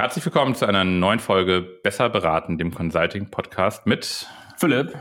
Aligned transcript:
Herzlich 0.00 0.24
willkommen 0.24 0.54
zu 0.54 0.64
einer 0.64 0.82
neuen 0.82 1.18
Folge 1.18 1.60
Besser 1.60 2.08
beraten, 2.08 2.56
dem 2.56 2.72
Consulting-Podcast 2.72 3.86
mit 3.86 4.26
Philipp 4.56 4.94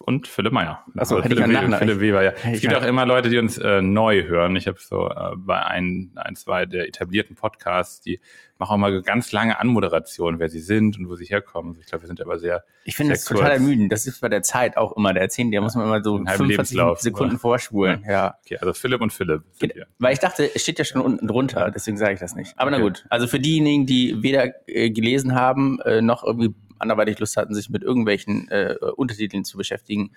und 0.00 0.26
Philipp 0.28 0.52
Meyer. 0.52 0.84
Achso, 0.96 1.16
also 1.16 1.22
hätte 1.24 1.34
ich 1.34 1.40
Philipp, 1.42 1.74
Philipp 1.76 2.00
Weber, 2.00 2.22
ja. 2.22 2.32
Es 2.52 2.60
gibt 2.60 2.72
ja- 2.72 2.78
auch 2.80 2.84
immer 2.84 3.04
Leute, 3.06 3.28
die 3.28 3.38
uns 3.38 3.58
äh, 3.58 3.82
neu 3.82 4.24
hören. 4.24 4.56
Ich 4.56 4.66
habe 4.66 4.78
so 4.80 5.08
äh, 5.08 5.36
bei 5.36 5.64
ein, 5.64 6.12
ein, 6.16 6.36
zwei 6.36 6.66
der 6.66 6.86
etablierten 6.88 7.36
Podcasts, 7.36 8.00
die 8.00 8.20
machen 8.58 8.72
auch 8.74 8.76
mal 8.78 9.02
ganz 9.02 9.30
lange 9.32 9.58
Anmoderationen, 9.60 10.40
wer 10.40 10.48
sie 10.48 10.58
sind 10.60 10.98
und 10.98 11.08
wo 11.08 11.14
sie 11.14 11.26
herkommen. 11.26 11.76
Ich 11.80 11.86
glaube, 11.86 12.02
wir 12.02 12.08
sind 12.08 12.20
aber 12.20 12.38
sehr 12.38 12.64
Ich 12.84 12.96
finde 12.96 13.14
das 13.14 13.24
total 13.24 13.52
ermüdend. 13.52 13.92
Das 13.92 14.06
ist 14.06 14.20
bei 14.20 14.28
der 14.28 14.42
Zeit 14.42 14.76
auch 14.76 14.96
immer. 14.96 15.12
Der 15.12 15.22
erzählen, 15.22 15.50
der 15.50 15.60
muss 15.60 15.74
man 15.76 15.84
immer 15.84 16.02
so 16.02 16.16
Einen 16.16 16.26
halben 16.28 16.38
45 16.46 16.76
Lebenslauf, 16.76 17.00
Sekunden 17.00 17.32
oder? 17.34 17.40
vorspulen. 17.40 18.04
Ja. 18.08 18.36
okay. 18.44 18.58
Also 18.60 18.72
Philipp 18.74 19.00
und 19.00 19.12
Philipp 19.12 19.42
sind 19.52 19.74
wir. 19.76 19.86
Weil 19.98 20.12
ich 20.12 20.18
dachte, 20.18 20.50
es 20.54 20.62
steht 20.62 20.78
ja 20.80 20.84
schon 20.84 21.00
unten 21.02 21.28
drunter, 21.28 21.70
deswegen 21.70 21.96
sage 21.98 22.14
ich 22.14 22.20
das 22.20 22.34
nicht. 22.34 22.52
Aber 22.58 22.70
na 22.70 22.78
Okay. 22.78 22.84
gut. 22.86 23.06
Also 23.10 23.26
für 23.28 23.38
diejenigen, 23.40 23.86
die 23.86 24.22
weder 24.22 24.52
äh, 24.68 24.90
gelesen 24.90 25.34
haben, 25.36 25.78
äh, 25.84 26.00
noch 26.02 26.24
irgendwie 26.24 26.54
anderweitig 26.78 27.18
Lust 27.18 27.36
hatten, 27.36 27.54
sich 27.54 27.70
mit 27.70 27.82
irgendwelchen 27.82 28.48
äh, 28.48 28.76
Untertiteln 28.96 29.44
zu 29.44 29.56
beschäftigen, 29.56 30.12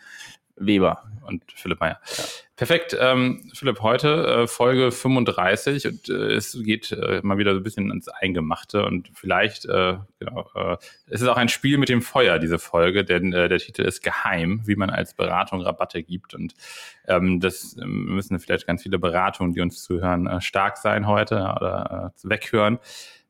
Weber. 0.56 1.04
und 1.26 1.44
Philipp 1.54 1.80
Meyer. 1.80 2.00
Perfekt. 2.56 2.96
Ähm, 3.00 3.50
Philipp, 3.54 3.82
heute 3.82 4.44
äh, 4.44 4.48
Folge 4.48 4.92
35 4.92 5.88
und 5.88 6.10
äh, 6.10 6.34
es 6.34 6.58
geht 6.62 6.92
äh, 6.92 7.22
mal 7.24 7.38
wieder 7.38 7.54
so 7.54 7.60
ein 7.60 7.64
bisschen 7.64 7.90
ins 7.90 8.08
Eingemachte 8.08 8.86
und 8.86 9.10
vielleicht, 9.14 9.66
äh, 9.66 9.98
genau, 10.20 10.50
äh, 10.56 10.78
es 11.08 11.22
ist 11.22 11.28
auch 11.28 11.38
ein 11.38 11.50
Spiel 11.50 11.78
mit 11.78 11.90
dem 11.90 12.02
Feuer, 12.02 12.38
diese 12.38 12.60
Folge, 12.60 13.04
denn 13.04 13.34
äh, 13.34 13.50
der 13.50 13.60
Titel 13.60 13.84
ist 13.84 14.04
Geheim, 14.04 14.62
wie 14.66 14.76
man 14.76 14.90
als 14.90 15.14
Beratung 15.14 15.62
Rabatte 15.62 16.04
gibt 16.04 16.36
und 16.36 16.54
ähm, 17.08 17.40
das 17.40 17.76
ähm, 17.82 18.14
müssen 18.14 18.40
vielleicht 18.40 18.68
ganz 18.68 18.84
viele 18.84 19.00
Beratungen, 19.00 19.54
die 19.54 19.62
uns 19.62 19.82
zuhören, 19.84 20.28
äh, 20.28 20.42
stark 20.42 20.78
sein 20.78 21.08
heute 21.08 21.36
oder 21.36 22.14
äh, 22.16 22.30
weghören 22.30 22.80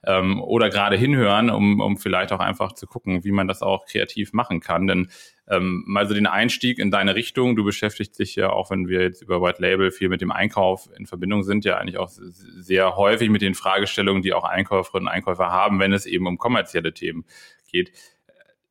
ähm, 0.04 0.42
oder 0.42 0.70
gerade 0.70 0.98
hinhören, 0.98 1.50
um, 1.50 1.80
um 1.80 1.98
vielleicht 1.98 2.32
auch 2.32 2.40
einfach 2.40 2.74
zu 2.74 2.88
gucken, 2.88 3.24
wie 3.24 3.32
man 3.32 3.48
das 3.48 3.62
auch 3.62 3.86
kreativ 3.86 4.34
machen 4.34 4.60
kann. 4.60 4.88
Denn 4.88 5.10
ähm, 5.48 5.84
mal 5.86 6.08
so 6.08 6.14
den 6.14 6.28
Einstieg 6.28 6.80
in 6.80 6.92
deine 6.92 7.16
Richtung, 7.16 7.56
du 7.56 7.64
beschäftigst 7.64 8.18
dich 8.20 8.36
ja 8.36 8.52
auch, 8.52 8.72
wenn 8.72 8.88
wir 8.88 9.02
jetzt 9.02 9.22
über 9.22 9.42
White 9.42 9.62
Label 9.62 9.92
viel 9.92 10.10
mit 10.10 10.22
dem 10.22 10.32
Einkauf 10.32 10.90
in 10.98 11.06
Verbindung 11.06 11.44
sind, 11.44 11.66
ja 11.66 11.78
eigentlich 11.78 11.98
auch 11.98 12.10
sehr 12.10 12.96
häufig 12.96 13.30
mit 13.30 13.42
den 13.42 13.54
Fragestellungen, 13.54 14.22
die 14.22 14.34
auch 14.34 14.44
Einkäuferinnen 14.44 15.08
und 15.08 15.14
Einkäufer 15.14 15.52
haben, 15.52 15.80
wenn 15.80 15.94
es 15.94 16.06
eben 16.06 16.28
um 16.28 16.38
kommerzielle 16.38 16.94
Themen 16.94 17.26
geht. 17.72 17.92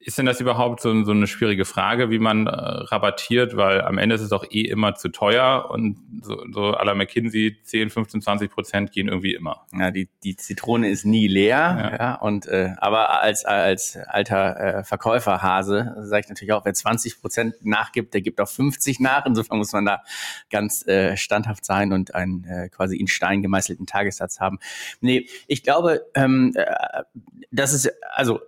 Ist 0.02 0.16
denn 0.16 0.24
das 0.24 0.40
überhaupt 0.40 0.80
so, 0.80 1.04
so 1.04 1.10
eine 1.10 1.26
schwierige 1.26 1.66
Frage, 1.66 2.08
wie 2.08 2.18
man 2.18 2.46
äh, 2.46 2.50
rabattiert? 2.50 3.54
Weil 3.54 3.82
am 3.82 3.98
Ende 3.98 4.14
ist 4.14 4.22
es 4.22 4.30
doch 4.30 4.50
eh 4.50 4.62
immer 4.62 4.94
zu 4.94 5.10
teuer 5.10 5.68
und 5.70 5.98
so, 6.22 6.42
so 6.50 6.74
à 6.74 6.86
la 6.86 6.94
McKinsey 6.94 7.58
10, 7.62 7.90
15, 7.90 8.22
20 8.22 8.50
Prozent 8.50 8.92
gehen 8.92 9.08
irgendwie 9.08 9.34
immer. 9.34 9.66
Ja, 9.74 9.90
die, 9.90 10.08
die 10.24 10.36
Zitrone 10.36 10.88
ist 10.88 11.04
nie 11.04 11.28
leer, 11.28 11.96
ja. 12.00 12.14
und 12.14 12.46
äh, 12.46 12.70
aber 12.78 13.20
als 13.20 13.44
als 13.44 13.98
alter 14.06 14.78
äh, 14.78 14.84
Verkäuferhase 14.84 15.94
sage 16.00 16.22
ich 16.24 16.28
natürlich 16.30 16.54
auch, 16.54 16.64
wer 16.64 16.72
20 16.72 17.20
Prozent 17.20 17.54
nachgibt, 17.62 18.14
der 18.14 18.22
gibt 18.22 18.40
auch 18.40 18.48
50 18.48 19.00
nach. 19.00 19.26
Insofern 19.26 19.58
muss 19.58 19.72
man 19.72 19.84
da 19.84 20.02
ganz 20.48 20.86
äh, 20.86 21.18
standhaft 21.18 21.66
sein 21.66 21.92
und 21.92 22.14
einen 22.14 22.44
äh, 22.44 22.70
quasi 22.70 22.96
in 22.96 23.06
Stein 23.06 23.42
gemeißelten 23.42 23.84
Tagessatz 23.84 24.40
haben. 24.40 24.60
Nee, 25.02 25.28
ich 25.46 25.62
glaube, 25.62 26.06
ähm, 26.14 26.54
äh, 26.54 26.64
das 27.50 27.74
ist 27.74 27.92
also 28.14 28.40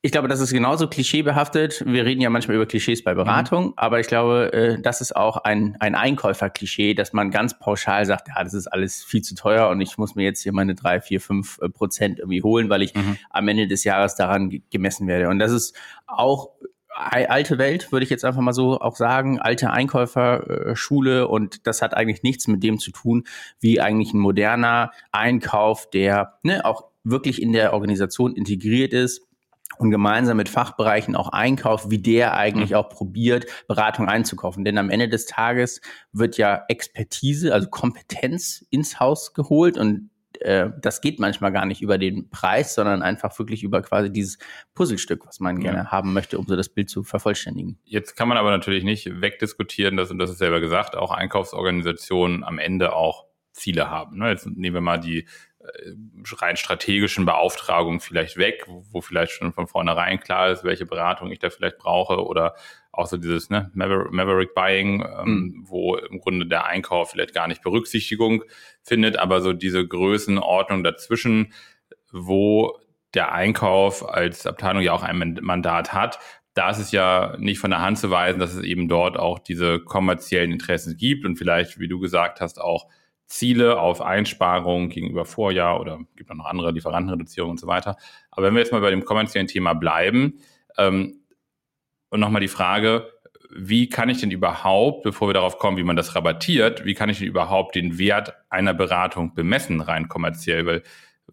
ich 0.00 0.12
glaube, 0.12 0.28
das 0.28 0.40
ist 0.40 0.52
genauso 0.52 0.86
klischeebehaftet. 0.86 1.82
Wir 1.84 2.04
reden 2.04 2.20
ja 2.20 2.30
manchmal 2.30 2.56
über 2.56 2.66
Klischees 2.66 3.02
bei 3.02 3.14
Beratung, 3.14 3.72
aber 3.76 3.98
ich 3.98 4.06
glaube, 4.06 4.52
äh, 4.52 4.80
das 4.80 5.00
ist 5.00 5.16
auch 5.16 5.38
ein, 5.38 5.76
ein 5.80 5.96
Einkäuferklischee, 5.96 6.94
dass 6.94 7.12
man 7.12 7.32
ganz 7.32 7.58
pauschal 7.58 8.06
sagt, 8.06 8.28
ja, 8.28 8.44
das 8.44 8.54
ist 8.54 8.68
alles 8.68 9.02
viel 9.02 9.22
zu 9.22 9.34
teuer 9.34 9.68
und 9.68 9.80
ich 9.80 9.98
muss 9.98 10.14
mir 10.14 10.22
jetzt 10.22 10.42
hier 10.42 10.52
meine 10.52 10.76
drei, 10.76 11.00
vier, 11.00 11.20
fünf 11.20 11.58
äh, 11.60 11.68
Prozent 11.68 12.20
irgendwie 12.20 12.42
holen, 12.42 12.70
weil 12.70 12.82
ich 12.82 12.94
am 13.30 13.48
Ende 13.48 13.66
des 13.66 13.82
Jahres 13.82 14.14
daran 14.14 14.50
ge- 14.50 14.62
gemessen 14.70 15.08
werde. 15.08 15.28
Und 15.28 15.40
das 15.40 15.50
ist 15.50 15.76
auch 16.06 16.50
alte 16.94 17.58
Welt, 17.58 17.92
würde 17.92 18.04
ich 18.04 18.10
jetzt 18.10 18.24
einfach 18.24 18.40
mal 18.40 18.52
so 18.52 18.80
auch 18.80 18.96
sagen, 18.96 19.38
alte 19.40 19.70
Einkäuferschule 19.70 21.28
und 21.28 21.66
das 21.66 21.82
hat 21.82 21.94
eigentlich 21.94 22.22
nichts 22.22 22.48
mit 22.48 22.62
dem 22.62 22.78
zu 22.78 22.90
tun, 22.90 23.24
wie 23.60 23.80
eigentlich 23.80 24.12
ein 24.14 24.18
moderner 24.18 24.90
Einkauf, 25.12 25.88
der 25.90 26.38
ne, 26.42 26.64
auch 26.64 26.86
wirklich 27.04 27.40
in 27.40 27.52
der 27.52 27.72
Organisation 27.72 28.34
integriert 28.34 28.92
ist 28.92 29.27
und 29.76 29.90
gemeinsam 29.90 30.38
mit 30.38 30.48
Fachbereichen 30.48 31.14
auch 31.14 31.28
einkauft, 31.28 31.90
wie 31.90 31.98
der 31.98 32.34
eigentlich 32.34 32.74
auch 32.74 32.88
probiert, 32.88 33.46
Beratung 33.68 34.08
einzukaufen. 34.08 34.64
Denn 34.64 34.78
am 34.78 34.90
Ende 34.90 35.08
des 35.08 35.26
Tages 35.26 35.80
wird 36.12 36.36
ja 36.38 36.64
Expertise, 36.68 37.52
also 37.54 37.68
Kompetenz 37.68 38.66
ins 38.70 38.98
Haus 38.98 39.34
geholt 39.34 39.76
und 39.78 40.10
äh, 40.40 40.70
das 40.80 41.00
geht 41.00 41.18
manchmal 41.18 41.52
gar 41.52 41.64
nicht 41.66 41.80
über 41.82 41.98
den 41.98 42.28
Preis, 42.30 42.74
sondern 42.74 43.02
einfach 43.02 43.36
wirklich 43.38 43.62
über 43.62 43.82
quasi 43.82 44.12
dieses 44.12 44.38
Puzzlestück, 44.74 45.26
was 45.26 45.40
man 45.40 45.56
Ja. 45.56 45.62
gerne 45.72 45.90
haben 45.90 46.12
möchte, 46.12 46.38
um 46.38 46.46
so 46.46 46.54
das 46.56 46.68
Bild 46.68 46.90
zu 46.90 47.02
vervollständigen. 47.02 47.78
Jetzt 47.84 48.14
kann 48.16 48.28
man 48.28 48.36
aber 48.38 48.50
natürlich 48.50 48.84
nicht 48.84 49.20
wegdiskutieren, 49.20 49.96
dass, 49.96 50.10
und 50.10 50.18
das 50.18 50.30
ist 50.30 50.38
selber 50.38 50.60
gesagt, 50.60 50.96
auch 50.96 51.10
Einkaufsorganisationen 51.12 52.44
am 52.44 52.58
Ende 52.58 52.94
auch 52.94 53.26
Ziele 53.52 53.90
haben. 53.90 54.18
ne? 54.18 54.30
Jetzt 54.30 54.46
nehmen 54.46 54.74
wir 54.74 54.80
mal 54.80 54.98
die 54.98 55.26
rein 56.38 56.56
strategischen 56.56 57.24
Beauftragungen 57.26 58.00
vielleicht 58.00 58.36
weg, 58.36 58.64
wo, 58.66 59.00
vielleicht 59.00 59.32
schon 59.32 59.52
von 59.52 59.66
vornherein 59.66 60.20
klar 60.20 60.50
ist, 60.50 60.64
welche 60.64 60.86
Beratung 60.86 61.30
ich 61.30 61.38
da 61.38 61.50
vielleicht 61.50 61.78
brauche 61.78 62.24
oder 62.24 62.54
auch 62.92 63.06
so 63.06 63.16
dieses 63.16 63.50
ne, 63.50 63.70
Maver 63.74 64.10
Maverick 64.10 64.54
Buying, 64.54 65.02
ähm, 65.02 65.64
wo 65.66 65.96
im 65.96 66.20
Grunde 66.20 66.46
der 66.46 66.66
Einkauf 66.66 67.10
vielleicht 67.10 67.34
gar 67.34 67.46
nicht 67.46 67.62
Berücksichtigung 67.62 68.44
findet, 68.82 69.18
aber 69.18 69.40
so 69.40 69.52
diese 69.52 69.86
Größenordnung 69.86 70.82
dazwischen, 70.82 71.52
wo 72.10 72.78
der 73.14 73.32
Einkauf 73.32 74.08
als 74.08 74.46
Abteilung 74.46 74.82
ja 74.82 74.92
auch 74.92 75.02
ein 75.02 75.18
Man- 75.18 75.38
Mandat 75.40 75.92
hat, 75.92 76.18
da 76.54 76.70
ist 76.70 76.78
es 76.78 76.90
ja 76.90 77.36
nicht 77.38 77.60
von 77.60 77.70
der 77.70 77.80
Hand 77.80 77.98
zu 77.98 78.10
weisen, 78.10 78.40
dass 78.40 78.52
es 78.52 78.64
eben 78.64 78.88
dort 78.88 79.16
auch 79.16 79.38
diese 79.38 79.78
kommerziellen 79.78 80.50
Interessen 80.50 80.96
gibt 80.96 81.24
und 81.24 81.36
vielleicht, 81.36 81.78
wie 81.78 81.86
du 81.88 82.00
gesagt 82.00 82.40
hast, 82.40 82.60
auch 82.60 82.88
Ziele 83.28 83.78
auf 83.78 84.00
Einsparungen 84.00 84.88
gegenüber 84.88 85.24
Vorjahr 85.24 85.80
oder 85.80 86.00
gibt 86.16 86.30
auch 86.30 86.34
noch 86.34 86.46
andere 86.46 86.72
Lieferantenreduzierungen 86.72 87.52
und 87.52 87.60
so 87.60 87.66
weiter. 87.66 87.96
Aber 88.30 88.46
wenn 88.46 88.54
wir 88.54 88.60
jetzt 88.60 88.72
mal 88.72 88.80
bei 88.80 88.90
dem 88.90 89.04
kommerziellen 89.04 89.46
Thema 89.46 89.74
bleiben 89.74 90.40
ähm, 90.78 91.20
und 92.08 92.20
nochmal 92.20 92.40
die 92.40 92.48
Frage, 92.48 93.12
wie 93.54 93.88
kann 93.88 94.08
ich 94.08 94.20
denn 94.20 94.30
überhaupt, 94.30 95.02
bevor 95.02 95.28
wir 95.28 95.34
darauf 95.34 95.58
kommen, 95.58 95.76
wie 95.76 95.84
man 95.84 95.96
das 95.96 96.14
rabattiert, 96.14 96.84
wie 96.84 96.94
kann 96.94 97.10
ich 97.10 97.18
denn 97.18 97.28
überhaupt 97.28 97.74
den 97.74 97.98
Wert 97.98 98.34
einer 98.48 98.74
Beratung 98.74 99.34
bemessen, 99.34 99.80
rein 99.80 100.08
kommerziell? 100.08 100.66
Weil 100.66 100.82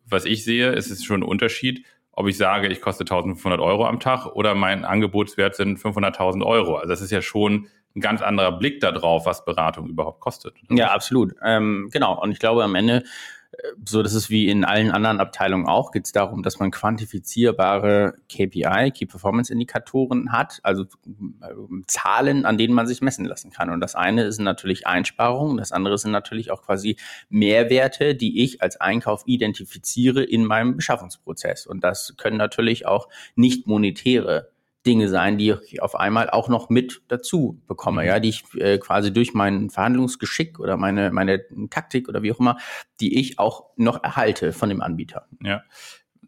was 0.06 0.26
ich 0.26 0.44
sehe, 0.44 0.72
ist 0.72 0.92
es 0.92 1.04
schon 1.04 1.22
ein 1.22 1.28
Unterschied, 1.28 1.86
ob 2.12 2.28
ich 2.28 2.38
sage, 2.38 2.68
ich 2.68 2.82
koste 2.82 3.04
1500 3.04 3.60
Euro 3.60 3.86
am 3.86 4.00
Tag 4.00 4.26
oder 4.28 4.56
mein 4.56 4.86
Angebotswert 4.86 5.56
sind 5.56 5.80
500.000 5.80 6.46
Euro. 6.46 6.76
Also 6.76 6.90
das 6.90 7.02
ist 7.02 7.12
ja 7.12 7.22
schon 7.22 7.68
ein 7.96 8.02
ganz 8.02 8.22
anderer 8.22 8.52
Blick 8.52 8.82
darauf, 8.82 9.26
was 9.26 9.46
Beratung 9.46 9.88
überhaupt 9.88 10.20
kostet. 10.20 10.56
Ja, 10.70 10.92
absolut. 10.92 11.34
Ähm, 11.44 11.90
genau. 11.92 12.22
Und 12.22 12.32
ich 12.32 12.40
glaube, 12.40 12.64
am 12.64 12.76
Ende, 12.76 13.04
äh, 13.52 13.58
so 13.86 14.04
das 14.04 14.14
ist 14.14 14.30
wie 14.30 14.50
in 14.50 14.66
allen 14.66 14.92
anderen 14.92 15.22
Abteilungen 15.22 15.66
auch, 15.66 15.92
geht 15.92 16.06
es 16.06 16.12
darum, 16.12 16.44
dass 16.44 16.60
man 16.60 16.72
quantifizierbare 16.72 18.16
KPI, 18.28 18.92
Key 18.92 19.06
Performance 19.06 19.52
Indikatoren 19.52 20.34
hat, 20.34 20.60
also 20.64 20.84
äh, 20.84 21.54
Zahlen, 21.88 22.46
an 22.46 22.58
denen 22.58 22.74
man 22.74 22.86
sich 22.86 23.02
messen 23.02 23.24
lassen 23.24 23.52
kann. 23.52 23.70
Und 23.70 23.80
das 23.80 23.96
eine 23.96 24.24
ist 24.24 24.40
natürlich 24.40 24.86
Einsparungen, 24.86 25.58
das 25.58 25.72
andere 25.72 25.98
sind 25.98 26.12
natürlich 26.12 26.52
auch 26.52 26.64
quasi 26.64 26.98
Mehrwerte, 27.30 28.14
die 28.14 28.44
ich 28.44 28.62
als 28.62 28.82
Einkauf 28.82 29.24
identifiziere 29.26 30.22
in 30.22 30.46
meinem 30.46 30.76
Beschaffungsprozess. 30.76 31.66
Und 31.66 31.84
das 31.86 32.16
können 32.18 32.38
natürlich 32.38 32.86
auch 32.86 33.08
nicht 33.36 33.68
monetäre 33.68 34.50
Dinge 34.86 35.10
sein, 35.10 35.38
die 35.38 35.56
ich 35.68 35.82
auf 35.82 35.96
einmal 35.96 36.30
auch 36.30 36.50
noch 36.50 36.70
mit 36.70 37.02
dazu 37.08 37.62
bekomme, 37.68 38.02
Mhm. 38.04 38.08
ja, 38.08 38.20
die 38.20 38.30
ich 38.30 38.44
äh, 38.56 38.78
quasi 38.78 39.12
durch 39.12 39.34
mein 39.34 39.70
Verhandlungsgeschick 39.70 40.60
oder 40.60 40.78
meine, 40.78 41.12
meine 41.12 41.44
Taktik 41.70 42.08
oder 42.10 42.24
wie 42.24 42.32
auch 42.32 42.40
immer, 42.40 42.58
die 43.00 43.20
ich 43.20 43.40
auch 43.40 43.66
noch 43.76 44.04
erhalte 44.04 44.54
von 44.54 44.70
dem 44.70 44.82
Anbieter. 44.82 45.28
Ja. 45.42 45.64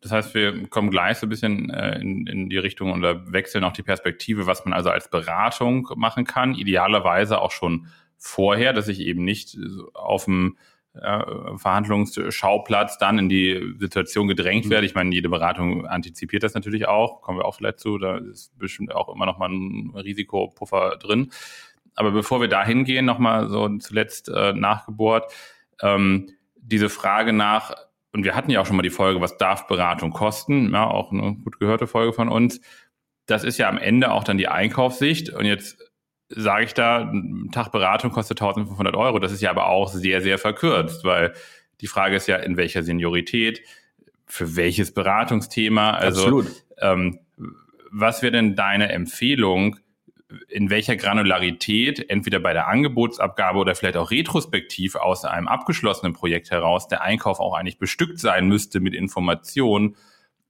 Das 0.02 0.12
heißt, 0.12 0.34
wir 0.36 0.68
kommen 0.68 0.92
gleich 0.92 1.18
so 1.18 1.26
ein 1.26 1.30
bisschen 1.30 1.70
äh, 1.72 2.00
in, 2.00 2.28
in 2.28 2.50
die 2.50 2.58
Richtung 2.58 2.94
oder 2.94 3.32
wechseln 3.32 3.64
auch 3.64 3.74
die 3.74 3.84
Perspektive, 3.84 4.46
was 4.46 4.64
man 4.64 4.74
also 4.74 4.90
als 4.90 5.10
Beratung 5.10 5.90
machen 5.96 6.26
kann. 6.26 6.54
Idealerweise 6.54 7.42
auch 7.42 7.52
schon 7.52 7.88
vorher, 8.18 8.74
dass 8.74 8.88
ich 8.88 9.00
eben 9.00 9.24
nicht 9.24 9.58
auf 9.94 10.26
dem 10.26 10.58
äh, 11.02 11.58
Verhandlungsschauplatz 11.58 12.98
dann 12.98 13.20
in 13.20 13.30
die 13.30 13.76
Situation 13.80 14.28
gedrängt 14.28 14.66
Mhm. 14.66 14.70
werde. 14.70 14.86
Ich 14.86 14.96
meine, 14.96 15.14
jede 15.14 15.30
Beratung 15.30 15.86
antizipiert 15.86 16.44
das 16.44 16.54
natürlich 16.54 16.88
auch, 16.88 17.22
kommen 17.22 17.40
wir 17.40 17.46
auch 17.46 17.56
vielleicht 17.56 17.80
zu, 17.80 17.98
da 17.98 18.18
ist 18.18 18.58
bestimmt 18.58 18.94
auch 18.94 19.14
immer 19.14 19.26
noch 19.26 19.38
mal 19.38 19.50
ein 19.50 19.94
Risikopuffer 19.96 20.98
drin. 20.98 21.32
Aber 21.96 22.12
bevor 22.12 22.42
wir 22.42 22.48
da 22.48 22.64
hingehen, 22.64 23.06
nochmal 23.06 23.50
so 23.50 23.68
zuletzt 23.80 24.30
äh, 24.30 24.54
nachgebohrt, 24.54 25.32
ähm, 25.82 26.32
diese 26.56 26.90
Frage 26.90 27.34
nach, 27.34 27.74
und 28.14 28.24
wir 28.24 28.36
hatten 28.36 28.52
ja 28.52 28.62
auch 28.62 28.66
schon 28.66 28.76
mal 28.76 28.84
die 28.84 28.90
Folge, 28.90 29.22
was 29.22 29.38
darf 29.38 29.68
Beratung 29.68 30.12
kosten, 30.12 30.72
ja, 30.74 30.88
auch 30.88 31.12
eine 31.12 31.36
gut 31.36 31.60
gehörte 31.60 31.88
Folge 31.88 32.14
von 32.14 32.30
uns. 32.30 32.62
Das 33.26 33.44
ist 33.44 33.58
ja 33.58 33.68
am 33.68 33.78
Ende 33.78 34.12
auch 34.12 34.24
dann 34.24 34.38
die 34.38 34.48
Einkaufssicht. 34.48 35.30
Und 35.30 35.46
jetzt 35.46 35.87
sage 36.30 36.66
ich 36.66 36.74
da, 36.74 37.00
ein 37.00 37.50
Tag 37.52 37.72
Beratung 37.72 38.12
kostet 38.12 38.42
1500 38.42 38.96
Euro. 38.96 39.20
Das 39.20 39.32
ist 39.32 39.42
ja 39.42 39.50
aber 39.50 39.68
auch 39.68 39.88
sehr, 39.90 40.22
sehr 40.22 40.38
verkürzt, 40.38 41.04
weil 41.04 41.34
die 41.82 41.88
Frage 41.88 42.16
ist 42.16 42.28
ja, 42.28 42.38
in 42.38 42.58
welcher 42.58 42.84
Seniorität, 42.84 43.62
für 44.26 44.56
welches 44.56 44.94
Beratungsthema? 44.94 45.92
Also, 45.92 46.22
Absolut. 46.22 46.52
Ähm, 46.80 47.20
was 47.92 48.22
wäre 48.22 48.34
denn 48.34 48.56
deine 48.56 48.92
Empfehlung, 48.92 49.78
in 50.50 50.70
welcher 50.70 50.98
Granularität, 50.98 52.10
entweder 52.10 52.40
bei 52.40 52.52
der 52.52 52.68
Angebotsabgabe 52.68 53.60
oder 53.60 53.76
vielleicht 53.76 53.96
auch 53.96 54.12
retrospektiv 54.12 54.96
aus 54.96 55.24
einem 55.24 55.48
abgeschlossenen 55.48 56.12
Projekt 56.12 56.52
heraus, 56.52 56.90
der 56.90 57.02
Einkauf 57.02 57.40
auch 57.40 57.54
eigentlich 57.54 57.80
bestückt 57.80 58.20
sein 58.20 58.48
müsste 58.48 58.82
mit 58.82 58.94
Informationen, 58.94 59.96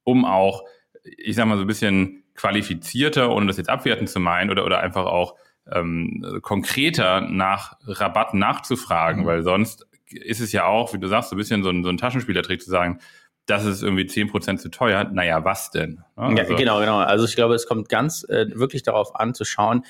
um 0.04 0.26
auch, 0.26 0.64
ich 1.04 1.36
sag 1.36 1.46
mal, 1.46 1.58
so 1.58 1.64
ein 1.64 1.68
bisschen 1.68 2.24
qualifizierter, 2.34 3.30
ohne 3.30 3.46
das 3.46 3.58
jetzt 3.58 3.70
abwerten 3.70 4.08
zu 4.08 4.20
meinen, 4.20 4.50
oder, 4.50 4.66
oder 4.66 4.80
einfach 4.80 5.06
auch 5.06 5.36
ähm, 5.72 6.40
konkreter 6.42 7.22
nach 7.22 7.78
Rabatten 7.86 8.40
nachzufragen, 8.40 9.24
mhm. 9.24 9.28
weil 9.28 9.44
sonst 9.44 9.88
ist 10.10 10.40
es 10.40 10.52
ja 10.52 10.66
auch, 10.66 10.94
wie 10.94 11.00
du 11.00 11.08
sagst, 11.08 11.30
so 11.30 11.36
ein 11.36 11.38
bisschen 11.38 11.64
so 11.64 11.70
ein, 11.70 11.84
so 11.84 11.90
ein 11.90 11.98
Taschenspielertrick 11.98 12.62
zu 12.62 12.70
sagen, 12.70 13.00
das 13.46 13.66
ist 13.66 13.82
irgendwie 13.82 14.06
zehn 14.06 14.28
Prozent 14.28 14.60
zu 14.60 14.70
teuer. 14.70 15.06
Naja, 15.06 15.44
was 15.46 15.72
denn? 15.72 16.04
Also, 16.16 16.36
ja, 16.36 16.44
genau, 16.44 16.80
genau. 16.80 16.98
Also 16.98 17.26
ich 17.26 17.36
glaube, 17.36 17.56
es 17.56 17.66
kommt 17.66 17.88
ganz 17.88 18.24
äh, 18.28 18.48
wirklich 18.54 18.84
darauf 18.84 19.16
an 19.16 19.34
zu 19.34 19.46
schauen, 19.46 19.84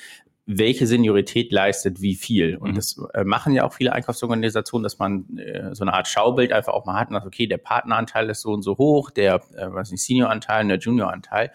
welche 0.46 0.86
Seniorität 0.86 1.52
leistet 1.52 2.00
wie 2.00 2.14
viel. 2.14 2.56
Und 2.56 2.70
mhm. 2.70 2.74
das 2.76 2.98
äh, 3.12 3.24
machen 3.24 3.52
ja 3.52 3.64
auch 3.64 3.74
viele 3.74 3.92
Einkaufsorganisationen, 3.92 4.82
dass 4.82 4.98
man 4.98 5.36
äh, 5.36 5.74
so 5.74 5.84
eine 5.84 5.92
Art 5.92 6.08
Schaubild 6.08 6.52
einfach 6.52 6.72
auch 6.72 6.86
mal 6.86 6.98
hat 6.98 7.08
und 7.08 7.14
sagt, 7.14 7.26
okay, 7.26 7.46
der 7.46 7.58
Partneranteil 7.58 8.30
ist 8.30 8.40
so 8.40 8.52
und 8.52 8.62
so 8.62 8.78
hoch, 8.78 9.10
der, 9.10 9.42
äh, 9.56 9.66
was 9.68 9.90
nicht, 9.90 10.02
Senioranteil, 10.02 10.66
der 10.66 10.78
Junioranteil. 10.78 11.50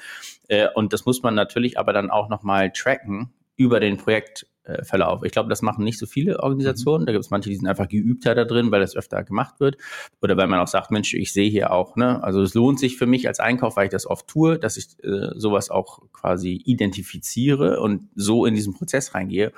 Äh, 0.48 0.68
und 0.76 0.94
das 0.94 1.06
muss 1.06 1.24
man 1.24 1.34
natürlich 1.34 1.80
aber 1.80 1.92
dann 1.92 2.12
auch 2.12 2.30
nochmal 2.30 2.72
tracken 2.72 3.34
über 3.56 3.80
den 3.80 3.98
Projekt, 3.98 4.48
äh, 4.64 4.84
Verlauf. 4.84 5.24
Ich 5.24 5.32
glaube, 5.32 5.50
das 5.50 5.62
machen 5.62 5.84
nicht 5.84 6.00
so 6.00 6.06
viele 6.06 6.42
Organisationen. 6.42 7.02
Mhm. 7.02 7.06
Da 7.08 7.12
gibt 7.12 7.26
es 7.26 7.32
manche, 7.32 7.50
die 7.50 7.56
sind 7.56 7.68
einfach 7.68 7.90
geübter 7.90 8.34
da 8.34 8.46
drin, 8.46 8.72
weil 8.72 8.80
das 8.80 8.96
öfter 8.96 9.24
gemacht 9.24 9.60
wird. 9.60 9.78
Oder 10.22 10.38
weil 10.38 10.48
man 10.48 10.60
auch 10.60 10.68
sagt, 10.68 10.90
Mensch, 10.90 11.14
ich 11.14 11.34
sehe 11.34 11.50
hier 11.50 11.72
auch, 11.72 11.96
ne, 11.96 12.24
also 12.24 12.42
es 12.42 12.54
lohnt 12.54 12.80
sich 12.80 12.98
für 12.98 13.06
mich 13.06 13.28
als 13.28 13.40
Einkauf, 13.40 13.76
weil 13.76 13.86
ich 13.86 13.92
das 13.92 14.08
oft 14.08 14.28
tue, 14.28 14.58
dass 14.58 14.78
ich 14.78 15.04
äh, 15.04 15.32
sowas 15.36 15.70
auch 15.70 16.00
quasi 16.14 16.62
identifiziere 16.66 17.82
und 17.82 18.10
so 18.16 18.46
in 18.46 18.56
diesen 18.56 18.74
Prozess 18.74 19.14
reingehe. 19.14 19.52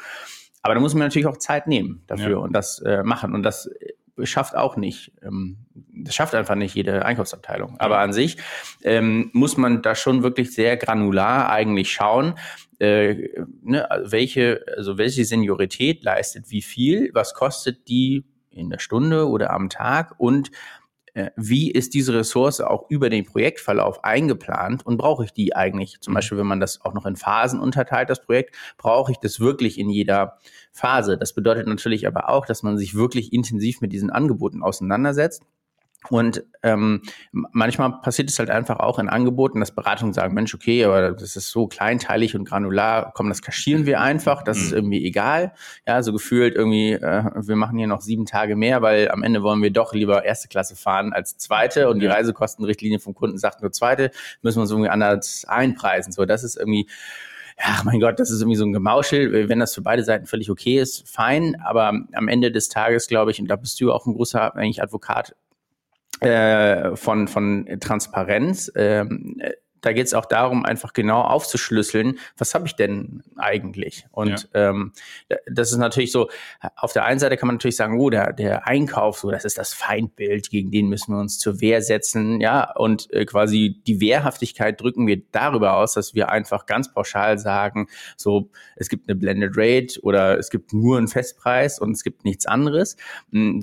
Aber 0.64 0.74
da 0.74 0.80
muss 0.80 0.96
man 0.96 1.04
natürlich 1.04 1.28
auch 1.28 1.38
Zeit 1.38 1.68
nehmen 1.68 2.02
dafür 2.08 2.32
ja. 2.32 2.38
und 2.38 2.54
das 2.54 2.80
äh, 2.80 3.04
machen. 3.04 3.36
Und 3.36 3.44
das 3.44 3.70
schafft 4.24 4.56
auch 4.56 4.78
nicht, 4.78 5.12
ähm, 5.22 5.58
das 5.94 6.16
schafft 6.16 6.34
einfach 6.36 6.56
nicht 6.56 6.74
jede 6.76 7.06
Einkaufsabteilung. 7.06 7.80
Aber 7.80 8.00
an 8.00 8.14
sich 8.14 8.38
ähm, 8.84 9.30
muss 9.34 9.58
man 9.58 9.82
da 9.82 9.94
schon 9.94 10.24
wirklich 10.24 10.54
sehr 10.54 10.78
granular 10.78 11.50
eigentlich 11.50 11.92
schauen, 11.92 12.36
äh, 12.80 13.30
ne, 13.62 13.88
welche, 14.04 14.64
also 14.76 14.98
welche 14.98 15.26
Seniorität 15.26 16.04
leistet 16.04 16.50
wie 16.50 16.62
viel, 16.62 17.12
was 17.14 17.34
kostet 17.34 17.88
die 17.88 18.26
in 18.50 18.70
der 18.70 18.80
Stunde 18.80 19.28
oder 19.28 19.52
am 19.52 19.70
Tag 19.70 20.16
und 20.18 20.52
äh, 21.16 21.32
wie 21.38 21.72
ist 21.72 21.94
diese 21.94 22.14
Ressource 22.14 22.60
auch 22.60 22.90
über 22.90 23.10
den 23.10 23.26
Projektverlauf 23.26 24.04
eingeplant 24.04 24.86
und 24.86 24.98
brauche 24.98 25.24
ich 25.24 25.32
die 25.32 25.56
eigentlich? 25.56 26.02
Zum 26.02 26.12
mhm. 26.12 26.16
Beispiel, 26.16 26.38
wenn 26.38 26.48
man 26.48 26.60
das 26.60 26.82
auch 26.82 26.94
noch 26.94 27.06
in 27.06 27.16
Phasen 27.16 27.60
unterteilt, 27.60 28.10
das 28.10 28.22
Projekt, 28.22 28.56
brauche 28.78 29.14
ich 29.14 29.18
das 29.18 29.40
wirklich 29.40 29.80
in 29.80 29.90
jeder 29.90 30.40
Phase? 30.74 31.18
Das 31.18 31.34
bedeutet 31.34 31.68
natürlich 31.68 32.06
aber 32.06 32.30
auch, 32.30 32.46
dass 32.46 32.64
man 32.64 32.78
sich 32.78 32.96
wirklich 32.96 33.32
intensiv 33.32 33.80
mit 33.80 33.94
diesen 33.94 34.10
Angeboten 34.10 34.62
auseinandersetzt 34.62 35.44
und 36.10 36.44
ähm, 36.64 37.02
manchmal 37.32 38.02
passiert 38.02 38.30
es 38.30 38.40
halt 38.40 38.50
einfach 38.50 38.80
auch 38.80 39.00
in 39.00 39.10
Angeboten, 39.10 39.60
dass 39.60 39.74
Beratungen 39.74 40.14
sagen, 40.14 40.34
Mensch, 40.34 40.54
okay, 40.54 40.84
aber 40.86 41.12
das 41.12 41.36
ist 41.36 41.50
so 41.50 41.68
kleinteilig 41.68 42.36
und 42.36 42.46
granular, 42.46 43.12
komm, 43.16 43.30
das 43.30 43.42
kaschieren 43.42 43.86
wir 43.86 44.02
einfach, 44.02 44.44
das 44.44 44.58
ist 44.58 44.72
mhm. 44.72 44.78
irgendwie 44.78 45.06
egal. 45.06 45.54
Ja, 45.88 46.02
so 46.04 46.14
gefühlt 46.14 46.56
irgendwie, 46.56 46.94
äh, 46.94 47.24
wir 47.36 47.56
machen 47.56 47.78
hier 47.78 47.88
noch 47.88 48.02
sieben 48.02 48.26
Tage 48.26 48.56
mehr, 48.56 48.82
weil 48.82 49.10
am 49.10 49.24
Ende 49.24 49.44
wollen 49.44 49.62
wir 49.62 49.72
doch 49.72 49.94
lieber 49.94 50.26
erste 50.26 50.48
Klasse 50.48 50.76
fahren 50.76 51.14
als 51.14 51.38
zweite 51.38 51.90
und 51.90 52.00
die 52.00 52.08
Reisekostenrichtlinie 52.08 53.00
vom 53.00 53.16
Kunden 53.16 53.38
sagt 53.38 53.62
nur 53.62 53.72
zweite, 53.72 54.12
müssen 54.42 54.58
wir 54.58 54.62
uns 54.62 54.72
irgendwie 54.72 54.90
anders 54.90 55.46
einpreisen. 55.48 56.12
So, 56.14 56.26
das 56.26 56.44
ist 56.44 56.58
irgendwie 56.58 56.88
ja, 57.58 57.82
mein 57.86 58.00
Gott, 58.00 58.20
das 58.20 58.32
ist 58.32 58.42
irgendwie 58.42 58.58
so 58.58 58.66
ein 58.66 58.74
Gemauschel. 58.74 59.48
Wenn 59.48 59.60
das 59.60 59.74
für 59.74 59.82
beide 59.82 60.04
Seiten 60.04 60.26
völlig 60.26 60.52
okay 60.52 60.80
ist, 60.80 61.08
fein. 61.08 61.56
Aber 61.64 61.94
am 62.14 62.28
Ende 62.28 62.52
des 62.52 62.68
Tages, 62.68 63.08
glaube 63.08 63.32
ich, 63.32 63.40
und 63.40 63.48
da 63.48 63.56
bist 63.56 63.80
du 63.80 63.94
auch 63.94 64.06
ein 64.06 64.14
großer 64.14 64.56
eigentlich 64.56 64.84
Advokat, 64.84 65.36
äh, 66.22 66.96
von, 66.96 67.28
von 67.28 67.78
Transparenz. 67.80 68.72
Ähm, 68.76 69.38
da 69.86 69.94
geht 69.94 70.08
es 70.08 70.16
auch 70.16 70.26
darum, 70.26 70.66
einfach 70.66 70.94
genau 70.94 71.22
aufzuschlüsseln, 71.22 72.18
was 72.38 72.56
habe 72.56 72.66
ich 72.66 72.76
denn 72.76 73.22
eigentlich? 73.38 74.08
Und 74.12 74.50
ja. 74.52 74.72
ähm, 74.72 74.94
das 75.46 75.72
ist 75.72 75.78
natürlich 75.78 76.12
so, 76.12 76.28
auf 76.76 76.92
der 76.94 77.06
einen 77.06 77.20
Seite 77.20 77.38
kann 77.38 77.46
man 77.46 77.58
natürlich 77.58 77.76
sagen, 77.76 78.00
oh, 78.00 78.10
der, 78.10 78.34
der 78.34 78.68
Einkauf, 78.68 79.20
so, 79.20 79.30
das 79.30 79.46
ist 79.46 79.60
das 79.60 79.76
Feindbild, 79.76 80.50
gegen 80.50 80.72
den 80.72 80.90
müssen 80.90 81.14
wir 81.14 81.20
uns 81.20 81.38
zur 81.38 81.62
Wehr 81.62 81.84
setzen, 81.84 82.42
ja, 82.42 82.72
und 82.76 83.14
äh, 83.14 83.26
quasi 83.26 83.80
die 83.86 84.02
Wehrhaftigkeit 84.02 84.82
drücken 84.82 85.06
wir 85.06 85.22
darüber 85.32 85.78
aus, 85.78 85.94
dass 85.94 86.16
wir 86.16 86.30
einfach 86.30 86.66
ganz 86.66 86.92
pauschal 86.92 87.38
sagen, 87.38 87.88
so, 88.18 88.50
es 88.76 88.90
gibt 88.90 89.08
eine 89.08 89.16
Blended 89.16 89.52
Rate 89.56 90.02
oder 90.02 90.40
es 90.40 90.50
gibt 90.50 90.74
nur 90.74 90.98
einen 90.98 91.08
Festpreis 91.08 91.78
und 91.78 91.92
es 91.92 92.04
gibt 92.04 92.26
nichts 92.26 92.48
anderes, 92.48 92.98
um 93.32 93.62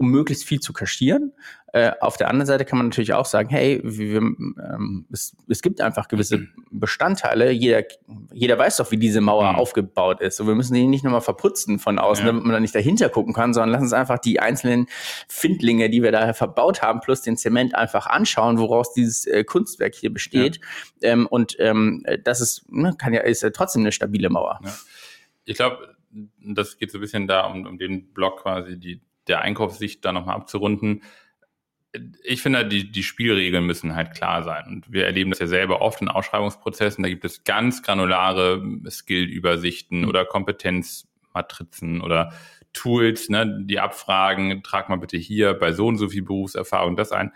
möglichst 0.00 0.44
viel 0.44 0.58
zu 0.58 0.72
kaschieren. 0.72 1.32
Äh, 1.74 1.90
auf 2.00 2.16
der 2.16 2.28
anderen 2.28 2.46
Seite 2.46 2.64
kann 2.64 2.78
man 2.78 2.86
natürlich 2.86 3.14
auch 3.14 3.24
sagen, 3.24 3.48
hey, 3.48 3.80
wir, 3.82 4.18
ähm, 4.18 5.06
es, 5.10 5.36
es 5.48 5.60
gibt 5.60 5.80
einfach 5.80 6.06
gewisse 6.06 6.46
Bestandteile. 6.70 7.50
Jeder, 7.50 7.82
jeder 8.32 8.56
weiß 8.56 8.76
doch, 8.76 8.92
wie 8.92 8.96
diese 8.96 9.20
Mauer 9.20 9.50
mhm. 9.50 9.58
aufgebaut 9.58 10.20
ist. 10.20 10.40
Und 10.40 10.46
wir 10.46 10.54
müssen 10.54 10.74
die 10.74 10.86
nicht 10.86 11.02
nochmal 11.02 11.20
verputzen 11.20 11.80
von 11.80 11.98
außen, 11.98 12.24
ja. 12.24 12.30
damit 12.30 12.44
man 12.44 12.52
da 12.52 12.60
nicht 12.60 12.76
dahinter 12.76 13.08
gucken 13.08 13.34
kann, 13.34 13.52
sondern 13.52 13.70
lass 13.70 13.82
uns 13.82 13.92
einfach 13.92 14.20
die 14.20 14.38
einzelnen 14.38 14.86
Findlinge, 15.26 15.90
die 15.90 16.04
wir 16.04 16.12
da 16.12 16.32
verbaut 16.32 16.80
haben, 16.80 17.00
plus 17.00 17.22
den 17.22 17.36
Zement 17.36 17.74
einfach 17.74 18.06
anschauen, 18.06 18.58
woraus 18.58 18.92
dieses 18.92 19.26
äh, 19.26 19.42
Kunstwerk 19.42 19.96
hier 19.96 20.12
besteht. 20.12 20.60
Ja. 21.02 21.10
Ähm, 21.10 21.26
und 21.26 21.56
ähm, 21.58 22.06
das 22.22 22.40
ist, 22.40 22.70
ne, 22.70 22.94
kann 22.96 23.12
ja, 23.12 23.22
ist 23.22 23.42
ja 23.42 23.50
trotzdem 23.50 23.82
eine 23.82 23.90
stabile 23.90 24.30
Mauer. 24.30 24.60
Ja. 24.62 24.72
Ich 25.44 25.56
glaube, 25.56 25.96
das 26.38 26.78
geht 26.78 26.92
so 26.92 26.98
ein 26.98 27.00
bisschen 27.00 27.26
da 27.26 27.46
um, 27.46 27.66
um 27.66 27.78
den 27.78 28.12
Block 28.12 28.42
quasi, 28.42 28.78
die, 28.78 29.00
der 29.26 29.40
Einkaufssicht 29.40 30.04
da 30.04 30.12
nochmal 30.12 30.36
abzurunden 30.36 31.02
ich 32.22 32.42
finde, 32.42 32.66
die, 32.66 32.90
die 32.90 33.02
Spielregeln 33.02 33.66
müssen 33.66 33.94
halt 33.94 34.14
klar 34.14 34.42
sein. 34.42 34.64
Und 34.66 34.92
wir 34.92 35.06
erleben 35.06 35.30
das 35.30 35.38
ja 35.38 35.46
selber 35.46 35.80
oft 35.80 36.00
in 36.00 36.08
Ausschreibungsprozessen. 36.08 37.02
Da 37.02 37.08
gibt 37.08 37.24
es 37.24 37.44
ganz 37.44 37.82
granulare 37.82 38.62
Skill-Übersichten 38.88 40.02
mhm. 40.02 40.08
oder 40.08 40.24
Kompetenzmatrizen 40.24 42.00
oder 42.00 42.32
Tools, 42.72 43.28
ne, 43.28 43.60
die 43.62 43.78
abfragen, 43.78 44.62
trag 44.64 44.88
mal 44.88 44.96
bitte 44.96 45.16
hier 45.16 45.54
bei 45.54 45.72
so 45.72 45.86
und 45.86 45.96
so 45.96 46.08
viel 46.08 46.22
Berufserfahrung 46.22 46.96
das 46.96 47.12
ein. 47.12 47.32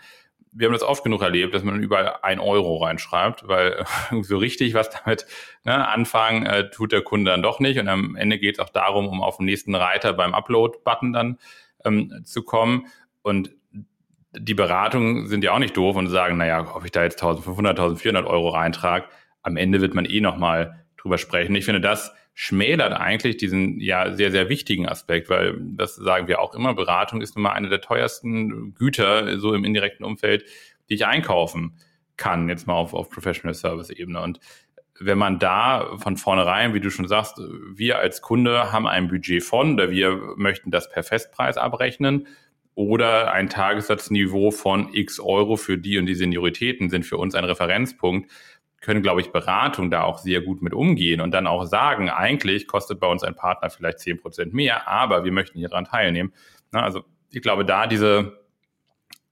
Wir 0.51 0.65
haben 0.67 0.73
das 0.73 0.83
oft 0.83 1.03
genug 1.03 1.21
erlebt, 1.21 1.53
dass 1.53 1.63
man 1.63 1.81
überall 1.81 2.17
ein 2.23 2.39
Euro 2.39 2.83
reinschreibt, 2.83 3.47
weil 3.47 3.85
so 4.21 4.37
richtig 4.37 4.73
was 4.73 4.89
damit 4.89 5.25
ne, 5.63 5.87
anfangen 5.87 6.45
äh, 6.45 6.69
tut 6.69 6.91
der 6.91 7.01
Kunde 7.01 7.31
dann 7.31 7.41
doch 7.41 7.61
nicht. 7.61 7.79
Und 7.79 7.87
am 7.87 8.17
Ende 8.17 8.37
geht 8.37 8.55
es 8.55 8.59
auch 8.59 8.69
darum, 8.69 9.07
um 9.07 9.21
auf 9.21 9.37
den 9.37 9.45
nächsten 9.45 9.73
Reiter 9.73 10.11
beim 10.11 10.33
Upload-Button 10.33 11.13
dann 11.13 11.37
ähm, 11.85 12.21
zu 12.25 12.43
kommen. 12.43 12.87
Und 13.21 13.51
die 14.33 14.53
Beratungen 14.53 15.27
sind 15.27 15.43
ja 15.43 15.53
auch 15.53 15.59
nicht 15.59 15.75
doof 15.75 15.95
und 15.95 16.07
sagen, 16.07 16.37
naja, 16.37 16.75
ob 16.75 16.85
ich 16.85 16.91
da 16.91 17.03
jetzt 17.03 17.21
1500, 17.21 17.79
1400 17.79 18.25
Euro 18.25 18.49
reintrage, 18.49 19.05
am 19.41 19.57
Ende 19.57 19.81
wird 19.81 19.95
man 19.95 20.05
eh 20.05 20.21
nochmal 20.21 20.85
drüber 20.97 21.17
sprechen. 21.17 21.55
Ich 21.55 21.65
finde, 21.65 21.81
das 21.81 22.13
schmälert 22.35 22.93
eigentlich 22.93 23.37
diesen 23.37 23.79
ja 23.79 24.13
sehr, 24.13 24.31
sehr 24.31 24.47
wichtigen 24.47 24.87
Aspekt, 24.87 25.29
weil 25.29 25.57
das 25.59 25.95
sagen 25.95 26.27
wir 26.27 26.39
auch 26.39 26.53
immer, 26.53 26.73
Beratung 26.73 27.21
ist 27.21 27.35
nun 27.35 27.43
mal 27.43 27.51
eine 27.51 27.69
der 27.69 27.81
teuersten 27.81 28.73
Güter 28.75 29.39
so 29.39 29.53
im 29.53 29.65
indirekten 29.65 30.05
Umfeld, 30.05 30.45
die 30.89 30.93
ich 30.93 31.05
einkaufen 31.05 31.77
kann, 32.15 32.49
jetzt 32.49 32.67
mal 32.67 32.75
auf, 32.75 32.93
auf 32.93 33.09
Professional 33.09 33.53
Service 33.53 33.89
Ebene. 33.89 34.21
Und 34.21 34.39
wenn 34.99 35.17
man 35.17 35.39
da 35.39 35.97
von 35.97 36.17
vornherein, 36.17 36.73
wie 36.73 36.79
du 36.79 36.91
schon 36.91 37.07
sagst, 37.07 37.41
wir 37.73 37.99
als 37.99 38.21
Kunde 38.21 38.71
haben 38.71 38.87
ein 38.87 39.07
Budget 39.07 39.43
von, 39.43 39.73
oder 39.73 39.89
wir 39.89 40.33
möchten 40.35 40.71
das 40.71 40.89
per 40.89 41.03
Festpreis 41.03 41.57
abrechnen 41.57 42.27
oder 42.79 43.33
ein 43.33 43.49
Tagessatzniveau 43.49 44.51
von 44.51 44.93
x 44.93 45.19
Euro 45.19 45.57
für 45.57 45.77
die 45.77 45.97
und 45.97 46.05
die 46.05 46.15
Senioritäten 46.15 46.89
sind 46.89 47.05
für 47.05 47.17
uns 47.17 47.35
ein 47.35 47.43
Referenzpunkt, 47.43 48.31
können, 48.79 49.01
glaube 49.01 49.19
ich, 49.19 49.33
Beratung 49.33 49.91
da 49.91 50.03
auch 50.03 50.17
sehr 50.17 50.39
gut 50.39 50.61
mit 50.61 50.73
umgehen 50.73 51.19
und 51.19 51.31
dann 51.31 51.45
auch 51.45 51.65
sagen, 51.65 52.09
eigentlich 52.09 52.67
kostet 52.67 53.01
bei 53.01 53.07
uns 53.07 53.21
ein 53.21 53.35
Partner 53.35 53.69
vielleicht 53.69 53.99
zehn 53.99 54.17
Prozent 54.17 54.53
mehr, 54.53 54.87
aber 54.87 55.25
wir 55.25 55.33
möchten 55.33 55.59
hier 55.59 55.67
daran 55.67 55.83
teilnehmen. 55.83 56.31
Na, 56.71 56.81
also 56.81 57.03
ich 57.31 57.41
glaube, 57.41 57.65
da 57.65 57.85
diese, 57.85 58.39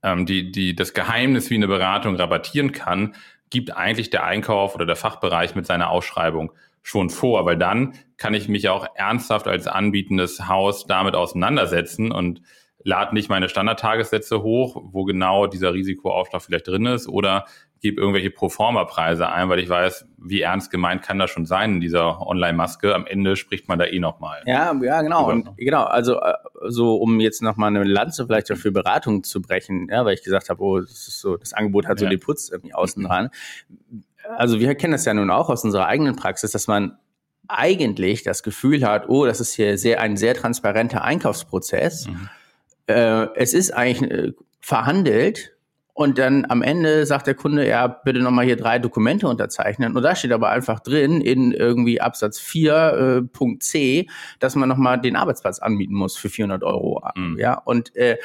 ähm, 0.02 0.26
die, 0.26 0.52
die, 0.52 0.76
das 0.76 0.92
Geheimnis, 0.92 1.48
wie 1.48 1.54
eine 1.54 1.68
Beratung 1.68 2.16
rabattieren 2.16 2.72
kann, 2.72 3.14
gibt 3.48 3.74
eigentlich 3.74 4.10
der 4.10 4.24
Einkauf 4.24 4.74
oder 4.74 4.84
der 4.84 4.96
Fachbereich 4.96 5.54
mit 5.54 5.64
seiner 5.64 5.88
Ausschreibung 5.88 6.52
schon 6.82 7.08
vor, 7.08 7.46
weil 7.46 7.56
dann 7.56 7.94
kann 8.18 8.34
ich 8.34 8.46
mich 8.46 8.68
auch 8.68 8.86
ernsthaft 8.94 9.48
als 9.48 9.66
anbietendes 9.66 10.48
Haus 10.48 10.84
damit 10.84 11.14
auseinandersetzen 11.14 12.12
und 12.12 12.42
lade 12.88 13.14
nicht 13.14 13.28
meine 13.28 13.48
Standardtagessätze 13.48 14.42
hoch, 14.42 14.82
wo 14.82 15.04
genau 15.04 15.46
dieser 15.46 15.74
Risikoaufschlag 15.74 16.42
vielleicht 16.42 16.66
drin 16.66 16.86
ist, 16.86 17.06
oder 17.06 17.44
gebe 17.80 18.00
irgendwelche 18.00 18.30
Proforma-Preise 18.30 19.28
ein, 19.28 19.48
weil 19.50 19.60
ich 19.60 19.68
weiß, 19.68 20.06
wie 20.16 20.40
ernst 20.40 20.70
gemeint 20.70 21.02
kann 21.02 21.18
das 21.18 21.30
schon 21.30 21.46
sein 21.46 21.74
in 21.74 21.80
dieser 21.80 22.26
Online-Maske. 22.26 22.94
Am 22.94 23.06
Ende 23.06 23.36
spricht 23.36 23.68
man 23.68 23.78
da 23.78 23.84
eh 23.84 24.00
nochmal. 24.00 24.42
Ja, 24.46 24.74
ja, 24.82 25.02
genau. 25.02 25.28
Und, 25.28 25.56
genau. 25.58 25.84
Also 25.84 26.18
äh, 26.18 26.32
so, 26.66 26.96
um 26.96 27.20
jetzt 27.20 27.40
nochmal 27.40 27.68
eine 27.68 27.84
Lanze 27.84 28.26
vielleicht 28.26 28.48
für 28.48 28.72
Beratung 28.72 29.22
zu 29.22 29.40
brechen, 29.40 29.88
ja, 29.90 30.04
weil 30.04 30.14
ich 30.14 30.24
gesagt 30.24 30.48
habe, 30.48 30.60
oh, 30.60 30.80
das 30.80 30.90
ist 30.90 31.20
so, 31.20 31.36
das 31.36 31.52
Angebot 31.52 31.86
hat 31.86 31.98
so 31.98 32.06
ja. 32.06 32.10
den 32.10 32.18
Putz 32.18 32.48
irgendwie 32.48 32.74
außen 32.74 33.04
dran. 33.04 33.28
Also 34.36 34.58
wir 34.58 34.74
kennen 34.74 34.92
das 34.92 35.04
ja 35.04 35.14
nun 35.14 35.30
auch 35.30 35.48
aus 35.48 35.62
unserer 35.62 35.86
eigenen 35.86 36.16
Praxis, 36.16 36.50
dass 36.50 36.66
man 36.66 36.98
eigentlich 37.46 38.24
das 38.24 38.42
Gefühl 38.42 38.84
hat, 38.84 39.08
oh, 39.08 39.24
das 39.24 39.40
ist 39.40 39.54
hier 39.54 39.78
sehr, 39.78 40.00
ein 40.00 40.16
sehr 40.16 40.34
transparenter 40.34 41.04
Einkaufsprozess. 41.04 42.08
Mhm. 42.08 42.28
Äh, 42.88 43.28
es 43.34 43.54
ist 43.54 43.70
eigentlich 43.70 44.10
äh, 44.10 44.32
verhandelt 44.60 45.54
und 45.98 46.16
dann 46.16 46.46
am 46.48 46.62
Ende 46.62 47.06
sagt 47.06 47.26
der 47.26 47.34
Kunde, 47.34 47.66
ja, 47.66 47.88
bitte 47.88 48.20
nochmal 48.20 48.44
hier 48.44 48.54
drei 48.54 48.78
Dokumente 48.78 49.26
unterzeichnen. 49.26 49.96
Und 49.96 50.02
da 50.04 50.14
steht 50.14 50.30
aber 50.30 50.48
einfach 50.50 50.78
drin 50.78 51.20
in 51.20 51.50
irgendwie 51.50 52.00
Absatz 52.00 52.38
4 52.38 52.72
äh, 52.74 53.22
Punkt 53.22 53.64
C, 53.64 54.08
dass 54.38 54.54
man 54.54 54.68
nochmal 54.68 55.00
den 55.00 55.16
Arbeitsplatz 55.16 55.58
anmieten 55.58 55.96
muss 55.96 56.16
für 56.16 56.28
400 56.28 56.62
Euro. 56.62 57.02
Mhm. 57.16 57.36
Ja, 57.36 57.54
und 57.54 57.96
äh, 57.96 58.16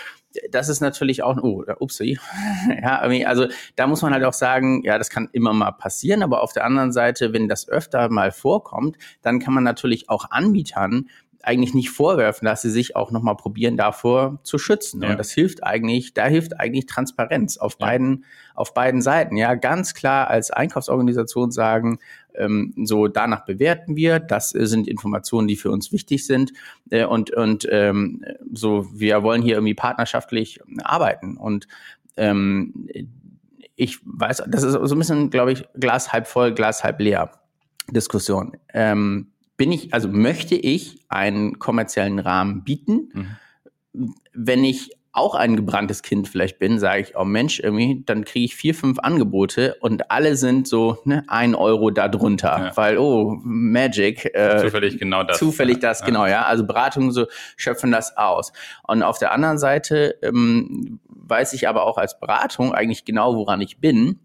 das 0.51 0.69
ist 0.69 0.81
natürlich 0.81 1.23
auch, 1.23 1.35
oh, 1.41 1.63
upsie. 1.79 2.19
ja, 2.81 2.99
also 3.27 3.47
da 3.75 3.87
muss 3.87 4.03
man 4.03 4.13
halt 4.13 4.23
auch 4.23 4.33
sagen, 4.33 4.83
ja, 4.83 4.99
das 4.99 5.09
kann 5.09 5.29
immer 5.31 5.53
mal 5.53 5.71
passieren, 5.71 6.21
aber 6.21 6.43
auf 6.43 6.53
der 6.53 6.65
anderen 6.65 6.91
Seite, 6.91 7.33
wenn 7.33 7.49
das 7.49 7.67
öfter 7.67 8.07
mal 8.09 8.31
vorkommt, 8.31 8.97
dann 9.23 9.39
kann 9.39 9.53
man 9.55 9.63
natürlich 9.63 10.09
auch 10.09 10.29
Anbietern 10.29 11.09
eigentlich 11.43 11.73
nicht 11.73 11.89
vorwerfen, 11.89 12.45
dass 12.45 12.61
sie 12.61 12.69
sich 12.69 12.95
auch 12.95 13.11
nochmal 13.11 13.35
probieren, 13.35 13.77
davor 13.77 14.39
zu 14.43 14.57
schützen. 14.57 15.01
Ja. 15.01 15.11
Und 15.11 15.17
das 15.17 15.31
hilft 15.31 15.63
eigentlich, 15.63 16.13
da 16.13 16.25
hilft 16.25 16.59
eigentlich 16.59 16.85
Transparenz 16.85 17.57
auf 17.57 17.77
ja. 17.79 17.87
beiden, 17.87 18.25
auf 18.55 18.73
beiden 18.73 19.01
Seiten. 19.01 19.35
Ja, 19.35 19.55
ganz 19.55 19.93
klar 19.93 20.29
als 20.29 20.51
Einkaufsorganisation 20.51 21.51
sagen, 21.51 21.99
ähm, 22.35 22.73
so 22.83 23.07
danach 23.07 23.45
bewerten 23.45 23.95
wir, 23.95 24.19
das 24.19 24.49
sind 24.49 24.87
Informationen, 24.87 25.47
die 25.47 25.55
für 25.55 25.69
uns 25.69 25.91
wichtig 25.91 26.25
sind 26.25 26.53
äh, 26.89 27.05
und, 27.05 27.31
und 27.31 27.67
ähm, 27.69 28.23
so, 28.53 28.87
wir 28.93 29.21
wollen 29.23 29.41
hier 29.41 29.55
irgendwie 29.55 29.75
partnerschaftlich 29.75 30.59
arbeiten 30.83 31.37
und 31.37 31.67
ähm, 32.17 32.87
ich 33.75 33.99
weiß, 34.05 34.43
das 34.47 34.63
ist 34.63 34.73
so 34.73 34.95
ein 34.95 34.99
bisschen, 34.99 35.29
glaube 35.29 35.51
ich, 35.51 35.65
Glas 35.73 36.13
halb 36.13 36.27
voll, 36.27 36.53
Glas 36.53 36.83
halb 36.83 36.99
leer 36.99 37.31
Diskussion. 37.91 38.55
Ähm, 38.73 39.32
bin 39.57 39.71
ich, 39.71 39.93
also 39.93 40.07
möchte 40.07 40.55
ich 40.55 40.99
einen 41.09 41.59
kommerziellen 41.59 42.19
Rahmen 42.19 42.63
bieten. 42.63 43.09
Mhm. 43.93 44.15
Wenn 44.33 44.63
ich 44.63 44.91
auch 45.15 45.35
ein 45.35 45.55
gebranntes 45.55 46.01
Kind 46.01 46.27
vielleicht 46.27 46.57
bin, 46.57 46.79
sage 46.79 47.01
ich, 47.01 47.15
oh 47.15 47.23
Mensch, 47.23 47.59
irgendwie, 47.59 48.03
dann 48.03 48.25
kriege 48.25 48.45
ich 48.45 48.55
vier, 48.55 48.73
fünf 48.73 48.97
Angebote 48.97 49.75
und 49.79 50.09
alle 50.09 50.35
sind 50.35 50.67
so 50.67 50.97
ne, 51.05 51.23
ein 51.27 51.53
Euro 51.53 51.91
darunter, 51.91 52.57
ja. 52.57 52.71
weil, 52.77 52.97
oh, 52.97 53.37
Magic. 53.43 54.33
Äh, 54.33 54.57
zufällig 54.57 54.97
genau 54.97 55.23
das. 55.23 55.37
Zufällig 55.37 55.79
das, 55.79 55.99
ja. 55.99 56.07
genau, 56.07 56.25
ja. 56.25 56.45
Also 56.45 56.65
Beratungen 56.65 57.11
so 57.11 57.27
schöpfen 57.55 57.91
das 57.91 58.17
aus. 58.17 58.53
Und 58.87 59.03
auf 59.03 59.19
der 59.19 59.31
anderen 59.33 59.59
Seite 59.59 60.15
ähm, 60.23 60.99
weiß 61.07 61.53
ich 61.53 61.67
aber 61.67 61.83
auch 61.83 61.97
als 61.97 62.19
Beratung 62.19 62.73
eigentlich 62.73 63.05
genau, 63.05 63.35
woran 63.35 63.61
ich 63.61 63.79
bin. 63.79 64.19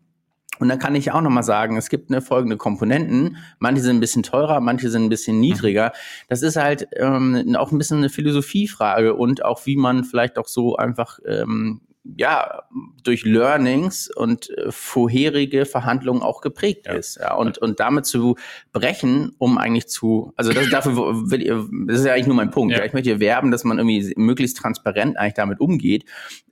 Und 0.58 0.68
dann 0.68 0.78
kann 0.78 0.94
ich 0.94 1.12
auch 1.12 1.20
nochmal 1.20 1.42
sagen, 1.42 1.76
es 1.76 1.88
gibt 1.88 2.10
eine 2.10 2.20
folgende 2.20 2.56
Komponenten. 2.56 3.36
Manche 3.58 3.82
sind 3.82 3.96
ein 3.96 4.00
bisschen 4.00 4.22
teurer, 4.22 4.60
manche 4.60 4.90
sind 4.90 5.04
ein 5.04 5.08
bisschen 5.08 5.40
niedriger. 5.40 5.92
Das 6.28 6.42
ist 6.42 6.56
halt 6.56 6.88
ähm, 6.96 7.56
auch 7.56 7.72
ein 7.72 7.78
bisschen 7.78 7.98
eine 7.98 8.08
Philosophiefrage 8.08 9.14
und 9.14 9.44
auch 9.44 9.66
wie 9.66 9.76
man 9.76 10.04
vielleicht 10.04 10.38
auch 10.38 10.48
so 10.48 10.76
einfach 10.76 11.18
ähm, 11.26 11.80
ja 12.16 12.62
durch 13.02 13.24
Learnings 13.24 14.08
und 14.14 14.50
äh, 14.50 14.70
vorherige 14.70 15.66
Verhandlungen 15.66 16.22
auch 16.22 16.40
geprägt 16.40 16.86
ja. 16.86 16.92
ist. 16.92 17.16
Ja, 17.16 17.34
und, 17.34 17.58
und 17.58 17.80
damit 17.80 18.06
zu 18.06 18.36
brechen, 18.72 19.34
um 19.38 19.58
eigentlich 19.58 19.88
zu, 19.88 20.32
also 20.36 20.52
das, 20.52 20.70
dafür 20.70 20.96
will 21.30 21.44
das 21.86 22.00
ist 22.00 22.06
ja 22.06 22.14
eigentlich 22.14 22.26
nur 22.26 22.36
mein 22.36 22.50
Punkt. 22.50 22.72
Ja. 22.72 22.80
ja. 22.80 22.84
Ich 22.84 22.92
möchte 22.92 23.10
hier 23.10 23.20
werben, 23.20 23.50
dass 23.50 23.64
man 23.64 23.78
irgendwie 23.78 24.12
möglichst 24.16 24.56
transparent 24.56 25.18
eigentlich 25.18 25.34
damit 25.34 25.60
umgeht, 25.60 26.04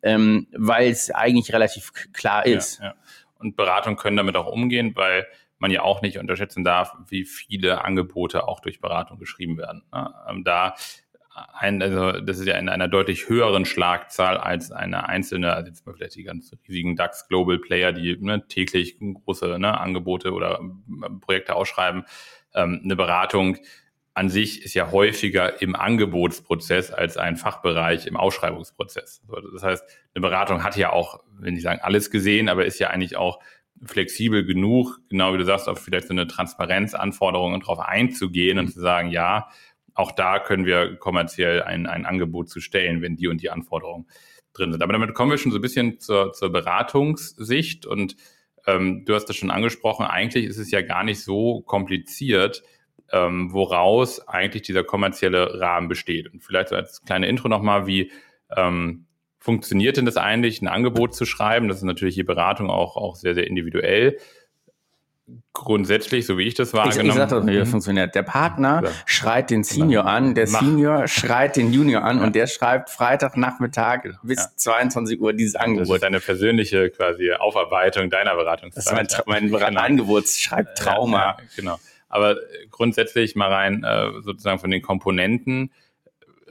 ähm, 0.02 0.46
weil 0.52 0.90
es 0.90 1.10
eigentlich 1.10 1.52
relativ 1.52 1.92
klar 2.12 2.46
ist. 2.46 2.78
Ja, 2.78 2.86
ja 2.86 2.94
und 3.38 3.56
Beratung 3.56 3.96
können 3.96 4.16
damit 4.16 4.36
auch 4.36 4.46
umgehen, 4.46 4.92
weil 4.94 5.26
man 5.58 5.70
ja 5.70 5.82
auch 5.82 6.02
nicht 6.02 6.18
unterschätzen 6.18 6.64
darf, 6.64 6.94
wie 7.08 7.24
viele 7.24 7.84
Angebote 7.84 8.46
auch 8.46 8.60
durch 8.60 8.80
Beratung 8.80 9.18
geschrieben 9.18 9.56
werden. 9.58 9.82
Ne? 9.92 10.14
Ähm, 10.28 10.44
da 10.44 10.74
ein, 11.52 11.82
also 11.82 12.12
das 12.12 12.38
ist 12.38 12.46
ja 12.46 12.56
in 12.56 12.68
einer 12.68 12.88
deutlich 12.88 13.28
höheren 13.28 13.64
Schlagzahl 13.64 14.38
als 14.38 14.72
eine 14.72 15.08
einzelne, 15.08 15.52
also 15.52 15.68
jetzt 15.68 15.86
mal 15.86 15.94
vielleicht 15.94 16.16
die 16.16 16.22
ganz 16.22 16.50
riesigen 16.66 16.96
DAX 16.96 17.28
Global 17.28 17.58
Player, 17.58 17.92
die 17.92 18.16
ne, 18.18 18.46
täglich 18.48 18.98
große 18.98 19.58
ne, 19.58 19.78
Angebote 19.78 20.32
oder 20.32 20.58
ähm, 20.58 21.20
Projekte 21.20 21.54
ausschreiben. 21.54 22.04
Ähm, 22.54 22.80
eine 22.82 22.96
Beratung 22.96 23.58
an 24.16 24.30
sich 24.30 24.64
ist 24.64 24.72
ja 24.72 24.92
häufiger 24.92 25.60
im 25.60 25.76
Angebotsprozess 25.76 26.90
als 26.90 27.18
ein 27.18 27.36
Fachbereich 27.36 28.06
im 28.06 28.16
Ausschreibungsprozess. 28.16 29.20
Das 29.52 29.62
heißt, 29.62 29.84
eine 30.14 30.22
Beratung 30.22 30.64
hat 30.64 30.74
ja 30.78 30.90
auch, 30.90 31.20
wenn 31.38 31.54
ich 31.54 31.62
sagen, 31.62 31.80
alles 31.82 32.10
gesehen, 32.10 32.48
aber 32.48 32.64
ist 32.64 32.78
ja 32.78 32.88
eigentlich 32.88 33.16
auch 33.18 33.40
flexibel 33.84 34.46
genug, 34.46 35.00
genau 35.10 35.34
wie 35.34 35.38
du 35.38 35.44
sagst, 35.44 35.68
auf 35.68 35.80
vielleicht 35.80 36.08
so 36.08 36.14
eine 36.14 36.26
Transparenzanforderung 36.26 37.52
und 37.52 37.64
darauf 37.64 37.80
einzugehen 37.80 38.58
und 38.58 38.68
zu 38.68 38.80
sagen, 38.80 39.10
ja, 39.10 39.50
auch 39.92 40.12
da 40.12 40.38
können 40.38 40.64
wir 40.64 40.96
kommerziell 40.96 41.62
ein, 41.62 41.86
ein 41.86 42.06
Angebot 42.06 42.48
zu 42.48 42.60
stellen, 42.60 43.02
wenn 43.02 43.16
die 43.16 43.28
und 43.28 43.42
die 43.42 43.50
Anforderungen 43.50 44.06
drin 44.54 44.72
sind. 44.72 44.82
Aber 44.82 44.94
damit 44.94 45.12
kommen 45.12 45.30
wir 45.30 45.36
schon 45.36 45.52
so 45.52 45.58
ein 45.58 45.62
bisschen 45.62 46.00
zur, 46.00 46.32
zur 46.32 46.50
Beratungssicht 46.50 47.84
und 47.84 48.16
ähm, 48.66 49.04
du 49.04 49.14
hast 49.14 49.26
das 49.26 49.36
schon 49.36 49.50
angesprochen, 49.50 50.06
eigentlich 50.06 50.46
ist 50.46 50.56
es 50.56 50.70
ja 50.70 50.80
gar 50.80 51.04
nicht 51.04 51.22
so 51.22 51.60
kompliziert, 51.60 52.62
ähm, 53.12 53.52
woraus 53.52 54.26
eigentlich 54.28 54.62
dieser 54.62 54.84
kommerzielle 54.84 55.60
Rahmen 55.60 55.88
besteht. 55.88 56.32
Und 56.32 56.42
vielleicht 56.42 56.68
so 56.68 56.76
als 56.76 57.02
kleine 57.02 57.28
Intro 57.28 57.48
nochmal, 57.48 57.86
wie 57.86 58.10
ähm, 58.54 59.06
funktioniert 59.38 59.96
denn 59.96 60.04
das 60.04 60.16
eigentlich, 60.16 60.60
ein 60.60 60.68
Angebot 60.68 61.14
zu 61.14 61.24
schreiben? 61.24 61.68
Das 61.68 61.78
ist 61.78 61.84
natürlich 61.84 62.16
je 62.16 62.24
Beratung 62.24 62.70
auch, 62.70 62.96
auch 62.96 63.16
sehr, 63.16 63.34
sehr 63.34 63.46
individuell. 63.46 64.18
Grundsätzlich, 65.52 66.24
so 66.24 66.38
wie 66.38 66.44
ich 66.44 66.54
das 66.54 66.72
wahrgenommen 66.72 66.98
habe. 66.98 67.08
Ich, 67.08 67.14
ich 67.24 67.30
sag 67.30 67.40
doch, 67.40 67.46
wie 67.46 67.56
das 67.56 67.68
funktioniert. 67.68 68.14
Der 68.14 68.22
Partner 68.22 68.82
ja. 68.84 68.90
schreit 69.06 69.50
den 69.50 69.64
Senior 69.64 70.04
genau. 70.04 70.14
an, 70.14 70.34
der 70.36 70.48
Mach. 70.48 70.60
Senior 70.60 71.08
schreit 71.08 71.56
den 71.56 71.72
Junior 71.72 72.04
an 72.04 72.18
ja. 72.18 72.24
und 72.24 72.36
der 72.36 72.46
schreibt 72.46 72.90
Freitagnachmittag 72.90 74.02
bis 74.22 74.38
ja. 74.38 74.50
22 74.54 75.20
Uhr 75.20 75.32
dieses 75.32 75.56
Angebot. 75.56 75.88
Das 75.88 75.96
ist 75.96 76.02
deine 76.02 76.20
persönliche 76.20 76.90
quasi 76.90 77.32
Aufarbeitung 77.32 78.10
deiner 78.10 78.36
Beratungszeit. 78.36 78.86
Das 78.86 79.18
ist 79.18 79.26
mein, 79.26 79.50
mein 79.50 79.70
genau. 79.70 79.80
Angebotsschreibtrauma. 79.80 81.38
genau. 81.56 81.78
Aber 82.16 82.36
grundsätzlich 82.70 83.36
mal 83.36 83.52
rein 83.52 83.84
äh, 83.84 84.22
sozusagen 84.22 84.58
von 84.58 84.70
den 84.70 84.80
Komponenten, 84.80 85.70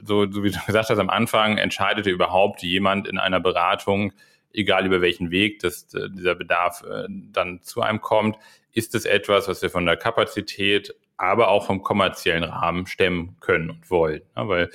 so, 0.00 0.30
so 0.30 0.44
wie 0.44 0.50
du 0.50 0.58
gesagt 0.64 0.90
hast 0.90 0.98
am 0.98 1.10
Anfang, 1.10 1.58
entscheidete 1.58 2.10
überhaupt 2.10 2.62
jemand 2.62 3.08
in 3.08 3.18
einer 3.18 3.40
Beratung, 3.40 4.12
egal 4.52 4.86
über 4.86 5.00
welchen 5.00 5.32
Weg 5.32 5.58
das, 5.58 5.92
äh, 5.92 6.08
dieser 6.08 6.36
Bedarf 6.36 6.84
äh, 6.84 7.08
dann 7.08 7.62
zu 7.62 7.82
einem 7.82 8.00
kommt, 8.00 8.36
ist 8.72 8.94
es 8.94 9.06
etwas, 9.06 9.48
was 9.48 9.60
wir 9.60 9.70
von 9.70 9.86
der 9.86 9.96
Kapazität, 9.96 10.94
aber 11.16 11.48
auch 11.48 11.66
vom 11.66 11.82
kommerziellen 11.82 12.44
Rahmen 12.44 12.86
stemmen 12.86 13.36
können 13.40 13.70
und 13.70 13.90
wollen. 13.90 14.22
Ja, 14.36 14.46
weil 14.46 14.70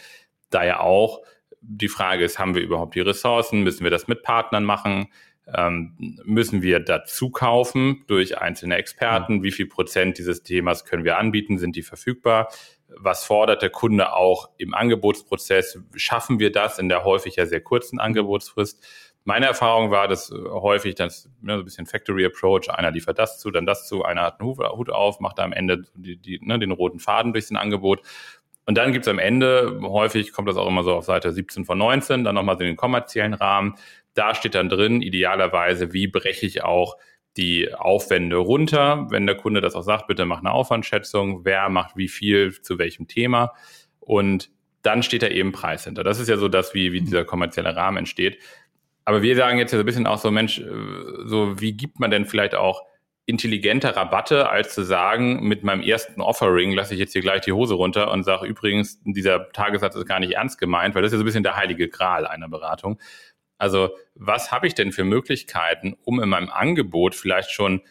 da 0.49 0.65
ja 0.65 0.81
auch 0.81 1.21
die 1.61 1.87
Frage 1.87 2.25
ist, 2.25 2.37
haben 2.37 2.53
wir 2.53 2.61
überhaupt 2.61 2.95
die 2.95 3.01
Ressourcen? 3.01 3.61
Müssen 3.61 3.85
wir 3.85 3.91
das 3.91 4.09
mit 4.09 4.23
Partnern 4.23 4.65
machen? 4.65 5.07
Ähm, 5.55 5.93
müssen 6.23 6.61
wir 6.61 6.79
dazu 6.79 7.29
kaufen 7.29 8.03
durch 8.07 8.39
einzelne 8.39 8.77
Experten? 8.77 9.43
Wie 9.43 9.51
viel 9.51 9.67
Prozent 9.67 10.17
dieses 10.17 10.43
Themas 10.43 10.85
können 10.85 11.03
wir 11.03 11.17
anbieten? 11.17 11.57
Sind 11.57 11.75
die 11.75 11.83
verfügbar? 11.83 12.49
Was 12.87 13.23
fordert 13.23 13.61
der 13.61 13.69
Kunde 13.69 14.13
auch 14.13 14.49
im 14.57 14.73
Angebotsprozess? 14.73 15.79
Schaffen 15.95 16.39
wir 16.39 16.51
das 16.51 16.79
in 16.79 16.89
der 16.89 17.03
häufig 17.03 17.35
ja 17.35 17.45
sehr 17.45 17.61
kurzen 17.61 17.99
Angebotsfrist? 17.99 18.83
Meine 19.23 19.45
Erfahrung 19.45 19.91
war, 19.91 20.07
dass 20.07 20.31
häufig 20.31 20.95
das 20.95 21.29
ne, 21.41 21.53
so 21.53 21.59
ein 21.59 21.65
bisschen 21.65 21.85
Factory 21.85 22.25
Approach, 22.25 22.71
einer 22.71 22.89
liefert 22.89 23.19
das 23.19 23.39
zu, 23.39 23.51
dann 23.51 23.67
das 23.67 23.87
zu, 23.87 24.03
einer 24.03 24.23
hat 24.23 24.39
einen 24.39 24.49
Hut 24.49 24.89
auf, 24.89 25.19
macht 25.19 25.37
da 25.37 25.43
am 25.43 25.53
Ende 25.53 25.83
die, 25.93 26.17
die, 26.17 26.39
ne, 26.41 26.57
den 26.57 26.71
roten 26.71 26.99
Faden 26.99 27.31
durch 27.31 27.45
sein 27.47 27.57
Angebot. 27.57 28.01
Und 28.65 28.77
dann 28.77 28.93
gibt's 28.93 29.07
am 29.07 29.19
Ende, 29.19 29.79
häufig 29.81 30.31
kommt 30.31 30.47
das 30.47 30.55
auch 30.55 30.67
immer 30.67 30.83
so 30.83 30.93
auf 30.93 31.05
Seite 31.05 31.31
17 31.31 31.65
von 31.65 31.77
19, 31.77 32.23
dann 32.23 32.35
nochmal 32.35 32.57
so 32.57 32.63
den 32.63 32.75
kommerziellen 32.75 33.33
Rahmen, 33.33 33.75
da 34.13 34.35
steht 34.35 34.55
dann 34.55 34.69
drin, 34.69 35.01
idealerweise, 35.01 35.93
wie 35.93 36.07
breche 36.07 36.45
ich 36.45 36.63
auch 36.63 36.97
die 37.37 37.73
Aufwände 37.73 38.35
runter. 38.35 39.07
Wenn 39.09 39.25
der 39.25 39.35
Kunde 39.35 39.61
das 39.61 39.75
auch 39.75 39.83
sagt, 39.83 40.07
bitte 40.07 40.25
mach 40.25 40.39
eine 40.39 40.51
Aufwandschätzung, 40.51 41.45
wer 41.45 41.69
macht 41.69 41.95
wie 41.95 42.09
viel 42.09 42.61
zu 42.61 42.77
welchem 42.77 43.07
Thema. 43.07 43.53
Und 43.99 44.51
dann 44.81 45.03
steht 45.03 45.23
da 45.23 45.27
eben 45.27 45.51
Preis 45.51 45.85
hinter. 45.85 46.03
Das 46.03 46.19
ist 46.19 46.27
ja 46.27 46.37
so 46.37 46.47
das, 46.47 46.73
wie, 46.73 46.91
wie 46.91 47.01
dieser 47.01 47.23
kommerzielle 47.23 47.75
Rahmen 47.75 47.97
entsteht. 47.97 48.39
Aber 49.05 49.21
wir 49.21 49.35
sagen 49.35 49.57
jetzt 49.57 49.71
ja 49.71 49.77
so 49.77 49.83
ein 49.83 49.85
bisschen 49.85 50.07
auch 50.07 50.17
so, 50.17 50.31
Mensch, 50.31 50.59
äh, 50.59 50.65
so 51.25 51.59
wie 51.59 51.73
gibt 51.73 51.99
man 51.99 52.11
denn 52.11 52.25
vielleicht 52.25 52.55
auch 52.55 52.83
intelligenter 53.25 53.95
Rabatte, 53.95 54.49
als 54.49 54.73
zu 54.73 54.83
sagen, 54.83 55.47
mit 55.47 55.63
meinem 55.63 55.81
ersten 55.81 56.21
Offering 56.21 56.71
lasse 56.71 56.93
ich 56.93 56.99
jetzt 56.99 57.13
hier 57.13 57.21
gleich 57.21 57.41
die 57.41 57.51
Hose 57.51 57.75
runter 57.75 58.11
und 58.11 58.23
sage 58.23 58.47
übrigens, 58.47 58.99
dieser 59.03 59.49
Tagessatz 59.51 59.95
ist 59.95 60.07
gar 60.07 60.19
nicht 60.19 60.33
ernst 60.33 60.59
gemeint, 60.59 60.95
weil 60.95 61.01
das 61.01 61.09
ist 61.09 61.13
ja 61.13 61.17
so 61.19 61.23
ein 61.23 61.25
bisschen 61.25 61.43
der 61.43 61.55
heilige 61.55 61.87
Gral 61.87 62.25
einer 62.25 62.49
Beratung. 62.49 62.99
Also 63.57 63.91
was 64.15 64.51
habe 64.51 64.65
ich 64.65 64.73
denn 64.73 64.91
für 64.91 65.03
Möglichkeiten, 65.03 65.95
um 66.03 66.21
in 66.21 66.29
meinem 66.29 66.49
Angebot 66.49 67.13
vielleicht 67.13 67.51
schon 67.51 67.81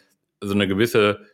so 0.41 0.53
eine 0.53 0.67
gewisse 0.67 1.25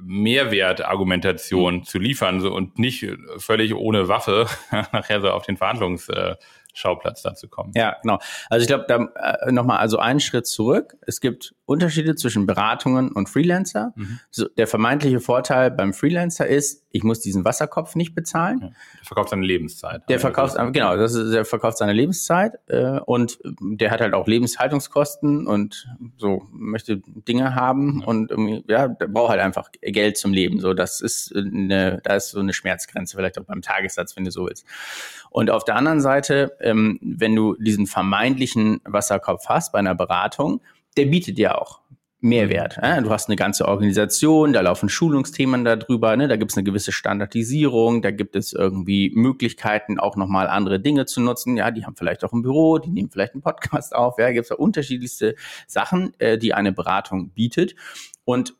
Mehrwertargumentation 0.00 1.76
mhm. 1.76 1.84
zu 1.84 1.98
liefern 1.98 2.40
so, 2.40 2.52
und 2.52 2.78
nicht 2.78 3.06
völlig 3.36 3.74
ohne 3.74 4.08
Waffe 4.08 4.46
nachher 4.92 5.20
so 5.20 5.30
auf 5.30 5.44
den 5.44 5.56
Verhandlungs 5.56 6.08
äh, 6.08 6.36
Schauplatz 6.78 7.22
dazu 7.22 7.48
kommen. 7.48 7.72
Ja, 7.74 7.96
genau. 8.02 8.18
Also 8.48 8.62
ich 8.62 8.68
glaube, 8.68 8.84
da 8.86 9.08
äh, 9.46 9.52
nochmal 9.52 9.78
also 9.78 9.98
einen 9.98 10.20
Schritt 10.20 10.46
zurück. 10.46 10.96
Es 11.06 11.20
gibt 11.20 11.54
Unterschiede 11.66 12.14
zwischen 12.14 12.46
Beratungen 12.46 13.12
und 13.12 13.28
Freelancer. 13.28 13.92
Mhm. 13.94 14.20
So, 14.30 14.48
der 14.48 14.66
vermeintliche 14.66 15.20
Vorteil 15.20 15.70
beim 15.70 15.92
Freelancer 15.92 16.46
ist, 16.46 16.86
ich 16.90 17.02
muss 17.02 17.20
diesen 17.20 17.44
Wasserkopf 17.44 17.94
nicht 17.94 18.14
bezahlen. 18.14 18.60
Ja, 18.62 18.68
der 18.68 19.04
verkauft 19.04 19.30
seine 19.30 19.44
Lebenszeit. 19.44 20.02
Der 20.08 20.18
verkauft, 20.18 20.56
genau, 20.72 20.96
das 20.96 21.14
ist, 21.14 21.32
der 21.32 21.44
verkauft 21.44 21.76
seine 21.76 21.92
Lebenszeit 21.92 22.58
äh, 22.68 23.00
und 23.00 23.38
der 23.60 23.90
hat 23.90 24.00
halt 24.00 24.14
auch 24.14 24.26
Lebenshaltungskosten 24.26 25.46
und 25.46 25.88
so 26.16 26.46
möchte 26.50 27.02
Dinge 27.04 27.54
haben 27.54 28.00
ja. 28.00 28.06
und 28.06 28.30
irgendwie, 28.30 28.64
ja, 28.68 28.88
der 28.88 29.08
braucht 29.08 29.30
halt 29.30 29.40
einfach 29.40 29.70
Geld 29.82 30.16
zum 30.16 30.32
Leben. 30.32 30.60
So, 30.60 30.72
das 30.72 31.00
ist 31.02 31.36
eine, 31.36 32.00
da 32.02 32.14
ist 32.14 32.30
so 32.30 32.40
eine 32.40 32.54
Schmerzgrenze, 32.54 33.16
vielleicht 33.16 33.38
auch 33.38 33.44
beim 33.44 33.60
Tagessatz, 33.60 34.16
wenn 34.16 34.24
du 34.24 34.30
so 34.30 34.46
willst. 34.46 34.64
Und 35.30 35.50
auf 35.50 35.64
der 35.64 35.76
anderen 35.76 36.00
Seite, 36.00 36.56
ähm, 36.68 36.98
wenn 37.02 37.34
du 37.34 37.54
diesen 37.54 37.86
vermeintlichen 37.86 38.80
Wasserkopf 38.84 39.46
hast 39.48 39.72
bei 39.72 39.78
einer 39.78 39.94
Beratung, 39.94 40.60
der 40.96 41.06
bietet 41.06 41.38
dir 41.38 41.60
auch 41.60 41.80
Mehrwert. 42.20 42.78
Äh? 42.82 43.00
Du 43.02 43.10
hast 43.10 43.28
eine 43.28 43.36
ganze 43.36 43.66
Organisation, 43.66 44.52
da 44.52 44.60
laufen 44.60 44.88
Schulungsthemen 44.88 45.64
darüber, 45.64 46.16
ne? 46.16 46.26
da 46.26 46.36
gibt 46.36 46.50
es 46.50 46.56
eine 46.56 46.64
gewisse 46.64 46.90
Standardisierung, 46.90 48.02
da 48.02 48.10
gibt 48.10 48.34
es 48.34 48.52
irgendwie 48.52 49.12
Möglichkeiten, 49.14 50.00
auch 50.00 50.16
nochmal 50.16 50.48
andere 50.48 50.80
Dinge 50.80 51.06
zu 51.06 51.20
nutzen. 51.20 51.56
Ja, 51.56 51.70
die 51.70 51.84
haben 51.84 51.94
vielleicht 51.96 52.24
auch 52.24 52.32
ein 52.32 52.42
Büro, 52.42 52.78
die 52.78 52.90
nehmen 52.90 53.10
vielleicht 53.10 53.34
einen 53.34 53.42
Podcast 53.42 53.94
auf. 53.94 54.18
Ja, 54.18 54.32
gibt 54.32 54.44
es 54.44 54.48
da 54.48 54.56
unterschiedlichste 54.56 55.36
Sachen, 55.68 56.12
äh, 56.18 56.38
die 56.38 56.54
eine 56.54 56.72
Beratung 56.72 57.30
bietet. 57.30 57.76
Und 58.24 58.54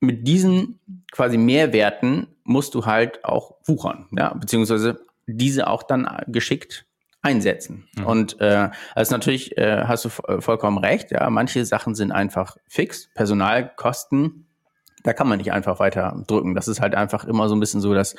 mit 0.00 0.26
diesen 0.26 0.80
quasi 1.12 1.36
Mehrwerten 1.36 2.28
musst 2.44 2.74
du 2.74 2.86
halt 2.86 3.24
auch 3.24 3.54
wuchern, 3.64 4.08
ja, 4.16 4.34
beziehungsweise 4.34 5.00
diese 5.26 5.68
auch 5.68 5.82
dann 5.82 6.08
geschickt 6.26 6.86
einsetzen. 7.22 7.88
Mhm. 7.96 8.06
Und 8.06 8.40
äh, 8.40 8.70
also 8.94 9.14
natürlich 9.14 9.56
äh, 9.56 9.84
hast 9.86 10.04
du 10.04 10.10
äh, 10.28 10.40
vollkommen 10.40 10.78
recht, 10.78 11.12
ja, 11.12 11.28
manche 11.30 11.64
Sachen 11.64 11.94
sind 11.94 12.12
einfach 12.12 12.56
fix, 12.68 13.08
Personalkosten, 13.14 14.46
da 15.04 15.12
kann 15.12 15.28
man 15.28 15.38
nicht 15.38 15.52
einfach 15.52 15.80
weiter 15.80 16.22
drücken. 16.26 16.54
Das 16.54 16.68
ist 16.68 16.80
halt 16.80 16.94
einfach 16.94 17.24
immer 17.24 17.48
so 17.48 17.56
ein 17.56 17.60
bisschen 17.60 17.80
so, 17.80 17.92
dass 17.94 18.14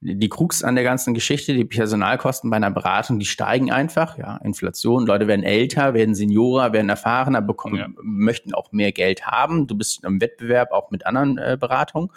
die 0.00 0.28
Krux 0.28 0.64
an 0.64 0.74
der 0.74 0.84
ganzen 0.84 1.14
Geschichte, 1.14 1.54
die 1.54 1.64
Personalkosten 1.64 2.50
bei 2.50 2.56
einer 2.56 2.70
Beratung, 2.70 3.18
die 3.18 3.26
steigen 3.26 3.70
einfach, 3.70 4.18
ja, 4.18 4.36
Inflation, 4.38 5.06
Leute 5.06 5.28
werden 5.28 5.44
älter, 5.44 5.94
werden 5.94 6.14
Seniorer, 6.14 6.72
werden 6.72 6.88
erfahrener, 6.88 7.42
bekommen, 7.42 7.76
ja. 7.76 7.88
möchten 8.02 8.54
auch 8.54 8.72
mehr 8.72 8.92
Geld 8.92 9.26
haben. 9.26 9.66
Du 9.66 9.76
bist 9.76 10.04
im 10.04 10.20
Wettbewerb 10.20 10.72
auch 10.72 10.90
mit 10.90 11.06
anderen 11.06 11.38
äh, 11.38 11.56
Beratungen. 11.58 12.10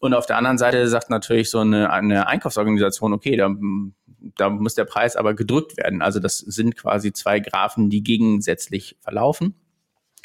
Und 0.00 0.14
auf 0.14 0.26
der 0.26 0.36
anderen 0.36 0.58
Seite 0.58 0.86
sagt 0.88 1.08
natürlich 1.08 1.50
so 1.50 1.60
eine, 1.60 1.90
eine 1.90 2.26
Einkaufsorganisation, 2.26 3.12
okay, 3.12 3.36
da, 3.36 3.50
da 4.36 4.50
muss 4.50 4.74
der 4.74 4.84
Preis 4.84 5.16
aber 5.16 5.34
gedrückt 5.34 5.76
werden. 5.76 6.02
Also 6.02 6.20
das 6.20 6.38
sind 6.38 6.76
quasi 6.76 7.12
zwei 7.12 7.40
Graphen, 7.40 7.90
die 7.90 8.02
gegensätzlich 8.02 8.96
verlaufen. 9.00 9.54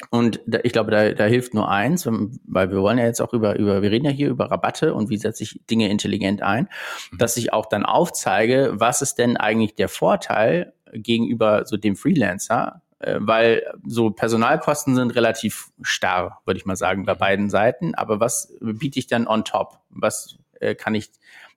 Und 0.08 0.40
da, 0.46 0.60
ich 0.62 0.72
glaube, 0.72 0.90
da, 0.90 1.12
da 1.12 1.24
hilft 1.26 1.52
nur 1.52 1.68
eins, 1.70 2.06
weil 2.06 2.70
wir 2.70 2.80
wollen 2.80 2.96
ja 2.96 3.04
jetzt 3.04 3.20
auch 3.20 3.34
über, 3.34 3.58
über, 3.58 3.82
wir 3.82 3.90
reden 3.90 4.06
ja 4.06 4.10
hier 4.10 4.30
über 4.30 4.50
Rabatte 4.50 4.94
und 4.94 5.10
wie 5.10 5.18
setze 5.18 5.42
ich 5.42 5.60
Dinge 5.68 5.90
intelligent 5.90 6.42
ein, 6.42 6.68
mhm. 7.12 7.18
dass 7.18 7.36
ich 7.36 7.52
auch 7.52 7.66
dann 7.66 7.84
aufzeige, 7.84 8.72
was 8.74 9.02
ist 9.02 9.16
denn 9.16 9.36
eigentlich 9.36 9.74
der 9.74 9.88
Vorteil 9.88 10.72
gegenüber 10.92 11.66
so 11.66 11.76
dem 11.76 11.96
Freelancer, 11.96 12.82
äh, 13.00 13.16
weil 13.20 13.62
so 13.86 14.10
Personalkosten 14.10 14.94
sind 14.94 15.14
relativ 15.14 15.70
starr, 15.82 16.40
würde 16.46 16.58
ich 16.58 16.66
mal 16.66 16.76
sagen, 16.76 17.04
bei 17.04 17.14
mhm. 17.14 17.18
beiden 17.18 17.50
Seiten. 17.50 17.94
Aber 17.94 18.20
was 18.20 18.54
biete 18.60 18.98
ich 18.98 19.06
dann 19.06 19.26
on 19.26 19.44
top? 19.44 19.80
Was 19.90 20.38
äh, 20.60 20.74
kann 20.74 20.94
ich 20.94 21.10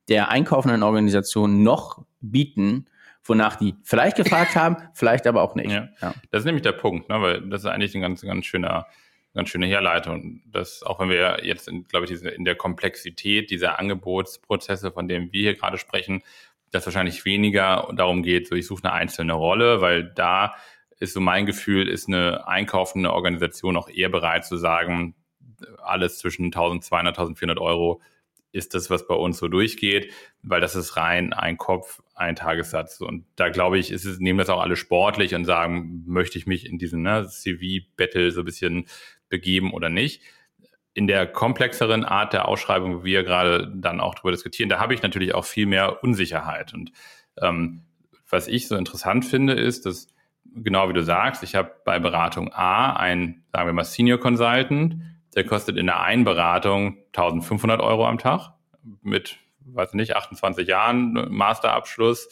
der 0.09 0.29
einkaufenden 0.29 0.83
Organisation 0.83 1.63
noch 1.63 2.03
bieten, 2.31 2.87
wonach 3.23 3.55
die 3.55 3.75
vielleicht 3.83 4.17
gefragt 4.17 4.55
haben, 4.55 4.77
vielleicht 4.93 5.27
aber 5.27 5.41
auch 5.41 5.55
nicht. 5.55 5.71
Ja. 5.71 5.89
ja. 6.01 6.13
Das 6.31 6.41
ist 6.41 6.45
nämlich 6.45 6.63
der 6.63 6.73
Punkt, 6.73 7.09
ne? 7.09 7.21
weil 7.21 7.41
das 7.41 7.61
ist 7.61 7.67
eigentlich 7.67 7.95
ein 7.95 8.01
ganz, 8.01 8.21
ganz 8.21 8.45
schöner, 8.45 8.87
ganz 9.33 9.49
schöne 9.49 9.67
Herleitung. 9.67 10.41
dass 10.45 10.83
auch 10.83 10.99
wenn 10.99 11.09
wir 11.09 11.39
jetzt, 11.43 11.67
in, 11.67 11.85
glaube 11.85 12.05
ich, 12.05 12.11
in 12.23 12.45
der 12.45 12.55
Komplexität 12.55 13.51
dieser 13.51 13.79
Angebotsprozesse, 13.79 14.91
von 14.91 15.07
denen 15.07 15.31
wir 15.31 15.41
hier 15.41 15.55
gerade 15.55 15.77
sprechen, 15.77 16.23
dass 16.71 16.85
wahrscheinlich 16.85 17.23
weniger 17.23 17.89
darum 17.95 18.23
geht, 18.23 18.47
so 18.47 18.55
ich 18.55 18.65
suche 18.65 18.85
eine 18.85 18.93
einzelne 18.93 19.33
Rolle, 19.33 19.79
weil 19.81 20.03
da 20.03 20.55
ist 20.99 21.13
so 21.13 21.19
mein 21.19 21.45
Gefühl, 21.45 21.87
ist 21.87 22.07
eine 22.07 22.47
einkaufende 22.47 23.13
Organisation 23.13 23.77
auch 23.77 23.89
eher 23.89 24.09
bereit 24.09 24.45
zu 24.45 24.57
sagen, 24.57 25.15
alles 25.81 26.17
zwischen 26.17 26.45
1200, 26.45 27.17
1400 27.17 27.59
Euro 27.59 28.01
ist 28.51 28.75
das, 28.75 28.89
was 28.89 29.07
bei 29.07 29.15
uns 29.15 29.37
so 29.37 29.47
durchgeht, 29.47 30.13
weil 30.41 30.61
das 30.61 30.75
ist 30.75 30.95
rein 30.95 31.33
ein 31.33 31.57
Kopf, 31.57 32.02
ein 32.15 32.35
Tagessatz. 32.35 33.01
Und 33.01 33.25
da 33.35 33.49
glaube 33.49 33.77
ich, 33.77 33.91
ist 33.91 34.05
es, 34.05 34.19
nehmen 34.19 34.39
das 34.39 34.49
auch 34.49 34.61
alle 34.61 34.75
sportlich 34.75 35.35
und 35.35 35.45
sagen, 35.45 36.03
möchte 36.05 36.37
ich 36.37 36.45
mich 36.45 36.65
in 36.65 36.77
diesen 36.77 37.01
ne, 37.01 37.27
CV-Battle 37.27 38.31
so 38.31 38.41
ein 38.41 38.45
bisschen 38.45 38.85
begeben 39.29 39.73
oder 39.73 39.89
nicht. 39.89 40.21
In 40.93 41.07
der 41.07 41.25
komplexeren 41.25 42.05
Art 42.05 42.33
der 42.33 42.47
Ausschreibung, 42.47 43.03
wie 43.03 43.11
wir 43.11 43.23
gerade 43.23 43.71
dann 43.75 43.99
auch 43.99 44.13
darüber 44.15 44.31
diskutieren, 44.31 44.69
da 44.69 44.79
habe 44.79 44.93
ich 44.93 45.01
natürlich 45.01 45.33
auch 45.33 45.45
viel 45.45 45.65
mehr 45.65 46.03
Unsicherheit. 46.03 46.73
Und 46.73 46.91
ähm, 47.41 47.81
was 48.29 48.47
ich 48.47 48.67
so 48.67 48.75
interessant 48.75 49.25
finde, 49.25 49.53
ist, 49.53 49.85
dass 49.85 50.07
genau 50.55 50.89
wie 50.89 50.93
du 50.93 51.03
sagst, 51.03 51.43
ich 51.43 51.55
habe 51.55 51.71
bei 51.83 51.99
Beratung 51.99 52.51
A 52.53 52.93
einen, 52.93 53.43
sagen 53.51 53.67
wir 53.67 53.73
mal, 53.73 53.83
Senior 53.83 54.19
Consultant, 54.19 54.97
der 55.35 55.45
kostet 55.45 55.77
in 55.77 55.87
der 55.87 56.01
einen 56.01 56.23
Beratung 56.23 56.97
1500 57.07 57.81
Euro 57.81 58.07
am 58.07 58.19
Tag 58.19 58.53
mit, 59.01 59.37
weiß 59.65 59.93
nicht, 59.93 60.15
28 60.15 60.67
Jahren 60.67 61.13
Masterabschluss, 61.29 62.29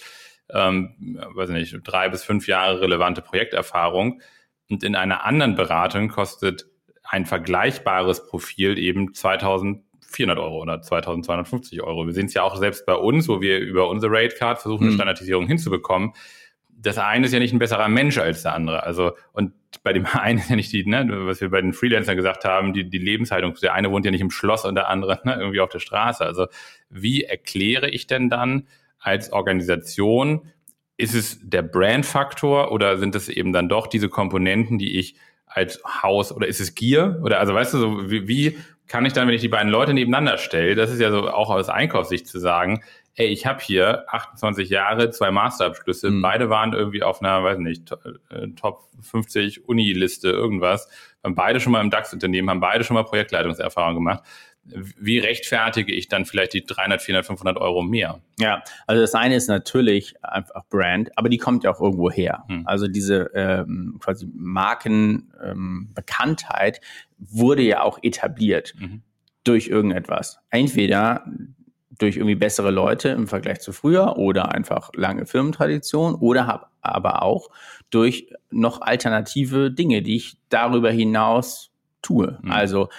ähm, 0.49 1.17
weiß 1.33 1.49
nicht, 1.49 1.77
drei 1.83 2.09
bis 2.09 2.23
fünf 2.23 2.47
Jahre 2.47 2.81
relevante 2.81 3.21
Projekterfahrung. 3.21 4.21
Und 4.69 4.83
in 4.83 4.95
einer 4.95 5.25
anderen 5.25 5.55
Beratung 5.55 6.09
kostet 6.09 6.65
ein 7.03 7.25
vergleichbares 7.25 8.27
Profil 8.27 8.77
eben 8.77 9.13
2400 9.13 10.37
Euro 10.37 10.61
oder 10.61 10.81
2250 10.81 11.81
Euro. 11.81 12.05
Wir 12.05 12.13
sehen 12.13 12.27
es 12.27 12.33
ja 12.33 12.43
auch 12.43 12.55
selbst 12.55 12.85
bei 12.85 12.95
uns, 12.95 13.27
wo 13.27 13.41
wir 13.41 13.59
über 13.59 13.89
unsere 13.89 14.13
Rate 14.13 14.35
Card 14.35 14.59
versuchen, 14.59 14.83
eine 14.83 14.91
hm. 14.91 14.95
Standardisierung 14.95 15.47
hinzubekommen 15.47 16.13
das 16.81 16.97
eine 16.97 17.25
ist 17.25 17.33
ja 17.33 17.39
nicht 17.39 17.53
ein 17.53 17.59
besserer 17.59 17.87
Mensch 17.87 18.17
als 18.17 18.43
der 18.43 18.53
andere. 18.53 18.83
Also, 18.83 19.11
und 19.33 19.53
bei 19.83 19.93
dem 19.93 20.05
einen 20.11 20.39
ist 20.39 20.49
ja 20.49 20.55
nicht 20.55 20.71
die, 20.73 20.85
ne, 20.85 21.07
was 21.25 21.41
wir 21.41 21.49
bei 21.49 21.61
den 21.61 21.73
Freelancern 21.73 22.15
gesagt 22.15 22.45
haben, 22.45 22.73
die, 22.73 22.89
die 22.89 22.97
Lebenshaltung. 22.97 23.55
Der 23.61 23.73
eine 23.73 23.91
wohnt 23.91 24.05
ja 24.05 24.11
nicht 24.11 24.21
im 24.21 24.31
Schloss 24.31 24.65
und 24.65 24.75
der 24.75 24.89
andere 24.89 25.19
ne, 25.23 25.35
irgendwie 25.35 25.59
auf 25.59 25.69
der 25.69 25.79
Straße. 25.79 26.25
Also, 26.25 26.47
wie 26.89 27.23
erkläre 27.23 27.89
ich 27.89 28.07
denn 28.07 28.29
dann 28.29 28.67
als 28.99 29.31
Organisation, 29.31 30.41
ist 30.97 31.15
es 31.15 31.39
der 31.41 31.63
Brandfaktor 31.63 32.71
oder 32.71 32.97
sind 32.97 33.15
es 33.15 33.27
eben 33.27 33.53
dann 33.53 33.69
doch 33.69 33.87
diese 33.87 34.09
Komponenten, 34.09 34.77
die 34.77 34.99
ich 34.99 35.15
als 35.47 35.81
Haus 35.83 36.31
oder 36.31 36.47
ist 36.47 36.59
es 36.59 36.75
Gier? 36.75 37.19
Oder 37.23 37.39
also 37.39 37.53
weißt 37.53 37.73
du, 37.73 37.77
so 37.79 38.11
wie, 38.11 38.27
wie 38.27 38.57
kann 38.87 39.05
ich 39.05 39.13
dann, 39.13 39.27
wenn 39.27 39.33
ich 39.33 39.41
die 39.41 39.47
beiden 39.47 39.71
Leute 39.71 39.93
nebeneinander 39.93 40.37
stelle, 40.37 40.75
das 40.75 40.91
ist 40.91 40.99
ja 40.99 41.11
so 41.11 41.29
auch 41.29 41.49
aus 41.49 41.69
Einkaufssicht 41.69 42.27
zu 42.27 42.39
sagen, 42.39 42.83
ey, 43.21 43.27
ich 43.27 43.45
habe 43.45 43.61
hier 43.61 44.05
28 44.07 44.69
Jahre, 44.69 45.11
zwei 45.11 45.29
Masterabschlüsse, 45.31 46.09
mhm. 46.09 46.23
beide 46.23 46.49
waren 46.49 46.73
irgendwie 46.73 47.03
auf 47.03 47.21
einer, 47.21 47.43
weiß 47.43 47.59
nicht, 47.59 47.91
äh, 48.29 48.47
Top 48.55 48.87
50 49.01 49.67
Uni-Liste, 49.67 50.29
irgendwas, 50.29 50.87
haben 51.23 51.35
beide 51.35 51.59
schon 51.59 51.71
mal 51.71 51.81
im 51.81 51.91
DAX-Unternehmen, 51.91 52.49
haben 52.49 52.59
beide 52.59 52.83
schon 52.83 52.95
mal 52.95 53.03
Projektleitungserfahrung 53.03 53.93
gemacht. 53.95 54.23
Wie 54.63 55.19
rechtfertige 55.19 55.91
ich 55.91 56.07
dann 56.07 56.25
vielleicht 56.25 56.53
die 56.53 56.63
300, 56.63 57.01
400, 57.01 57.25
500 57.25 57.57
Euro 57.57 57.81
mehr? 57.81 58.21
Ja, 58.39 58.61
also 58.85 59.01
das 59.01 59.15
eine 59.15 59.35
ist 59.35 59.47
natürlich 59.47 60.23
einfach 60.23 60.65
Brand, 60.69 61.09
aber 61.17 61.29
die 61.29 61.39
kommt 61.39 61.63
ja 61.63 61.71
auch 61.71 61.81
irgendwo 61.81 62.11
her. 62.11 62.43
Hm. 62.47 62.67
Also 62.67 62.87
diese 62.87 63.31
ähm, 63.33 63.97
quasi 63.99 64.29
Markenbekanntheit 64.33 66.77
ähm, 66.77 66.83
wurde 67.17 67.63
ja 67.63 67.81
auch 67.81 67.97
etabliert 68.03 68.75
mhm. 68.77 69.01
durch 69.43 69.67
irgendetwas. 69.67 70.37
Entweder 70.51 71.25
durch 71.97 72.17
irgendwie 72.17 72.35
bessere 72.35 72.71
Leute 72.71 73.09
im 73.09 73.27
Vergleich 73.27 73.61
zu 73.61 73.73
früher 73.73 74.17
oder 74.17 74.53
einfach 74.53 74.91
lange 74.95 75.25
Firmentradition 75.25 76.15
oder 76.15 76.47
hab 76.47 76.71
aber 76.81 77.21
auch 77.21 77.49
durch 77.89 78.33
noch 78.49 78.81
alternative 78.81 79.71
Dinge, 79.71 80.01
die 80.01 80.15
ich 80.15 80.37
darüber 80.49 80.91
hinaus 80.91 81.71
tue. 82.01 82.39
Mhm. 82.41 82.51
Also 82.51 82.89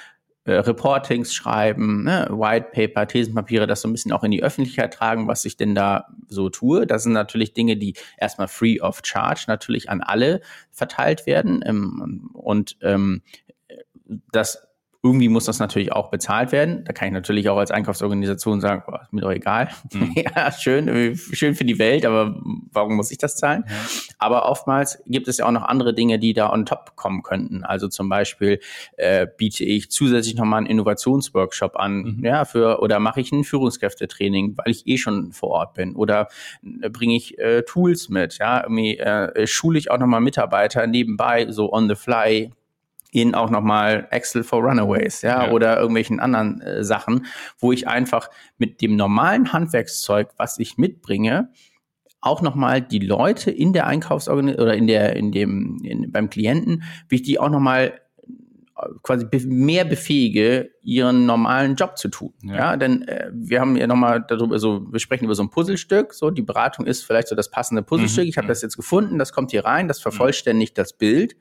äh, 0.44 0.54
Reportings 0.54 1.34
schreiben, 1.34 2.04
ne, 2.04 2.26
White 2.30 2.68
Paper, 2.72 3.06
Thesenpapiere, 3.06 3.66
das 3.66 3.80
so 3.80 3.88
ein 3.88 3.92
bisschen 3.92 4.12
auch 4.12 4.24
in 4.24 4.32
die 4.32 4.42
Öffentlichkeit 4.42 4.92
tragen, 4.92 5.28
was 5.28 5.44
ich 5.44 5.56
denn 5.56 5.74
da 5.74 6.08
so 6.26 6.50
tue. 6.50 6.86
Das 6.86 7.04
sind 7.04 7.12
natürlich 7.12 7.54
Dinge, 7.54 7.76
die 7.76 7.94
erstmal 8.18 8.48
free 8.48 8.80
of 8.80 9.02
charge 9.04 9.44
natürlich 9.46 9.88
an 9.88 10.00
alle 10.00 10.40
verteilt 10.70 11.26
werden. 11.26 11.62
Ähm, 11.64 12.30
und 12.32 12.76
ähm, 12.82 13.22
das 14.32 14.66
Irgendwie 15.04 15.28
muss 15.28 15.46
das 15.46 15.58
natürlich 15.58 15.90
auch 15.90 16.10
bezahlt 16.10 16.52
werden. 16.52 16.84
Da 16.84 16.92
kann 16.92 17.08
ich 17.08 17.14
natürlich 17.14 17.48
auch 17.48 17.56
als 17.56 17.72
Einkaufsorganisation 17.72 18.60
sagen, 18.60 18.84
oh, 18.86 18.94
ist 19.02 19.12
mir 19.12 19.22
doch 19.22 19.32
egal. 19.32 19.68
Mhm. 19.92 20.14
ja, 20.36 20.52
schön, 20.52 21.16
schön 21.16 21.56
für 21.56 21.64
die 21.64 21.80
Welt, 21.80 22.06
aber 22.06 22.36
warum 22.70 22.94
muss 22.94 23.10
ich 23.10 23.18
das 23.18 23.34
zahlen? 23.34 23.64
Ja. 23.66 23.74
Aber 24.18 24.48
oftmals 24.48 25.02
gibt 25.06 25.26
es 25.26 25.38
ja 25.38 25.46
auch 25.46 25.50
noch 25.50 25.64
andere 25.64 25.92
Dinge, 25.92 26.20
die 26.20 26.34
da 26.34 26.52
on 26.52 26.66
top 26.66 26.94
kommen 26.94 27.24
könnten. 27.24 27.64
Also 27.64 27.88
zum 27.88 28.08
Beispiel 28.08 28.60
äh, 28.96 29.26
biete 29.36 29.64
ich 29.64 29.90
zusätzlich 29.90 30.36
nochmal 30.36 30.58
einen 30.58 30.68
Innovationsworkshop 30.68 31.76
an, 31.76 32.02
mhm. 32.02 32.24
ja, 32.24 32.44
für 32.44 32.80
oder 32.80 33.00
mache 33.00 33.20
ich 33.20 33.32
ein 33.32 33.42
Führungskräftetraining, 33.42 34.56
weil 34.56 34.70
ich 34.70 34.86
eh 34.86 34.98
schon 34.98 35.32
vor 35.32 35.50
Ort 35.50 35.74
bin. 35.74 35.96
Oder 35.96 36.28
äh, 36.80 36.88
bringe 36.88 37.16
ich 37.16 37.38
äh, 37.38 37.62
Tools 37.62 38.08
mit, 38.08 38.38
ja, 38.38 38.62
irgendwie 38.62 38.98
äh, 38.98 39.48
schule 39.48 39.80
ich 39.80 39.90
auch 39.90 39.98
nochmal 39.98 40.20
Mitarbeiter 40.20 40.86
nebenbei, 40.86 41.50
so 41.50 41.72
on 41.72 41.88
the 41.88 41.96
fly, 41.96 42.52
in 43.12 43.34
auch 43.34 43.50
nochmal 43.50 44.08
Excel 44.10 44.42
for 44.42 44.62
Runaways, 44.62 45.20
ja, 45.20 45.44
ja. 45.44 45.52
oder 45.52 45.76
irgendwelchen 45.76 46.18
anderen 46.18 46.60
äh, 46.62 46.82
Sachen, 46.82 47.26
wo 47.58 47.70
ich 47.70 47.86
einfach 47.86 48.30
mit 48.56 48.80
dem 48.80 48.96
normalen 48.96 49.52
Handwerkszeug, 49.52 50.30
was 50.38 50.58
ich 50.58 50.78
mitbringe, 50.78 51.50
auch 52.22 52.40
nochmal 52.40 52.80
die 52.80 53.00
Leute 53.00 53.50
in 53.50 53.74
der 53.74 53.86
Einkaufsorganisation 53.86 54.64
oder 54.64 54.74
in 54.74 54.86
der, 54.86 55.14
in 55.14 55.30
dem, 55.30 55.78
in, 55.84 56.10
beim 56.10 56.30
Klienten, 56.30 56.84
wie 57.08 57.16
ich 57.16 57.22
die 57.22 57.38
auch 57.38 57.50
nochmal 57.50 58.00
äh, 58.78 58.86
quasi 59.02 59.26
mehr 59.46 59.84
befähige, 59.84 60.70
ihren 60.80 61.26
normalen 61.26 61.74
Job 61.74 61.98
zu 61.98 62.08
tun. 62.08 62.32
Ja, 62.42 62.54
ja 62.54 62.76
denn 62.78 63.06
äh, 63.08 63.28
wir 63.34 63.60
haben 63.60 63.76
ja 63.76 63.86
nochmal 63.86 64.24
darüber 64.26 64.58
so, 64.58 64.90
wir 64.90 65.00
sprechen 65.00 65.26
über 65.26 65.34
so 65.34 65.42
ein 65.42 65.50
Puzzlestück, 65.50 66.14
so 66.14 66.30
die 66.30 66.42
Beratung 66.42 66.86
ist 66.86 67.04
vielleicht 67.04 67.28
so 67.28 67.34
das 67.34 67.50
passende 67.50 67.82
Puzzlestück. 67.82 68.24
Mhm. 68.24 68.30
Ich 68.30 68.38
habe 68.38 68.46
mhm. 68.46 68.52
das 68.52 68.62
jetzt 68.62 68.76
gefunden, 68.76 69.18
das 69.18 69.34
kommt 69.34 69.50
hier 69.50 69.66
rein, 69.66 69.86
das 69.86 69.98
mhm. 69.98 70.02
vervollständigt 70.02 70.78
mhm. 70.78 70.80
das 70.80 70.94
Bild. 70.94 71.36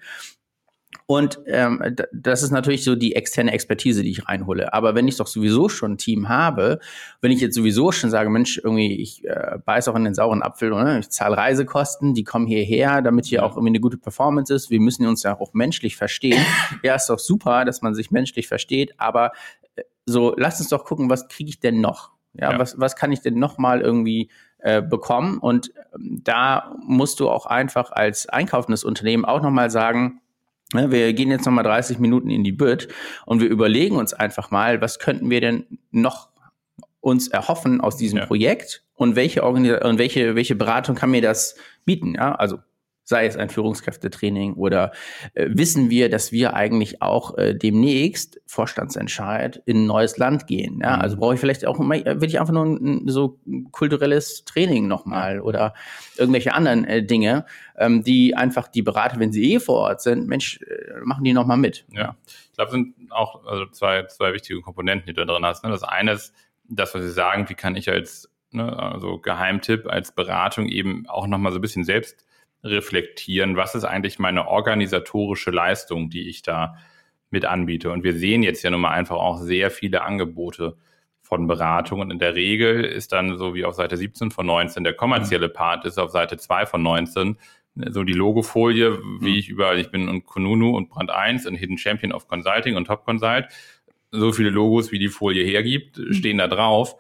Und 1.12 1.42
ähm, 1.46 1.84
das 2.14 2.42
ist 2.42 2.52
natürlich 2.52 2.86
so 2.86 2.96
die 2.96 3.18
externe 3.18 3.52
Expertise, 3.52 4.02
die 4.02 4.12
ich 4.12 4.30
reinhole. 4.30 4.74
Aber 4.74 4.96
wenn 4.96 5.10
ich 5.10 5.18
doch 5.18 5.28
sowieso 5.28 5.68
schon 5.68 5.92
ein 5.92 5.98
Team 5.98 6.30
habe, 6.30 6.80
wenn 7.20 7.34
ich 7.34 7.42
jetzt 7.42 7.54
sowieso 7.54 7.92
schon 7.92 8.10
sage, 8.10 8.30
Mensch, 8.30 8.62
irgendwie, 8.64 8.96
ich 8.96 9.26
äh, 9.26 9.58
beiß 9.66 9.90
auch 9.90 9.96
in 9.98 10.06
den 10.06 10.14
sauren 10.14 10.42
Apfel, 10.42 10.72
oder? 10.72 11.00
ich 11.00 11.10
zahle 11.10 11.36
Reisekosten, 11.36 12.14
die 12.14 12.24
kommen 12.24 12.48
hierher, 12.48 13.02
damit 13.02 13.26
hier 13.26 13.44
auch 13.44 13.58
irgendwie 13.58 13.72
eine 13.72 13.82
gute 13.82 13.98
Performance 13.98 14.54
ist. 14.54 14.70
Wir 14.70 14.80
müssen 14.80 15.06
uns 15.06 15.24
ja 15.24 15.38
auch 15.38 15.54
menschlich 15.54 15.98
verstehen. 15.98 16.42
ja, 16.82 16.96
ist 16.96 17.10
doch 17.10 17.20
super, 17.20 17.66
dass 17.66 17.82
man 17.82 17.94
sich 17.94 18.12
menschlich 18.12 18.48
versteht, 18.48 18.94
aber 18.98 19.34
äh, 19.76 19.82
so, 20.06 20.34
lass 20.38 20.62
uns 20.62 20.70
doch 20.70 20.86
gucken, 20.86 21.10
was 21.10 21.28
kriege 21.28 21.50
ich 21.50 21.60
denn 21.60 21.82
noch? 21.82 22.12
Ja, 22.36 22.54
ja, 22.54 22.58
Was, 22.58 22.80
was 22.80 22.96
kann 22.96 23.12
ich 23.12 23.20
denn 23.20 23.38
noch 23.38 23.58
mal 23.58 23.82
irgendwie 23.82 24.30
äh, 24.60 24.82
bekommen? 24.82 25.40
Und 25.40 25.74
ähm, 25.94 26.22
da 26.24 26.74
musst 26.82 27.20
du 27.20 27.30
auch 27.30 27.48
einfach 27.48 27.92
als 27.92 28.30
einkaufendes 28.30 28.86
Unternehmen 28.86 29.26
auch 29.26 29.42
noch 29.42 29.52
mal 29.52 29.70
sagen, 29.70 30.22
Ne, 30.22 30.31
wir 30.74 31.14
gehen 31.14 31.30
jetzt 31.30 31.46
nochmal 31.46 31.64
30 31.64 32.00
Minuten 32.00 32.30
in 32.30 32.44
die 32.44 32.52
Bütt 32.52 32.88
und 33.26 33.42
wir 33.42 33.50
überlegen 33.50 33.98
uns 33.98 34.14
einfach 34.14 34.52
mal, 34.52 34.82
was 34.82 35.00
könnten 35.00 35.30
wir 35.30 35.42
denn 35.42 35.66
noch 35.92 36.30
uns 37.00 37.28
erhoffen 37.28 37.82
aus 37.82 37.98
diesem 37.98 38.20
ja. 38.20 38.26
Projekt 38.26 38.84
und 38.94 39.16
welche 39.16 39.44
Organis 39.44 39.82
und 39.82 39.98
welche, 39.98 40.36
welche 40.36 40.56
Beratung 40.56 40.96
kann 40.96 41.12
mir 41.12 41.22
das 41.22 41.56
bieten? 41.84 42.16
Ja, 42.16 42.36
also 42.36 42.60
sei 43.12 43.26
es 43.26 43.38
ein 43.38 43.50
Führungskräftetraining 43.50 44.54
oder 44.56 44.94
äh, 45.34 45.50
wissen 45.50 45.90
wir, 45.90 46.10
dass 46.10 46.32
wir 46.32 46.56
eigentlich 46.56 47.02
auch 47.02 47.38
äh, 47.38 47.54
demnächst 47.54 48.42
Vorstandsentscheid 48.48 49.62
in 49.66 49.84
ein 49.84 49.86
neues 49.86 50.18
Land 50.18 50.48
gehen. 50.48 50.80
Ja? 50.82 50.96
Mhm. 50.96 51.02
Also 51.02 51.18
brauche 51.18 51.36
ich 51.36 51.40
vielleicht 51.40 51.68
auch 51.68 51.80
immer, 51.80 51.96
will 51.96 52.30
ich 52.30 52.40
einfach 52.40 52.54
nur 52.54 52.66
ein, 52.66 53.08
so 53.08 53.38
kulturelles 53.72 54.46
Training 54.46 54.88
nochmal 54.88 55.42
oder 55.42 55.74
irgendwelche 56.18 56.54
anderen 56.54 56.86
äh, 56.86 57.04
Dinge, 57.04 57.46
ähm, 57.78 58.02
die 58.02 58.36
einfach 58.36 58.70
die 58.70 58.82
Berater, 58.82 59.20
wenn 59.20 59.32
sie 59.32 59.54
eh 59.54 59.60
vor 59.60 59.76
Ort 59.76 60.02
sind, 60.02 60.28
Mensch, 60.28 60.62
äh, 60.62 61.02
machen 61.04 61.24
die 61.24 61.34
nochmal 61.34 61.58
mit. 61.58 61.86
Ja, 61.92 62.16
ich 62.26 62.54
glaube, 62.56 62.70
es 62.70 62.72
sind 62.72 62.96
auch 63.12 63.46
also 63.46 63.66
zwei, 63.68 64.06
zwei 64.06 64.34
wichtige 64.34 64.62
Komponenten, 64.62 65.08
die 65.08 65.14
du 65.14 65.26
da 65.26 65.34
drin 65.34 65.46
hast. 65.46 65.64
Ne? 65.64 65.70
Das 65.70 65.84
eine 65.84 66.14
ist 66.14 66.34
das, 66.70 66.96
was 66.96 67.02
Sie 67.02 67.12
sagen, 67.12 67.50
wie 67.50 67.56
kann 67.56 67.76
ich 67.76 67.90
als 67.90 68.30
ne, 68.52 68.78
also 68.78 69.18
Geheimtipp, 69.18 69.88
als 69.88 70.14
Beratung 70.14 70.68
eben 70.68 71.08
auch 71.08 71.28
nochmal 71.28 71.52
so 71.52 71.60
ein 71.60 71.62
bisschen 71.62 71.84
selbst 71.84 72.26
reflektieren, 72.64 73.58
was 73.58 73.76
ist 73.76 73.84
eigentlich 73.84 74.20
meine 74.20 74.48
organisatorische 74.48 75.52
Leistung, 75.52 76.10
die 76.10 76.30
ich 76.30 76.42
da 76.42 76.78
mit 77.30 77.46
anbiete. 77.46 77.92
Und 77.92 78.04
wir 78.04 78.14
sehen 78.14 78.44
jetzt 78.44 78.64
ja 78.64 78.70
nun 78.70 78.82
mal 78.82 78.92
einfach 78.92 79.16
auch 79.16 79.38
sehr 79.38 79.72
viele 79.72 80.04
Angebote 80.04 80.78
von 81.22 81.48
Beratung. 81.48 82.02
Und 82.02 82.12
in 82.12 82.20
der 82.20 82.36
Regel 82.36 82.84
ist 82.84 83.14
dann 83.14 83.38
so 83.38 83.56
wie 83.56 83.66
auf 83.66 83.74
Seite 83.74 83.98
17 83.98 84.32
von 84.32 84.46
19 84.46 84.84
der 84.84 84.94
kommerzielle 84.94 85.48
mhm. 85.48 85.54
Part 85.54 85.86
ist 85.86 85.98
auf 85.98 86.12
Seite 86.12 86.38
2 86.38 86.66
von 86.66 86.84
19 86.84 87.38
so 87.90 88.04
die 88.04 88.14
Logofolie, 88.14 89.00
wie 89.22 89.32
mhm. 89.32 89.38
ich 89.38 89.50
überall, 89.50 89.80
ich 89.80 89.92
bin 89.92 90.10
und 90.10 90.26
Konunu 90.26 90.76
und 90.76 90.90
Brand 90.90 91.10
1 91.10 91.48
und 91.48 91.56
Hidden 91.56 91.78
Champion 91.78 92.12
of 92.12 92.28
Consulting 92.28 92.76
und 92.76 92.86
Top 92.86 93.06
Consult. 93.06 93.48
So 94.12 94.34
viele 94.34 94.50
Logos, 94.50 94.92
wie 94.92 95.00
die 95.00 95.08
Folie 95.08 95.46
hergibt, 95.46 95.98
mhm. 95.98 96.14
stehen 96.14 96.38
da 96.38 96.48
drauf. 96.48 96.96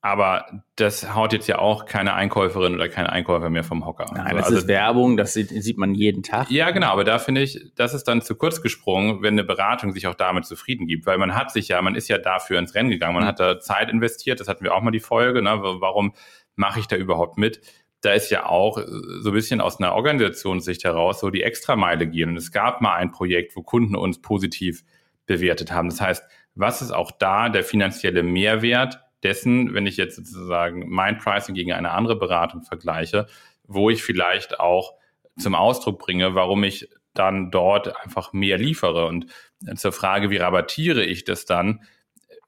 Aber 0.00 0.62
das 0.76 1.14
haut 1.14 1.32
jetzt 1.32 1.48
ja 1.48 1.58
auch 1.58 1.84
keine 1.84 2.14
Einkäuferin 2.14 2.74
oder 2.74 2.88
keine 2.88 3.10
Einkäufer 3.10 3.50
mehr 3.50 3.64
vom 3.64 3.84
Hocker. 3.84 4.06
Nein, 4.14 4.36
das 4.36 4.46
also, 4.46 4.58
ist 4.58 4.68
Werbung, 4.68 5.16
das 5.16 5.32
sieht, 5.32 5.48
sieht, 5.48 5.76
man 5.76 5.92
jeden 5.94 6.22
Tag. 6.22 6.50
Ja, 6.52 6.70
genau, 6.70 6.88
aber 6.88 7.02
da 7.02 7.18
finde 7.18 7.42
ich, 7.42 7.72
das 7.74 7.94
ist 7.94 8.04
dann 8.04 8.22
zu 8.22 8.36
kurz 8.36 8.62
gesprungen, 8.62 9.22
wenn 9.22 9.34
eine 9.34 9.42
Beratung 9.42 9.92
sich 9.92 10.06
auch 10.06 10.14
damit 10.14 10.46
zufrieden 10.46 10.86
gibt, 10.86 11.04
weil 11.06 11.18
man 11.18 11.34
hat 11.34 11.50
sich 11.50 11.66
ja, 11.66 11.82
man 11.82 11.96
ist 11.96 12.08
ja 12.08 12.18
dafür 12.18 12.60
ins 12.60 12.76
Rennen 12.76 12.90
gegangen, 12.90 13.14
man 13.14 13.24
mhm. 13.24 13.28
hat 13.28 13.40
da 13.40 13.58
Zeit 13.58 13.90
investiert, 13.90 14.38
das 14.38 14.46
hatten 14.46 14.62
wir 14.62 14.72
auch 14.72 14.82
mal 14.82 14.92
die 14.92 15.00
Folge, 15.00 15.42
ne? 15.42 15.58
warum 15.62 16.14
mache 16.54 16.78
ich 16.78 16.86
da 16.86 16.94
überhaupt 16.94 17.36
mit? 17.36 17.60
Da 18.00 18.12
ist 18.12 18.30
ja 18.30 18.46
auch 18.46 18.78
so 18.78 19.30
ein 19.30 19.34
bisschen 19.34 19.60
aus 19.60 19.80
einer 19.80 19.94
Organisationssicht 19.94 20.84
heraus 20.84 21.18
so 21.18 21.30
die 21.30 21.42
Extrameile 21.42 22.06
gehen. 22.06 22.30
Und 22.30 22.36
es 22.36 22.52
gab 22.52 22.80
mal 22.80 22.94
ein 22.94 23.10
Projekt, 23.10 23.56
wo 23.56 23.62
Kunden 23.62 23.96
uns 23.96 24.22
positiv 24.22 24.84
bewertet 25.26 25.72
haben. 25.72 25.88
Das 25.88 26.00
heißt, 26.00 26.22
was 26.54 26.80
ist 26.80 26.92
auch 26.92 27.10
da 27.10 27.48
der 27.48 27.64
finanzielle 27.64 28.22
Mehrwert? 28.22 29.00
Dessen, 29.22 29.74
wenn 29.74 29.86
ich 29.86 29.96
jetzt 29.96 30.16
sozusagen 30.16 30.88
mein 30.88 31.18
Pricing 31.18 31.54
gegen 31.54 31.72
eine 31.72 31.90
andere 31.90 32.16
Beratung 32.16 32.62
vergleiche, 32.62 33.26
wo 33.64 33.90
ich 33.90 34.02
vielleicht 34.02 34.60
auch 34.60 34.94
zum 35.38 35.54
Ausdruck 35.54 35.98
bringe, 35.98 36.34
warum 36.34 36.64
ich 36.64 36.88
dann 37.14 37.50
dort 37.50 37.96
einfach 38.02 38.32
mehr 38.32 38.58
liefere. 38.58 39.06
Und 39.06 39.26
zur 39.74 39.92
Frage, 39.92 40.30
wie 40.30 40.36
rabattiere 40.36 41.04
ich 41.04 41.24
das 41.24 41.44
dann, 41.44 41.82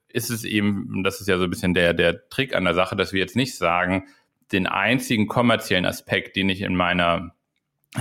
ist 0.09 0.31
es 0.31 0.45
eben, 0.45 1.03
das 1.05 1.21
ist 1.21 1.29
ja 1.29 1.39
so 1.39 1.45
ein 1.45 1.51
bisschen 1.51 1.75
der, 1.75 1.95
der 1.95 2.29
Trick 2.29 2.55
an 2.55 2.65
der 2.65 2.75
Sache, 2.75 2.97
dass 2.97 3.13
wir 3.13 3.21
jetzt 3.21 3.37
nicht 3.37 3.57
sagen, 3.57 4.09
den 4.53 4.67
einzigen 4.67 5.29
kommerziellen 5.29 5.87
Aspekt, 5.87 6.37
den 6.37 6.49
ich 6.49 6.63
in 6.63 6.75
meiner 6.75 7.35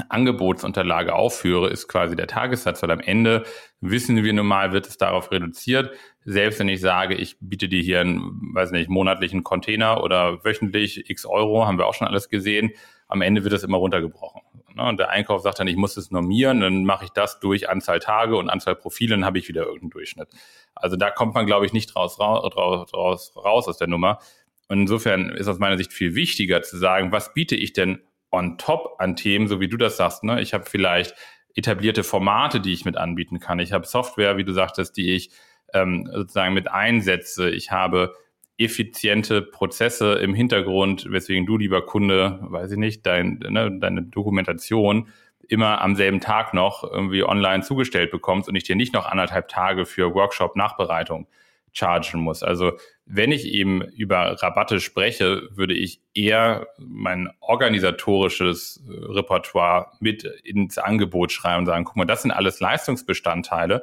Angebotsunterlage 0.10 1.16
aufführe, 1.16 1.70
ist 1.70 1.88
quasi 1.88 2.16
der 2.16 2.28
Tagessatz, 2.28 2.84
weil 2.84 2.92
am 2.92 3.00
Ende 3.00 3.44
wissen 3.82 4.24
wir 4.24 4.34
nun 4.34 4.46
mal, 4.46 4.72
wird 4.72 4.88
es 4.88 4.98
darauf 4.98 5.32
reduziert. 5.32 5.92
Selbst 6.26 6.60
wenn 6.60 6.70
ich 6.70 6.80
sage, 6.80 7.16
ich 7.16 7.38
biete 7.40 7.68
dir 7.68 7.82
hier 7.82 8.02
einen, 8.02 8.54
weiß 8.54 8.72
nicht, 8.72 8.90
monatlichen 8.90 9.44
Container 9.44 10.04
oder 10.04 10.44
wöchentlich 10.46 11.10
x 11.10 11.26
Euro, 11.26 11.66
haben 11.66 11.80
wir 11.80 11.88
auch 11.88 11.96
schon 11.96 12.08
alles 12.08 12.30
gesehen, 12.30 12.72
am 13.08 13.22
Ende 13.22 13.44
wird 13.44 13.54
es 13.54 13.64
immer 13.64 13.78
runtergebrochen. 13.78 14.42
Ne? 14.76 14.84
Und 14.84 15.00
der 15.00 15.10
Einkauf 15.10 15.42
sagt 15.42 15.60
dann, 15.60 15.68
ich 15.68 15.76
muss 15.76 15.98
es 15.98 16.12
normieren, 16.12 16.62
dann 16.62 16.86
mache 16.86 17.06
ich 17.06 17.12
das 17.12 17.40
durch 17.40 17.68
Anzahl 17.68 18.00
Tage 18.00 18.36
und 18.36 18.50
Anzahl 18.50 18.76
Profile, 18.76 19.16
dann 19.16 19.26
habe 19.26 19.40
ich 19.40 19.48
wieder 19.48 19.64
irgendeinen 19.64 19.90
Durchschnitt. 19.90 20.30
Also 20.76 20.98
da 20.98 21.10
kommt 21.10 21.34
man, 21.34 21.48
glaube 21.48 21.66
ich, 21.66 21.74
nicht 21.74 21.96
raus, 21.96 22.20
raus, 22.20 22.56
raus, 22.56 23.34
raus 23.36 23.68
aus 23.68 23.78
der 23.78 23.88
Nummer. 23.88 24.20
Und 24.68 24.82
insofern 24.82 25.30
ist 25.32 25.48
aus 25.48 25.58
meiner 25.58 25.78
Sicht 25.78 25.94
viel 25.94 26.14
wichtiger 26.14 26.62
zu 26.62 26.78
sagen, 26.78 27.12
was 27.12 27.34
biete 27.34 27.56
ich 27.56 27.74
denn 27.74 28.04
on 28.32 28.58
top 28.58 28.96
an 29.00 29.16
Themen, 29.16 29.48
so 29.48 29.60
wie 29.60 29.68
du 29.68 29.78
das 29.78 29.98
sagst. 29.98 30.24
Ne? 30.24 30.42
Ich 30.42 30.54
habe 30.54 30.66
vielleicht 30.66 31.16
etablierte 31.56 32.04
Formate, 32.04 32.60
die 32.60 32.74
ich 32.74 32.86
mit 32.86 32.98
anbieten 32.98 33.40
kann. 33.40 33.60
Ich 33.60 33.74
habe 33.74 33.86
Software, 33.86 34.38
wie 34.38 34.44
du 34.44 34.54
sagtest, 34.54 34.98
die 34.98 35.14
ich 35.14 35.32
ähm, 35.74 36.10
sozusagen 36.14 36.54
mit 36.54 36.70
einsetze. 36.70 37.50
Ich 37.50 37.72
habe 37.72 38.14
effiziente 38.58 39.42
Prozesse 39.42 40.14
im 40.16 40.34
Hintergrund, 40.34 41.08
weswegen 41.10 41.46
du, 41.46 41.58
lieber 41.58 41.86
Kunde, 41.86 42.40
weiß 42.42 42.72
ich 42.72 42.78
nicht, 42.78 43.06
dein, 43.06 43.40
ne, 43.50 43.72
deine 43.80 44.04
Dokumentation 44.04 45.10
immer 45.48 45.82
am 45.82 45.96
selben 45.96 46.20
Tag 46.20 46.54
noch 46.54 46.84
irgendwie 46.84 47.24
online 47.24 47.64
zugestellt 47.64 48.12
bekommst 48.12 48.50
und 48.50 48.56
ich 48.56 48.66
dir 48.66 48.76
nicht 48.76 48.94
noch 48.94 49.06
anderthalb 49.06 49.48
Tage 49.48 49.86
für 49.86 50.14
Workshop-Nachbereitung 50.14 51.28
chargen 51.72 52.22
muss. 52.22 52.44
Also 52.44 52.74
wenn 53.12 53.32
ich 53.32 53.46
eben 53.46 53.82
über 53.82 54.40
Rabatte 54.40 54.80
spreche, 54.80 55.50
würde 55.52 55.74
ich 55.74 56.00
eher 56.14 56.68
mein 56.78 57.32
organisatorisches 57.40 58.84
äh, 58.88 58.92
Repertoire 58.92 59.88
mit 60.00 60.24
ins 60.44 60.78
Angebot 60.78 61.32
schreiben 61.32 61.62
und 61.62 61.66
sagen, 61.66 61.86
guck 61.86 61.96
mal, 61.96 62.06
das 62.06 62.22
sind 62.22 62.30
alles 62.30 62.60
Leistungsbestandteile. 62.60 63.82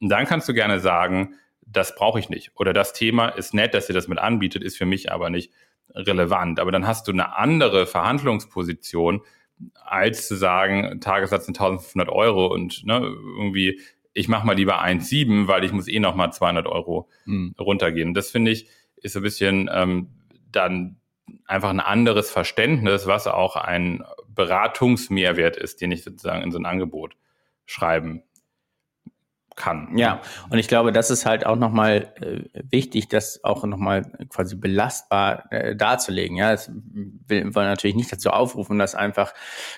Und 0.00 0.08
dann 0.08 0.24
kannst 0.24 0.48
du 0.48 0.54
gerne 0.54 0.80
sagen, 0.80 1.34
das 1.66 1.94
brauche 1.94 2.18
ich 2.18 2.30
nicht. 2.30 2.52
Oder 2.54 2.72
das 2.72 2.94
Thema 2.94 3.28
ist 3.28 3.52
nett, 3.52 3.74
dass 3.74 3.90
ihr 3.90 3.94
das 3.94 4.08
mit 4.08 4.18
anbietet, 4.18 4.62
ist 4.62 4.78
für 4.78 4.86
mich 4.86 5.12
aber 5.12 5.28
nicht 5.28 5.52
relevant. 5.90 6.58
Aber 6.58 6.72
dann 6.72 6.86
hast 6.86 7.06
du 7.06 7.12
eine 7.12 7.36
andere 7.36 7.86
Verhandlungsposition, 7.86 9.20
als 9.84 10.26
zu 10.26 10.34
sagen, 10.34 10.98
Tagessatz 11.02 11.44
sind 11.44 11.60
1500 11.60 12.08
Euro 12.08 12.46
und 12.46 12.86
ne, 12.86 13.00
irgendwie 13.36 13.82
ich 14.14 14.28
mache 14.28 14.46
mal 14.46 14.56
lieber 14.56 14.82
1,7, 14.82 15.48
weil 15.48 15.64
ich 15.64 15.72
muss 15.72 15.88
eh 15.88 16.00
noch 16.00 16.14
mal 16.14 16.30
200 16.30 16.66
Euro 16.66 17.08
mhm. 17.24 17.54
runtergehen. 17.58 18.14
Das 18.14 18.30
finde 18.30 18.50
ich 18.50 18.68
ist 18.96 19.16
ein 19.16 19.22
bisschen 19.22 19.68
ähm, 19.72 20.08
dann 20.50 20.96
einfach 21.46 21.70
ein 21.70 21.80
anderes 21.80 22.30
Verständnis, 22.30 23.06
was 23.06 23.26
auch 23.26 23.56
ein 23.56 24.04
Beratungsmehrwert 24.28 25.56
ist, 25.56 25.80
den 25.80 25.92
ich 25.92 26.04
sozusagen 26.04 26.42
in 26.42 26.52
so 26.52 26.58
ein 26.58 26.66
Angebot 26.66 27.16
schreiben 27.66 28.22
kann. 29.56 29.96
Ja, 29.96 30.20
und 30.50 30.58
ich 30.58 30.68
glaube, 30.68 30.92
das 30.92 31.10
ist 31.10 31.26
halt 31.26 31.46
auch 31.46 31.56
nochmal 31.56 32.12
äh, 32.20 32.62
wichtig, 32.70 33.08
das 33.08 33.42
auch 33.44 33.64
nochmal 33.64 34.02
quasi 34.28 34.56
belastbar 34.56 35.44
äh, 35.50 35.76
darzulegen. 35.76 36.36
Ja, 36.36 36.52
es 36.52 36.70
will, 37.26 37.54
wollen 37.54 37.66
natürlich 37.66 37.96
nicht 37.96 38.12
dazu 38.12 38.30
aufrufen, 38.30 38.78
dass 38.78 38.94
einfach 38.94 39.34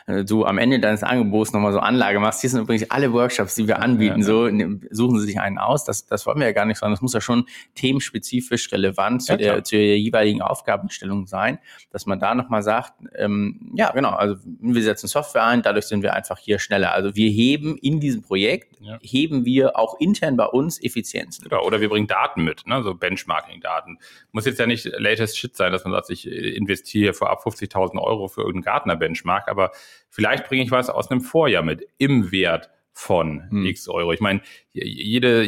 äh, 0.06 0.24
du 0.24 0.44
am 0.44 0.58
Ende 0.58 0.80
deines 0.80 1.02
Angebots 1.02 1.52
nochmal 1.52 1.72
so 1.72 1.80
Anlage 1.80 2.20
machst. 2.20 2.40
Hier 2.40 2.50
sind 2.50 2.60
übrigens 2.60 2.90
alle 2.90 3.12
Workshops, 3.12 3.54
die 3.54 3.68
wir 3.68 3.80
anbieten, 3.80 4.20
ja, 4.20 4.26
so 4.26 4.48
ne, 4.48 4.80
suchen 4.90 5.18
Sie 5.18 5.26
sich 5.26 5.40
einen 5.40 5.58
aus. 5.58 5.84
Das, 5.84 6.06
das 6.06 6.26
wollen 6.26 6.38
wir 6.38 6.46
ja 6.46 6.52
gar 6.52 6.66
nicht, 6.66 6.78
sondern 6.78 6.94
es 6.94 7.02
muss 7.02 7.12
ja 7.12 7.20
schon 7.20 7.46
themenspezifisch 7.74 8.72
relevant 8.72 9.22
zu, 9.22 9.36
der, 9.36 9.64
zu 9.64 9.76
der 9.76 9.98
jeweiligen 9.98 10.42
Aufgabenstellung 10.42 11.26
sein, 11.26 11.58
dass 11.90 12.06
man 12.06 12.20
da 12.20 12.34
nochmal 12.34 12.62
sagt, 12.62 12.94
ähm, 13.16 13.72
ja, 13.74 13.90
genau, 13.92 14.10
also 14.10 14.36
wir 14.44 14.82
setzen 14.82 15.08
Software 15.08 15.44
ein, 15.44 15.62
dadurch 15.62 15.86
sind 15.86 16.02
wir 16.02 16.14
einfach 16.14 16.38
hier 16.38 16.58
schneller. 16.58 16.92
Also 16.92 17.14
wir 17.14 17.30
heben 17.30 17.76
in 17.78 18.00
diesem 18.00 18.22
Projekt, 18.22 18.80
ja. 18.80 18.98
heben 19.02 19.44
wir 19.44 19.63
auch 19.72 19.98
intern 20.00 20.36
bei 20.36 20.46
uns 20.46 20.82
Effizienzen. 20.82 21.48
Genau, 21.48 21.64
oder 21.64 21.80
wir 21.80 21.88
bringen 21.88 22.06
Daten 22.06 22.44
mit, 22.44 22.66
ne? 22.66 22.82
so 22.82 22.94
Benchmarking-Daten. 22.94 23.98
Muss 24.32 24.46
jetzt 24.46 24.58
ja 24.58 24.66
nicht 24.66 24.84
latest 24.98 25.38
shit 25.38 25.56
sein, 25.56 25.72
dass 25.72 25.84
man 25.84 25.92
sagt, 25.92 26.10
ich 26.10 26.26
investiere 26.26 27.14
vorab 27.14 27.44
50.000 27.44 28.00
Euro 28.00 28.28
für 28.28 28.42
irgendeinen 28.42 28.74
Gartner-Benchmark, 28.74 29.48
aber 29.48 29.72
vielleicht 30.10 30.48
bringe 30.48 30.62
ich 30.62 30.70
was 30.70 30.90
aus 30.90 31.10
einem 31.10 31.20
Vorjahr 31.20 31.62
mit 31.62 31.86
im 31.98 32.32
Wert 32.32 32.70
von 32.94 33.50
hm. 33.50 33.66
x 33.66 33.88
Euro. 33.88 34.12
Ich 34.12 34.20
meine, 34.20 34.40
jede, 34.72 35.44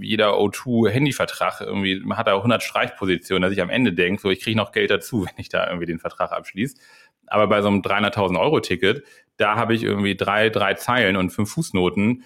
jeder 0.00 0.34
O2-Handyvertrag 0.38 1.60
irgendwie 1.60 2.02
hat 2.10 2.28
da 2.28 2.36
100 2.36 2.62
Streichpositionen, 2.62 3.42
dass 3.42 3.52
ich 3.52 3.60
am 3.60 3.68
Ende 3.68 3.92
denke, 3.92 4.22
so 4.22 4.30
ich 4.30 4.40
kriege 4.40 4.56
noch 4.56 4.72
Geld 4.72 4.90
dazu, 4.90 5.22
wenn 5.26 5.34
ich 5.36 5.48
da 5.48 5.66
irgendwie 5.66 5.86
den 5.86 5.98
Vertrag 5.98 6.32
abschließe. 6.32 6.76
Aber 7.26 7.46
bei 7.48 7.60
so 7.60 7.68
einem 7.68 7.82
300.000 7.82 8.40
Euro 8.40 8.60
Ticket, 8.60 9.04
da 9.36 9.56
habe 9.56 9.74
ich 9.74 9.82
irgendwie 9.82 10.16
drei, 10.16 10.48
drei 10.48 10.74
Zeilen 10.74 11.16
und 11.16 11.30
fünf 11.30 11.50
Fußnoten 11.50 12.24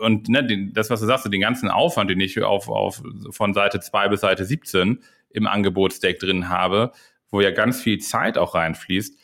und 0.00 0.28
ne, 0.28 0.44
den, 0.44 0.72
das, 0.72 0.90
was 0.90 1.00
du 1.00 1.06
sagst, 1.06 1.30
den 1.32 1.40
ganzen 1.40 1.68
Aufwand, 1.68 2.10
den 2.10 2.20
ich 2.20 2.40
auf, 2.42 2.68
auf 2.68 3.02
von 3.30 3.54
Seite 3.54 3.80
2 3.80 4.08
bis 4.08 4.20
Seite 4.20 4.44
17 4.44 5.00
im 5.30 5.46
Angebotsdeck 5.46 6.18
drin 6.18 6.48
habe, 6.48 6.92
wo 7.30 7.40
ja 7.40 7.50
ganz 7.50 7.82
viel 7.82 7.98
Zeit 7.98 8.38
auch 8.38 8.54
reinfließt, 8.54 9.18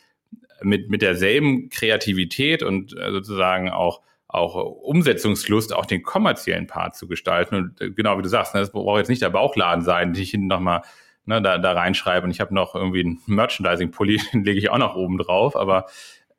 mit, 0.61 0.89
mit 0.89 1.01
derselben 1.01 1.69
Kreativität 1.69 2.63
und 2.63 2.97
äh, 2.97 3.11
sozusagen 3.11 3.69
auch, 3.69 4.01
auch 4.27 4.55
Umsetzungslust, 4.55 5.73
auch 5.73 5.85
den 5.85 6.03
kommerziellen 6.03 6.67
Part 6.67 6.95
zu 6.95 7.07
gestalten. 7.07 7.55
Und 7.55 7.81
äh, 7.81 7.91
genau 7.91 8.17
wie 8.17 8.21
du 8.21 8.29
sagst, 8.29 8.53
ne, 8.53 8.61
das 8.61 8.71
braucht 8.71 8.99
jetzt 8.99 9.09
nicht 9.09 9.21
der 9.21 9.29
Bauchladen 9.29 9.83
sein, 9.83 10.13
den 10.13 10.21
ich 10.21 10.31
hinten 10.31 10.47
nochmal 10.47 10.81
ne, 11.25 11.41
da, 11.41 11.57
da 11.57 11.73
reinschreibe. 11.73 12.25
Und 12.25 12.31
ich 12.31 12.39
habe 12.39 12.53
noch 12.53 12.75
irgendwie 12.75 13.01
einen 13.01 13.21
Merchandising-Pulli, 13.25 14.21
den 14.33 14.43
lege 14.43 14.59
ich 14.59 14.69
auch 14.69 14.77
noch 14.77 14.95
oben 14.95 15.17
drauf. 15.17 15.55
Aber 15.55 15.87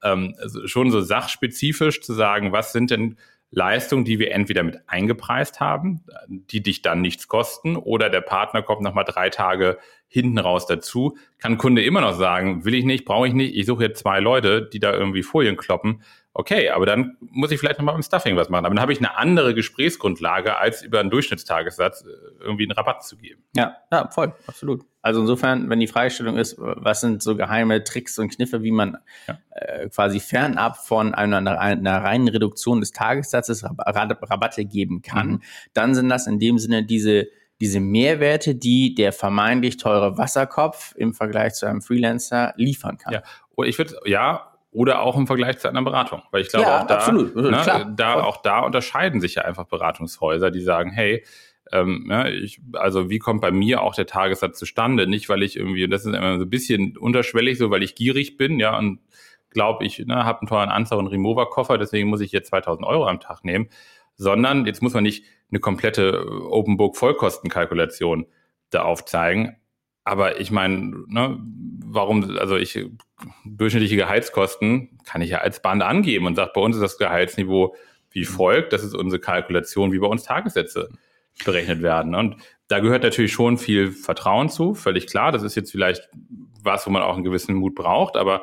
ähm, 0.02 0.34
schon 0.66 0.90
so 0.90 1.00
sachspezifisch 1.00 2.00
zu 2.00 2.12
sagen, 2.12 2.52
was 2.52 2.72
sind 2.72 2.90
denn 2.90 3.16
Leistung, 3.56 4.04
die 4.04 4.18
wir 4.18 4.32
entweder 4.32 4.62
mit 4.62 4.80
eingepreist 4.86 5.60
haben, 5.60 6.04
die 6.28 6.62
dich 6.62 6.82
dann 6.82 7.00
nichts 7.00 7.26
kosten, 7.26 7.76
oder 7.76 8.10
der 8.10 8.20
Partner 8.20 8.60
kommt 8.60 8.82
nochmal 8.82 9.06
drei 9.06 9.30
Tage 9.30 9.78
hinten 10.08 10.38
raus 10.38 10.66
dazu, 10.66 11.16
kann 11.38 11.56
Kunde 11.56 11.82
immer 11.82 12.02
noch 12.02 12.12
sagen, 12.12 12.66
will 12.66 12.74
ich 12.74 12.84
nicht, 12.84 13.06
brauche 13.06 13.26
ich 13.26 13.32
nicht, 13.32 13.56
ich 13.56 13.64
suche 13.64 13.84
jetzt 13.84 14.00
zwei 14.00 14.20
Leute, 14.20 14.68
die 14.70 14.78
da 14.78 14.92
irgendwie 14.92 15.22
Folien 15.22 15.56
kloppen 15.56 16.02
okay, 16.38 16.68
aber 16.68 16.84
dann 16.84 17.16
muss 17.20 17.50
ich 17.50 17.58
vielleicht 17.58 17.78
nochmal 17.78 17.94
beim 17.94 18.02
Stuffing 18.02 18.36
was 18.36 18.50
machen. 18.50 18.66
Aber 18.66 18.74
dann 18.74 18.82
habe 18.82 18.92
ich 18.92 18.98
eine 18.98 19.16
andere 19.16 19.54
Gesprächsgrundlage, 19.54 20.58
als 20.58 20.82
über 20.82 21.00
einen 21.00 21.08
Durchschnittstagessatz 21.08 22.02
äh, 22.02 22.44
irgendwie 22.44 22.64
einen 22.64 22.72
Rabatt 22.72 23.04
zu 23.04 23.16
geben. 23.16 23.42
Ja, 23.54 23.76
ja, 23.90 24.08
voll, 24.10 24.34
absolut. 24.46 24.84
Also 25.00 25.20
insofern, 25.20 25.70
wenn 25.70 25.80
die 25.80 25.86
Fragestellung 25.86 26.36
ist, 26.36 26.56
was 26.58 27.00
sind 27.00 27.22
so 27.22 27.36
geheime 27.36 27.84
Tricks 27.84 28.18
und 28.18 28.28
Kniffe, 28.28 28.62
wie 28.62 28.70
man 28.70 28.98
ja. 29.26 29.38
äh, 29.52 29.88
quasi 29.88 30.20
fernab 30.20 30.76
von 30.76 31.14
einer, 31.14 31.38
einer, 31.38 32.02
reinen 32.02 32.28
Reduktion 32.28 32.80
des 32.80 32.92
Tagessatzes 32.92 33.64
Rabatte 33.64 34.64
geben 34.66 35.00
kann, 35.00 35.28
mhm. 35.28 35.42
dann 35.72 35.94
sind 35.94 36.10
das 36.10 36.26
in 36.26 36.38
dem 36.38 36.58
Sinne 36.58 36.84
diese 36.84 37.28
diese 37.58 37.80
Mehrwerte, 37.80 38.54
die 38.54 38.94
der 38.94 39.14
vermeintlich 39.14 39.78
teure 39.78 40.18
Wasserkopf 40.18 40.94
im 40.94 41.14
Vergleich 41.14 41.54
zu 41.54 41.64
einem 41.64 41.80
Freelancer 41.80 42.52
liefern 42.58 42.98
kann. 42.98 43.14
Ja, 43.14 43.22
und 43.54 43.66
ich 43.66 43.78
würde, 43.78 43.98
ja, 44.04 44.55
oder 44.76 45.00
auch 45.00 45.16
im 45.16 45.26
Vergleich 45.26 45.56
zu 45.56 45.68
einer 45.68 45.80
Beratung. 45.80 46.20
Weil 46.30 46.42
ich 46.42 46.48
glaube, 46.48 46.66
ja, 46.66 46.82
auch, 46.82 46.86
da, 46.86 46.96
absolut. 46.96 47.34
Ne, 47.34 47.94
da, 47.96 48.22
auch 48.22 48.42
da 48.42 48.60
unterscheiden 48.60 49.22
sich 49.22 49.36
ja 49.36 49.42
einfach 49.42 49.64
Beratungshäuser, 49.64 50.50
die 50.50 50.60
sagen, 50.60 50.90
hey, 50.90 51.24
ähm, 51.72 52.06
ja, 52.10 52.26
ich, 52.28 52.60
also 52.74 53.08
wie 53.08 53.18
kommt 53.18 53.40
bei 53.40 53.50
mir 53.50 53.80
auch 53.80 53.94
der 53.94 54.06
Tagessatz 54.06 54.58
zustande? 54.58 55.06
Nicht, 55.06 55.30
weil 55.30 55.42
ich 55.42 55.56
irgendwie, 55.56 55.88
das 55.88 56.04
ist 56.04 56.14
immer 56.14 56.36
so 56.36 56.44
ein 56.44 56.50
bisschen 56.50 56.94
unterschwellig, 56.98 57.56
so 57.56 57.70
weil 57.70 57.82
ich 57.82 57.94
gierig 57.94 58.36
bin, 58.36 58.60
ja, 58.60 58.76
und 58.76 59.00
glaube 59.48 59.86
ich, 59.86 59.98
ne, 60.00 60.26
habe 60.26 60.40
einen 60.40 60.48
teuren 60.48 60.68
Anzug 60.68 60.98
und 60.98 61.06
Remover-Koffer, 61.06 61.78
deswegen 61.78 62.10
muss 62.10 62.20
ich 62.20 62.30
jetzt 62.30 62.50
2000 62.50 62.86
Euro 62.86 63.06
am 63.06 63.18
Tag 63.18 63.44
nehmen, 63.44 63.70
sondern 64.14 64.66
jetzt 64.66 64.82
muss 64.82 64.92
man 64.92 65.04
nicht 65.04 65.24
eine 65.50 65.58
komplette 65.58 66.50
Open 66.50 66.76
Book 66.76 66.98
Vollkostenkalkulation 66.98 68.26
da 68.68 68.82
aufzeigen, 68.82 69.56
aber 70.06 70.40
ich 70.40 70.52
meine, 70.52 71.04
ne, 71.08 71.36
warum, 71.84 72.38
also 72.38 72.56
ich, 72.56 72.86
durchschnittliche 73.44 73.96
Gehaltskosten 73.96 75.00
kann 75.04 75.20
ich 75.20 75.30
ja 75.30 75.38
als 75.38 75.60
Band 75.60 75.82
angeben 75.82 76.26
und 76.26 76.36
sage, 76.36 76.52
bei 76.54 76.60
uns 76.60 76.76
ist 76.76 76.82
das 76.82 76.96
Gehaltsniveau 76.96 77.74
wie 78.10 78.20
mhm. 78.20 78.26
folgt, 78.26 78.72
das 78.72 78.84
ist 78.84 78.94
unsere 78.94 79.20
Kalkulation, 79.20 79.90
wie 79.90 79.98
bei 79.98 80.06
uns 80.06 80.22
Tagessätze 80.22 80.90
berechnet 81.44 81.82
werden. 81.82 82.14
Und 82.14 82.36
da 82.68 82.78
gehört 82.78 83.02
natürlich 83.02 83.32
schon 83.32 83.58
viel 83.58 83.90
Vertrauen 83.90 84.48
zu, 84.48 84.74
völlig 84.74 85.08
klar. 85.08 85.32
Das 85.32 85.42
ist 85.42 85.56
jetzt 85.56 85.72
vielleicht 85.72 86.08
was, 86.62 86.86
wo 86.86 86.90
man 86.90 87.02
auch 87.02 87.14
einen 87.14 87.24
gewissen 87.24 87.56
Mut 87.56 87.74
braucht, 87.74 88.16
aber 88.16 88.42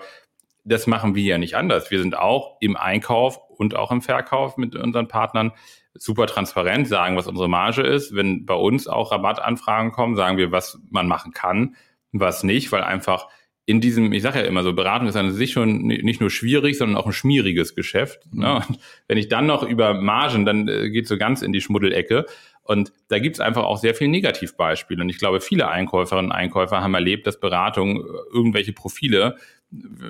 das 0.64 0.88
machen 0.88 1.16
wir 1.16 1.24
ja 1.24 1.38
nicht 1.38 1.56
anders. 1.56 1.92
Wir 1.92 2.00
sind 2.00 2.18
auch 2.18 2.58
im 2.60 2.78
Einkauf 2.78 3.40
und 3.50 3.76
auch 3.76 3.92
im 3.92 4.02
Verkauf 4.02 4.58
mit 4.58 4.76
unseren 4.76 5.08
Partnern 5.08 5.52
super 5.94 6.26
transparent, 6.26 6.88
sagen, 6.88 7.16
was 7.16 7.28
unsere 7.28 7.50
Marge 7.50 7.82
ist. 7.82 8.16
Wenn 8.16 8.46
bei 8.46 8.56
uns 8.56 8.88
auch 8.88 9.12
Rabattanfragen 9.12 9.92
kommen, 9.92 10.16
sagen 10.16 10.38
wir, 10.38 10.52
was 10.52 10.80
man 10.90 11.08
machen 11.08 11.34
kann, 11.34 11.76
was 12.12 12.44
nicht, 12.44 12.72
weil 12.72 12.84
einfach 12.84 13.28
in 13.66 13.80
diesem, 13.80 14.12
ich 14.12 14.22
sage 14.22 14.40
ja 14.40 14.46
immer 14.46 14.64
so, 14.64 14.74
Beratung 14.74 15.08
ist 15.08 15.16
an 15.16 15.32
sich 15.32 15.54
schon 15.54 15.84
nicht 15.84 16.20
nur 16.20 16.30
schwierig, 16.30 16.78
sondern 16.78 16.98
auch 16.98 17.06
ein 17.06 17.14
schmieriges 17.14 17.76
Geschäft. 17.76 18.28
Ne? 18.34 18.56
Und 18.56 18.80
wenn 19.08 19.18
ich 19.18 19.30
dann 19.30 19.46
noch 19.46 19.64
über 19.64 19.94
Margen, 19.94 20.46
dann 20.46 20.68
äh, 20.68 20.90
geht 20.90 21.08
so 21.08 21.18
ganz 21.18 21.42
in 21.42 21.54
die 21.54 21.62
Schmuddelecke. 21.62 22.26
Und 22.64 22.92
da 23.08 23.20
gibt's 23.20 23.40
einfach 23.40 23.64
auch 23.64 23.78
sehr 23.78 23.94
viele 23.96 24.10
Negativbeispiele. 24.10 25.02
Und 25.02 25.10
ich 25.10 25.18
glaube, 25.18 25.40
viele 25.40 25.70
Einkäuferinnen 25.70 26.32
und 26.32 26.36
Einkäufer 26.36 26.82
haben 26.82 26.94
erlebt, 26.94 27.26
dass 27.26 27.40
Beratung 27.40 28.02
äh, 28.02 28.08
irgendwelche 28.34 28.74
Profile 28.74 29.38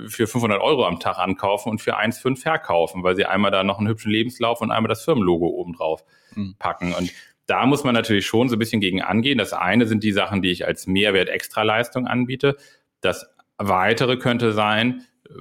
für 0.08 0.28
500 0.28 0.62
Euro 0.62 0.86
am 0.86 0.99
Tag 0.99 1.17
ankaufen 1.17 1.69
und 1.69 1.82
für 1.82 1.97
1,5 1.97 2.41
verkaufen, 2.41 3.04
weil 3.04 3.15
sie 3.15 3.26
einmal 3.26 3.52
da 3.52 3.63
noch 3.63 3.78
einen 3.78 3.88
hübschen 3.88 4.12
Lebenslauf 4.12 4.62
und 4.62 4.71
einmal 4.71 4.89
das 4.89 5.04
Firmenlogo 5.04 5.47
oben 5.47 5.73
drauf 5.73 6.04
mhm. 6.36 6.56
packen. 6.60 6.93
Und 6.93 7.12
da 7.45 7.65
muss 7.65 7.84
man 7.84 7.93
natürlich 7.93 8.26
schon 8.26 8.49
so 8.49 8.56
ein 8.56 8.60
bisschen 8.60 8.82
gegen 8.82 9.02
angehen. 9.02 9.38
Das 9.38 9.54
eine 9.54 9.86
sind 9.88 10.04
die 10.04 10.12
Sachen, 10.12 10.41
die 10.41 10.52
ich 10.52 10.65
als 10.65 10.88
Mehrwert 10.88 11.30
Extraleistung 11.30 12.08
anbiete. 12.08 12.58
Das 13.02 13.26
weitere 13.58 14.17
könnte 14.17 14.54
sein, 14.54 15.06
äh, 15.30 15.34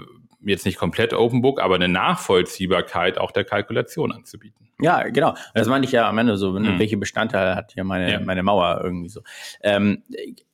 jetzt 0.45 0.67
nicht 0.67 0.79
komplett 0.79 1.13
Open 1.13 1.43
Book, 1.43 1.61
aber 1.61 1.77
eine 1.77 1.89
Nachvollziehbarkeit 1.89 3.19
auch 3.19 3.31
der 3.31 3.45
Kalkulation 3.45 4.13
anzubieten. 4.13 4.69
Ja, 4.81 5.09
genau. 5.09 5.35
Das 5.55 5.69
meine 5.69 5.85
ich 5.85 5.93
ja 5.93 6.09
am 6.09 6.19
Ende 6.19 6.37
so, 6.37 6.53
mhm. 6.53 6.79
welche 6.79 6.97
Bestandteile 6.97 7.55
hat 7.55 7.73
hier 7.73 7.85
meine, 7.85 8.13
ja. 8.13 8.21
meine 8.21 8.43
Mauer 8.43 8.81
irgendwie 8.83 9.09
so. 9.09 9.21
Ähm, 9.63 10.03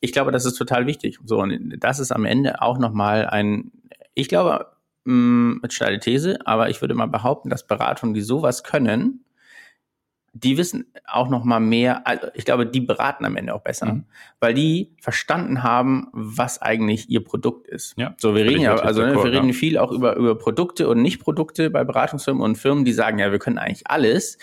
ich 0.01 0.13
glaube, 0.13 0.33
das 0.33 0.45
ist 0.45 0.55
total 0.55 0.87
wichtig. 0.87 1.19
So, 1.25 1.39
und 1.39 1.77
das 1.79 1.99
ist 1.99 2.13
am 2.13 2.27
Ende 2.27 2.61
auch 2.61 2.79
nochmal 2.79 3.27
ein, 3.27 3.73
ich 4.15 4.29
glaube, 4.29 4.67
mh, 5.05 5.15
mm, 5.15 5.61
mit 5.63 5.73
steile 5.73 5.99
These, 5.99 6.39
aber 6.45 6.69
ich 6.69 6.81
würde 6.83 6.95
mal 6.95 7.07
behaupten, 7.07 7.49
dass 7.49 7.67
Beratungen, 7.67 8.15
die 8.15 8.21
sowas 8.21 8.65
können, 8.65 9.25
die 10.45 10.57
wissen 10.57 10.87
auch 11.07 11.29
noch 11.29 11.45
mal 11.45 11.61
mehr, 11.61 12.07
also 12.07 12.29
ich 12.35 12.45
glaube, 12.45 12.67
die 12.67 12.81
beraten 12.81 13.25
am 13.25 13.37
Ende 13.37 13.55
auch 13.55 13.63
besser, 13.63 13.87
mhm. 13.87 14.05
weil 14.41 14.55
die 14.55 14.95
verstanden 15.01 15.63
haben, 15.63 16.09
was 16.13 16.61
eigentlich 16.63 17.09
ihr 17.11 17.25
Produkt 17.25 17.67
ist. 17.67 17.95
Ja, 17.97 18.15
so, 18.19 18.35
wir 18.35 18.45
reden 18.45 18.61
ja, 18.61 18.77
also 18.77 19.03
ne, 19.03 19.15
wir 19.15 19.33
reden 19.33 19.49
ja. 19.49 19.53
viel 19.53 19.79
auch 19.79 19.91
über, 19.91 20.17
über 20.17 20.37
Produkte 20.37 20.89
und 20.89 21.03
Nicht-Produkte 21.03 21.71
bei 21.71 21.85
Beratungsfirmen 21.85 22.43
und 22.43 22.57
Firmen, 22.57 22.85
die 22.85 22.93
sagen, 22.93 23.19
ja, 23.19 23.33
wir 23.33 23.39
können 23.39 23.59
eigentlich 23.59 23.89
alles. 23.89 24.39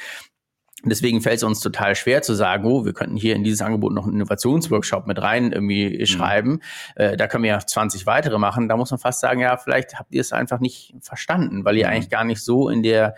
Deswegen 0.83 1.21
fällt 1.21 1.37
es 1.37 1.43
uns 1.43 1.61
total 1.61 1.95
schwer 1.95 2.21
zu 2.21 2.35
sagen, 2.35 2.65
oh, 2.65 2.85
wir 2.85 2.93
könnten 2.93 3.17
hier 3.17 3.35
in 3.35 3.43
dieses 3.43 3.61
Angebot 3.61 3.91
noch 3.91 4.03
einen 4.03 4.15
Innovationsworkshop 4.15 5.07
mit 5.07 5.19
rein 5.19 5.51
irgendwie 5.51 5.97
mhm. 5.99 6.05
schreiben. 6.05 6.59
Äh, 6.95 7.17
da 7.17 7.27
können 7.27 7.43
wir 7.43 7.51
ja 7.51 7.59
20 7.59 8.05
weitere 8.05 8.37
machen. 8.37 8.69
Da 8.69 8.77
muss 8.77 8.91
man 8.91 8.99
fast 8.99 9.19
sagen, 9.19 9.39
ja, 9.39 9.57
vielleicht 9.57 9.97
habt 9.97 10.13
ihr 10.13 10.21
es 10.21 10.31
einfach 10.31 10.59
nicht 10.59 10.93
verstanden, 11.01 11.65
weil 11.65 11.77
ihr 11.77 11.87
mhm. 11.87 11.93
eigentlich 11.93 12.09
gar 12.09 12.23
nicht 12.23 12.41
so 12.41 12.69
in 12.69 12.83
der 12.83 13.15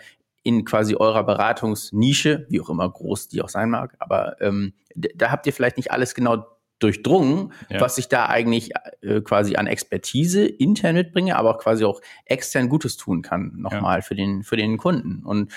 in 0.48 0.64
quasi 0.64 0.96
eurer 0.96 1.24
Beratungsnische, 1.24 2.46
wie 2.48 2.58
auch 2.62 2.70
immer 2.70 2.88
groß 2.88 3.28
die 3.28 3.42
auch 3.42 3.50
sein 3.50 3.68
mag, 3.68 3.94
aber 3.98 4.40
ähm, 4.40 4.72
da 4.94 5.30
habt 5.30 5.46
ihr 5.46 5.52
vielleicht 5.52 5.76
nicht 5.76 5.92
alles 5.92 6.14
genau 6.14 6.46
durchdrungen, 6.78 7.52
ja. 7.68 7.82
was 7.82 7.98
ich 7.98 8.08
da 8.08 8.26
eigentlich 8.26 8.70
äh, 9.02 9.20
quasi 9.20 9.56
an 9.56 9.66
Expertise 9.66 10.46
intern 10.46 10.94
mitbringe, 10.94 11.36
aber 11.36 11.50
auch 11.50 11.58
quasi 11.58 11.84
auch 11.84 12.00
extern 12.24 12.70
Gutes 12.70 12.96
tun 12.96 13.20
kann, 13.20 13.52
nochmal 13.56 13.98
ja. 13.98 14.02
für 14.02 14.14
den, 14.14 14.42
für 14.42 14.56
den 14.56 14.78
Kunden. 14.78 15.22
Und 15.22 15.52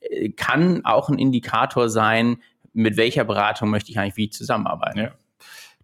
äh, 0.00 0.30
kann 0.30 0.86
auch 0.86 1.10
ein 1.10 1.18
Indikator 1.18 1.90
sein, 1.90 2.38
mit 2.72 2.96
welcher 2.96 3.24
Beratung 3.24 3.68
möchte 3.68 3.90
ich 3.90 3.98
eigentlich 3.98 4.16
wie 4.16 4.30
zusammenarbeiten. 4.30 4.98
Ja. 4.98 5.10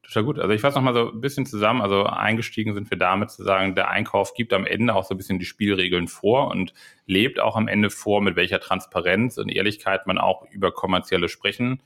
Total 0.06 0.24
gut. 0.24 0.38
Also 0.38 0.52
ich 0.52 0.60
fasse 0.60 0.76
nochmal 0.76 0.94
so 0.94 1.12
ein 1.12 1.20
bisschen 1.20 1.46
zusammen. 1.46 1.82
Also 1.82 2.04
eingestiegen 2.04 2.74
sind 2.74 2.90
wir 2.90 2.98
damit 2.98 3.30
zu 3.30 3.42
sagen, 3.42 3.74
der 3.74 3.90
Einkauf 3.90 4.34
gibt 4.34 4.52
am 4.52 4.66
Ende 4.66 4.94
auch 4.94 5.04
so 5.04 5.14
ein 5.14 5.16
bisschen 5.16 5.38
die 5.38 5.44
Spielregeln 5.44 6.08
vor 6.08 6.48
und 6.48 6.72
lebt 7.06 7.40
auch 7.40 7.56
am 7.56 7.68
Ende 7.68 7.90
vor, 7.90 8.20
mit 8.22 8.36
welcher 8.36 8.60
Transparenz 8.60 9.38
und 9.38 9.48
Ehrlichkeit 9.48 10.06
man 10.06 10.18
auch 10.18 10.46
über 10.50 10.72
kommerzielle 10.72 11.28
sprechen 11.28 11.82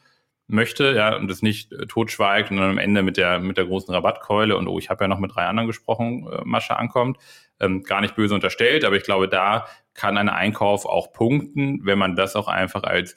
möchte, 0.51 0.95
ja, 0.95 1.17
und 1.17 1.29
das 1.29 1.43
nicht 1.43 1.73
äh, 1.73 1.87
totschweigt 1.87 2.51
und 2.51 2.59
dann 2.59 2.71
am 2.71 2.79
Ende 2.79 3.03
mit 3.03 3.17
der, 3.17 3.39
mit 3.39 3.57
der 3.57 3.67
großen 3.67 3.95
Rabattkeule 3.95 4.57
und 4.57 4.67
oh, 4.69 4.79
ich 4.79 4.91
habe 4.91 5.05
ja 5.05 5.09
noch 5.09 5.21
mit 5.21 5.35
drei 5.35 5.47
anderen 5.47 5.69
gesprochen, 5.69 6.29
äh, 6.31 6.43
Masche 6.45 6.77
ankommt. 6.77 7.19
Ähm, 7.61 7.83
gar 7.83 8.01
nicht 8.01 8.17
böse 8.17 8.35
unterstellt, 8.35 8.85
aber 8.85 8.97
ich 8.97 9.03
glaube, 9.03 9.29
da 9.29 9.67
kann 9.95 10.17
ein 10.17 10.29
Einkauf 10.29 10.87
auch 10.87 11.13
punkten, 11.13 11.85
wenn 11.85 11.99
man 11.99 12.17
das 12.17 12.35
auch 12.35 12.49
einfach 12.49 12.85
als 12.85 13.17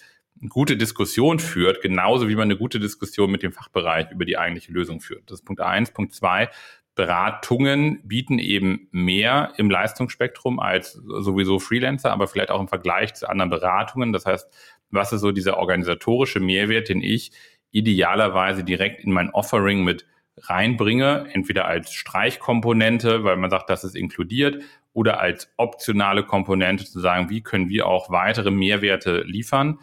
gute 0.49 0.77
Diskussion 0.77 1.39
führt, 1.39 1.81
genauso 1.81 2.27
wie 2.27 2.35
man 2.35 2.43
eine 2.43 2.57
gute 2.57 2.79
Diskussion 2.79 3.31
mit 3.31 3.43
dem 3.43 3.51
Fachbereich 3.51 4.11
über 4.11 4.25
die 4.25 4.37
eigentliche 4.37 4.71
Lösung 4.71 4.99
führt. 4.99 5.29
Das 5.29 5.39
ist 5.39 5.45
Punkt 5.45 5.61
eins. 5.61 5.91
Punkt 5.91 6.13
zwei, 6.13 6.49
Beratungen 6.95 8.07
bieten 8.07 8.37
eben 8.39 8.87
mehr 8.91 9.53
im 9.57 9.69
Leistungsspektrum 9.69 10.59
als 10.59 10.93
sowieso 10.93 11.59
Freelancer, 11.59 12.11
aber 12.11 12.27
vielleicht 12.27 12.51
auch 12.51 12.59
im 12.59 12.67
Vergleich 12.67 13.15
zu 13.15 13.27
anderen 13.27 13.49
Beratungen. 13.49 14.13
Das 14.13 14.25
heißt, 14.25 14.47
was 14.91 15.11
ist 15.11 15.21
so 15.21 15.31
dieser 15.31 15.57
organisatorische 15.57 16.39
Mehrwert, 16.39 16.89
den 16.89 17.01
ich 17.01 17.31
idealerweise 17.71 18.63
direkt 18.63 19.03
in 19.03 19.11
mein 19.11 19.31
Offering 19.31 19.83
mit 19.83 20.05
reinbringe, 20.37 21.27
entweder 21.33 21.65
als 21.65 21.93
Streichkomponente, 21.93 23.23
weil 23.23 23.37
man 23.37 23.49
sagt, 23.49 23.69
das 23.69 23.83
ist 23.83 23.95
inkludiert, 23.95 24.63
oder 24.93 25.19
als 25.19 25.51
optionale 25.57 26.23
Komponente 26.23 26.85
zu 26.85 26.99
sagen, 26.99 27.29
wie 27.29 27.41
können 27.41 27.69
wir 27.69 27.87
auch 27.87 28.11
weitere 28.11 28.51
Mehrwerte 28.51 29.23
liefern. 29.23 29.79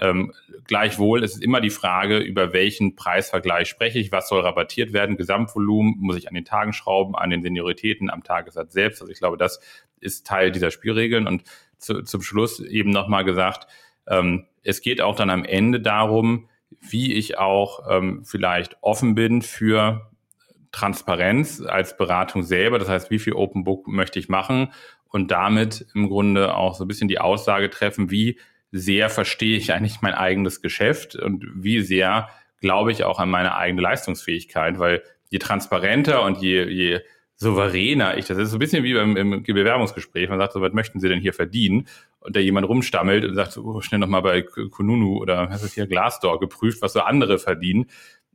Ähm, 0.00 0.32
gleichwohl 0.64 1.22
ist 1.22 1.36
es 1.36 1.40
immer 1.42 1.60
die 1.60 1.70
Frage, 1.70 2.18
über 2.18 2.52
welchen 2.52 2.96
Preisvergleich 2.96 3.68
spreche 3.68 3.98
ich, 3.98 4.12
was 4.12 4.28
soll 4.28 4.40
rabattiert 4.40 4.92
werden, 4.92 5.16
Gesamtvolumen, 5.16 5.96
muss 5.98 6.16
ich 6.16 6.28
an 6.28 6.34
den 6.34 6.44
Tagen 6.44 6.72
schrauben, 6.72 7.14
an 7.14 7.30
den 7.30 7.42
Senioritäten, 7.42 8.10
am 8.10 8.24
Tagessatz 8.24 8.72
selbst. 8.72 9.02
Also 9.02 9.12
ich 9.12 9.18
glaube, 9.18 9.36
das 9.36 9.60
ist 10.00 10.26
Teil 10.26 10.50
dieser 10.50 10.70
Spielregeln. 10.70 11.26
Und 11.26 11.44
zu, 11.76 12.02
zum 12.02 12.22
Schluss 12.22 12.60
eben 12.60 12.90
nochmal 12.90 13.24
gesagt, 13.24 13.66
ähm, 14.06 14.46
es 14.62 14.80
geht 14.80 15.00
auch 15.00 15.16
dann 15.16 15.30
am 15.30 15.44
Ende 15.44 15.80
darum, 15.80 16.48
wie 16.80 17.12
ich 17.14 17.38
auch 17.38 17.86
ähm, 17.90 18.24
vielleicht 18.24 18.76
offen 18.80 19.14
bin 19.14 19.42
für 19.42 20.10
Transparenz 20.72 21.60
als 21.60 21.96
Beratung 21.96 22.42
selber. 22.42 22.78
Das 22.78 22.88
heißt, 22.88 23.10
wie 23.10 23.18
viel 23.18 23.34
Open 23.34 23.64
Book 23.64 23.88
möchte 23.88 24.18
ich 24.18 24.28
machen 24.28 24.72
und 25.08 25.30
damit 25.30 25.86
im 25.94 26.08
Grunde 26.08 26.54
auch 26.54 26.74
so 26.74 26.84
ein 26.84 26.88
bisschen 26.88 27.08
die 27.08 27.18
Aussage 27.18 27.70
treffen, 27.70 28.10
wie 28.10 28.38
sehr 28.72 29.10
verstehe 29.10 29.56
ich 29.56 29.72
eigentlich 29.72 30.00
mein 30.00 30.14
eigenes 30.14 30.62
Geschäft 30.62 31.16
und 31.16 31.44
wie 31.54 31.80
sehr 31.80 32.28
glaube 32.60 32.92
ich 32.92 33.04
auch 33.04 33.18
an 33.18 33.30
meine 33.30 33.56
eigene 33.56 33.82
Leistungsfähigkeit, 33.82 34.78
weil 34.78 35.02
je 35.30 35.38
transparenter 35.38 36.22
und 36.22 36.38
je, 36.38 36.64
je 36.68 37.00
souveräner 37.36 38.18
ich, 38.18 38.26
das 38.26 38.36
ist 38.36 38.50
so 38.50 38.56
ein 38.56 38.58
bisschen 38.58 38.84
wie 38.84 38.92
beim 38.92 39.16
im 39.16 39.42
Bewerbungsgespräch, 39.42 40.28
man 40.28 40.38
sagt 40.38 40.52
so, 40.52 40.60
was 40.60 40.74
möchten 40.74 41.00
Sie 41.00 41.08
denn 41.08 41.20
hier 41.20 41.32
verdienen? 41.32 41.88
Und 42.20 42.36
da 42.36 42.40
jemand 42.40 42.68
rumstammelt 42.68 43.24
und 43.24 43.34
sagt 43.34 43.52
so, 43.52 43.64
oh, 43.64 43.80
schnell 43.80 43.98
nochmal 43.98 44.20
bei 44.20 44.42
Kununu 44.42 45.16
oder 45.18 45.48
was 45.48 45.62
ist 45.62 45.74
hier 45.74 45.86
Glassdoor 45.86 46.38
geprüft, 46.38 46.82
was 46.82 46.92
so 46.92 47.00
andere 47.00 47.38
verdienen. 47.38 47.86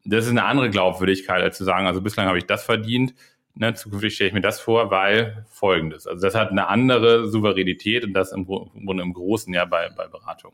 Das 0.05 0.25
ist 0.25 0.31
eine 0.31 0.45
andere 0.45 0.71
Glaubwürdigkeit, 0.71 1.41
als 1.43 1.57
zu 1.57 1.63
sagen, 1.63 1.85
also 1.85 2.01
bislang 2.01 2.27
habe 2.27 2.39
ich 2.39 2.45
das 2.45 2.63
verdient, 2.63 3.13
ne, 3.55 3.73
zukünftig 3.73 4.15
stelle 4.15 4.29
ich 4.29 4.33
mir 4.33 4.41
das 4.41 4.59
vor, 4.59 4.91
weil 4.91 5.45
folgendes. 5.49 6.07
Also 6.07 6.21
das 6.21 6.35
hat 6.35 6.51
eine 6.51 6.67
andere 6.67 7.27
Souveränität 7.27 8.03
und 8.03 8.13
das 8.13 8.31
im, 8.31 8.45
Grunde 8.45 9.03
im 9.03 9.13
Großen 9.13 9.53
ja 9.53 9.65
bei, 9.65 9.89
bei 9.89 10.07
Beratung. 10.07 10.53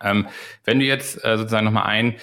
Ähm, 0.00 0.28
wenn 0.64 0.78
du 0.78 0.86
jetzt 0.86 1.22
äh, 1.24 1.36
sozusagen 1.36 1.66
nochmal 1.66 1.84
ein, 1.84 2.16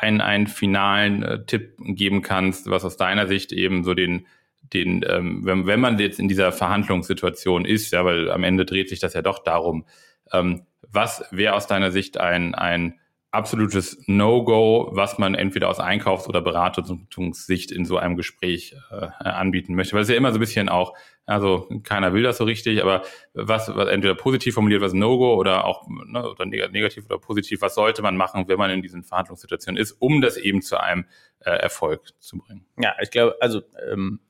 ein, 0.00 0.20
einen 0.20 0.46
finalen 0.46 1.22
äh, 1.22 1.44
Tipp 1.44 1.74
geben 1.78 2.22
kannst, 2.22 2.70
was 2.70 2.84
aus 2.84 2.96
deiner 2.96 3.26
Sicht 3.26 3.52
eben 3.52 3.84
so 3.84 3.94
den 3.94 4.26
den, 4.72 5.04
ähm, 5.06 5.44
wenn, 5.44 5.66
wenn 5.66 5.80
man 5.80 5.98
jetzt 5.98 6.18
in 6.18 6.26
dieser 6.26 6.50
Verhandlungssituation 6.50 7.66
ist, 7.66 7.92
ja, 7.92 8.04
weil 8.04 8.30
am 8.30 8.44
Ende 8.44 8.64
dreht 8.64 8.88
sich 8.88 8.98
das 8.98 9.12
ja 9.12 9.20
doch 9.20 9.40
darum, 9.40 9.84
ähm, 10.32 10.62
was 10.90 11.24
wäre 11.30 11.54
aus 11.54 11.66
deiner 11.66 11.92
Sicht 11.92 12.18
ein, 12.18 12.54
ein 12.54 12.98
absolutes 13.34 14.02
No-Go, 14.06 14.90
was 14.92 15.18
man 15.18 15.34
entweder 15.34 15.68
aus 15.68 15.80
Einkaufs- 15.80 16.28
oder 16.28 16.40
Beratungssicht 16.40 17.70
in 17.70 17.84
so 17.84 17.98
einem 17.98 18.16
Gespräch 18.16 18.76
äh, 18.90 19.06
anbieten 19.24 19.74
möchte. 19.74 19.94
Weil 19.94 20.02
es 20.02 20.08
ja 20.08 20.16
immer 20.16 20.30
so 20.30 20.38
ein 20.38 20.40
bisschen 20.40 20.68
auch, 20.68 20.94
also 21.26 21.68
keiner 21.82 22.12
will 22.12 22.22
das 22.22 22.38
so 22.38 22.44
richtig, 22.44 22.82
aber 22.82 23.02
was, 23.32 23.74
was 23.74 23.88
entweder 23.88 24.14
positiv 24.14 24.54
formuliert, 24.54 24.82
was 24.82 24.92
No-Go 24.92 25.34
oder 25.34 25.64
auch 25.64 25.86
ne, 25.88 26.28
oder 26.28 26.46
negativ 26.46 27.06
oder 27.06 27.18
positiv, 27.18 27.60
was 27.60 27.74
sollte 27.74 28.02
man 28.02 28.16
machen, 28.16 28.48
wenn 28.48 28.58
man 28.58 28.70
in 28.70 28.82
diesen 28.82 29.02
Verhandlungssituationen 29.02 29.80
ist, 29.80 29.92
um 29.92 30.20
das 30.20 30.36
eben 30.36 30.62
zu 30.62 30.80
einem 30.80 31.06
äh, 31.40 31.50
Erfolg 31.50 32.12
zu 32.20 32.38
bringen? 32.38 32.66
Ja, 32.78 32.94
ich 33.02 33.10
glaube, 33.10 33.36
also 33.40 33.62
ähm, 33.90 34.20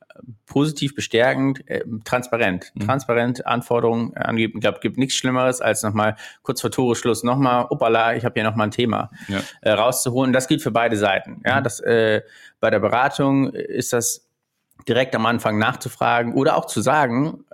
positiv 0.46 0.94
bestärkend, 0.94 1.68
äh, 1.68 1.85
transparent. 2.05 2.72
Mhm. 2.74 2.81
Transparent 2.81 3.46
Anforderungen 3.46 4.16
angeben. 4.16 4.55
Ich 4.57 4.61
glaube, 4.62 4.79
gibt 4.81 4.98
nichts 4.98 5.14
Schlimmeres, 5.16 5.61
als 5.61 5.83
nochmal 5.83 6.16
kurz 6.42 6.61
vor 6.61 6.70
Toreschluss 6.70 7.24
nochmal, 7.24 7.66
opala, 7.70 8.14
ich 8.14 8.24
habe 8.24 8.35
hier 8.35 8.44
nochmal 8.44 8.68
ein 8.68 8.70
Thema 8.70 9.11
ja. 9.29 9.40
äh, 9.62 9.72
rauszuholen. 9.72 10.33
Das 10.33 10.48
gilt 10.48 10.62
für 10.62 10.70
beide 10.70 10.96
Seiten. 10.96 11.42
Ja, 11.44 11.61
mhm. 11.61 11.64
das 11.64 11.81
äh, 11.81 12.22
bei 12.61 12.70
der 12.70 12.81
Beratung 12.81 13.50
ist 13.53 13.92
das 13.92 14.29
direkt 14.88 15.14
am 15.14 15.27
Anfang 15.27 15.59
nachzufragen 15.59 16.35
oder 16.35 16.57
auch 16.57 16.66
zu 16.66 16.81
sagen, 16.81 17.44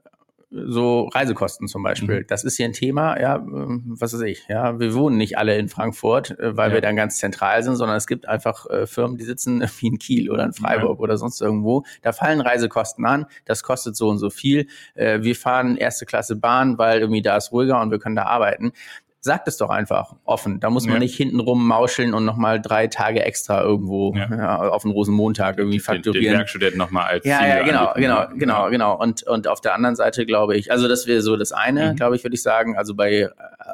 so 0.51 1.05
Reisekosten 1.05 1.69
zum 1.69 1.83
Beispiel. 1.83 2.21
Mhm. 2.21 2.27
Das 2.27 2.45
ist 2.45 2.57
hier 2.57 2.67
ein 2.67 2.73
Thema, 2.73 3.21
ja, 3.21 3.37
ähm, 3.37 3.85
was 3.87 4.13
weiß 4.13 4.23
ich, 4.23 4.47
ja. 4.49 4.81
Wir 4.81 4.95
wohnen 4.95 5.17
nicht 5.17 5.39
alle 5.39 5.57
in 5.57 5.69
Frankfurt, 5.69 6.39
äh, 6.39 6.57
weil 6.57 6.71
ja. 6.71 6.75
wir 6.75 6.81
dann 6.81 6.97
ganz 6.97 7.19
zentral 7.19 7.63
sind, 7.63 7.77
sondern 7.77 7.97
es 7.97 8.07
gibt 8.07 8.27
einfach 8.27 8.67
äh, 8.67 8.87
Firmen, 8.87 9.17
die 9.17 9.25
sitzen 9.25 9.63
wie 9.79 9.87
in 9.87 9.99
Kiel 9.99 10.31
oder 10.31 10.45
in 10.45 10.53
Freiburg 10.53 10.99
ja. 10.99 11.03
oder 11.03 11.17
sonst 11.17 11.41
irgendwo. 11.41 11.85
Da 12.03 12.13
fallen 12.13 12.41
Reisekosten 12.41 13.05
an, 13.07 13.27
das 13.45 13.63
kostet 13.63 13.97
so 13.97 14.09
und 14.09 14.19
so 14.19 14.31
viel. 14.31 14.67
Äh, 14.95 15.23
wir 15.23 15.37
fahren 15.37 15.77
erste 15.77 16.05
Klasse 16.05 16.37
Bahn, 16.37 16.79
weil 16.79 17.01
irgendwie 17.01 17.23
da 17.23 17.37
ist 17.37 17.53
ruhiger 17.53 17.81
und 17.81 17.91
wir 17.91 17.99
können 17.99 18.17
da 18.17 18.25
arbeiten 18.25 18.73
sagt 19.23 19.49
es 19.49 19.59
doch 19.59 19.69
einfach 19.69 20.15
offen. 20.25 20.61
Da 20.61 20.71
muss 20.71 20.87
man 20.87 20.95
ja. 20.95 21.01
nicht 21.01 21.15
hintenrum 21.15 21.67
mauscheln 21.67 22.15
und 22.15 22.25
nochmal 22.25 22.61
drei 22.61 22.87
Tage 22.87 23.23
extra 23.23 23.63
irgendwo 23.63 24.15
ja. 24.15 24.29
Ja, 24.35 24.59
auf 24.71 24.83
den 24.83 24.93
Rosenmontag 24.93 25.59
irgendwie 25.59 25.79
fakturieren. 25.79 26.23
Den, 26.23 26.33
den 26.33 26.39
Werkstudent 26.39 26.77
nochmal 26.77 27.05
als 27.05 27.27
Ja, 27.27 27.47
ja, 27.47 27.63
genau, 27.63 27.93
genau, 27.95 28.29
genau, 28.35 28.71
genau. 28.71 28.99
Und, 28.99 29.23
und 29.25 29.47
auf 29.47 29.61
der 29.61 29.75
anderen 29.75 29.95
Seite 29.95 30.25
glaube 30.25 30.57
ich, 30.57 30.73
also 30.73 30.89
das 30.89 31.07
wäre 31.07 31.21
so 31.21 31.37
das 31.37 31.53
eine, 31.53 31.93
mhm. 31.93 31.97
glaube 31.97 32.17
ich, 32.17 32.25
würde 32.25 32.35
ich 32.35 32.43
sagen. 32.43 32.79
Also 32.79 32.95
bei, 32.95 33.13
äh, 33.13 33.31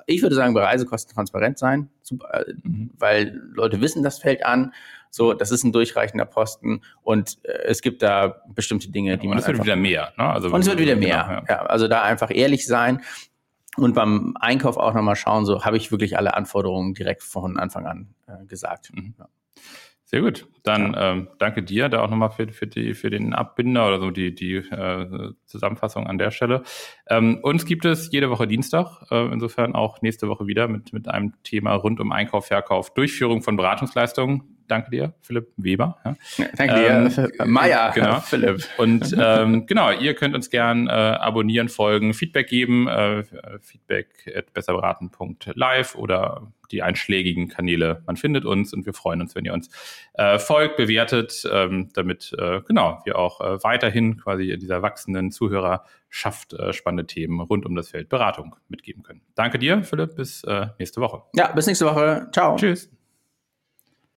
ich 0.07 0.21
würde 0.21 0.35
sagen, 0.35 0.53
bei 0.53 0.65
Reisekosten 0.65 1.15
transparent 1.15 1.59
sein, 1.59 1.91
super, 2.03 2.29
äh, 2.41 2.53
mhm. 2.65 2.91
weil 2.99 3.41
Leute 3.55 3.81
wissen, 3.81 4.03
das 4.03 4.19
fällt 4.19 4.45
an. 4.45 4.73
So, 5.11 5.33
das 5.33 5.51
ist 5.53 5.65
ein 5.65 5.73
durchreichender 5.73 6.27
Posten 6.27 6.83
und 7.03 7.39
äh, 7.45 7.53
es 7.67 7.81
gibt 7.83 8.03
da 8.03 8.43
bestimmte 8.49 8.91
Dinge, 8.91 9.17
die 9.17 9.29
man. 9.29 9.37
Und 9.37 9.43
es 9.43 9.47
wird 9.47 9.63
wieder 9.63 9.77
mehr, 9.77 10.13
ne? 10.19 10.25
Also, 10.25 10.49
und 10.49 10.61
es 10.61 10.67
wird 10.67 10.79
wieder 10.79 10.97
mehr. 10.97 11.43
Genau, 11.47 11.61
ja. 11.61 11.67
also 11.67 11.87
da 11.89 12.03
einfach 12.03 12.31
ehrlich 12.35 12.67
sein 12.67 13.01
und 13.77 13.95
beim 13.95 14.37
Einkauf 14.41 14.77
auch 14.77 14.95
nochmal 14.95 15.17
schauen, 15.17 15.45
so 15.45 15.65
habe 15.65 15.77
ich 15.77 15.91
wirklich 15.91 16.17
alle 16.17 16.35
Anforderungen 16.35 16.95
direkt 16.95 17.23
von 17.23 17.59
Anfang 17.59 17.87
an 17.87 18.15
äh, 18.27 18.45
gesagt. 18.47 18.91
Mhm. 18.95 19.15
Ja. 19.19 19.29
Sehr 20.09 20.21
gut. 20.21 20.47
Dann 20.63 20.93
ja. 20.93 21.13
ähm, 21.13 21.29
danke 21.39 21.65
dir 21.65 21.89
da 21.89 22.01
auch 22.01 22.09
nochmal 22.09 22.31
für, 22.31 22.47
für, 22.53 22.69
die, 22.69 22.95
für 22.95 23.11
den 23.11 23.35
Abbinder 23.35 23.89
oder 23.89 23.99
so 23.99 24.13
die, 24.13 24.33
die 24.33 24.55
äh, 24.55 25.33
Zusammenfassung 25.47 26.07
an 26.07 26.17
der 26.17 26.31
Stelle. 26.31 26.63
Ähm, 27.09 27.41
uns 27.43 27.67
gibt 27.67 27.85
es 27.85 28.13
jede 28.13 28.31
Woche 28.31 28.47
Dienstag, 28.47 29.03
äh, 29.11 29.27
insofern 29.33 29.75
auch 29.75 30.03
nächste 30.03 30.29
Woche 30.29 30.47
wieder 30.47 30.69
mit, 30.69 30.93
mit 30.93 31.09
einem 31.09 31.33
Thema 31.43 31.75
rund 31.75 31.99
um 31.99 32.13
Einkauf, 32.13 32.47
Verkauf, 32.47 32.95
Durchführung 32.95 33.43
von 33.43 33.57
Beratungsleistungen 33.57 34.56
danke 34.69 34.91
dir, 34.91 35.15
Philipp 35.23 35.53
Weber. 35.57 35.99
Ja. 36.05 36.17
Danke 36.57 36.75
ähm, 36.75 37.09
dir, 37.09 37.47
Meier, 37.47 37.93
genau. 37.95 38.21
Philipp. 38.21 38.67
Und 38.79 39.15
ähm, 39.21 39.67
genau, 39.67 39.91
ihr 39.93 40.15
könnt 40.15 40.35
uns 40.35 40.51
gern 40.51 40.87
äh, 40.89 40.91
abonnieren, 40.91 41.69
folgen, 41.69 42.15
Feedback 42.15 42.49
geben, 42.49 42.89
äh, 42.89 43.25
feedback 43.61 44.33
at 44.35 44.53
besserberaten.live 44.53 45.95
oder 45.95 46.53
die 46.71 46.83
einschlägigen 46.83 47.49
Kanäle. 47.49 48.03
Man 48.07 48.17
findet 48.17 48.45
uns 48.45 48.73
und 48.73 48.87
wir 48.87 48.93
freuen 48.93 49.21
uns, 49.21 49.35
wenn 49.35 49.45
ihr 49.45 49.53
uns 49.53 49.69
äh, 50.15 50.39
folgt, 50.39 50.77
bewertet, 50.77 51.45
ähm, 51.51 51.91
damit 51.95 52.35
äh, 52.39 52.61
genau 52.63 53.01
wir 53.05 53.19
auch 53.19 53.41
äh, 53.41 53.63
weiterhin 53.63 54.17
quasi 54.17 54.51
in 54.51 54.61
dieser 54.61 54.83
wachsenden 54.83 55.31
Zuhörerschaft 55.31 56.55
äh, 56.55 56.73
spannende 56.73 57.07
Themen 57.07 57.41
rund 57.41 57.67
um 57.67 57.75
das 57.75 57.91
Feld 57.91 58.09
Beratung 58.09 58.57
mitgeben 58.69 59.03
können. 59.03 59.23
Danke 59.35 59.59
dir, 59.59 59.83
Philipp. 59.83 60.17
Bis 60.17 60.45
äh, 60.45 60.69
nächste 60.79 61.01
Woche. 61.01 61.23
Ja, 61.35 61.53
bis 61.53 61.67
nächste 61.67 61.87
Woche. 61.87 62.29
Ciao. 62.33 62.57
Tschüss. 62.57 62.91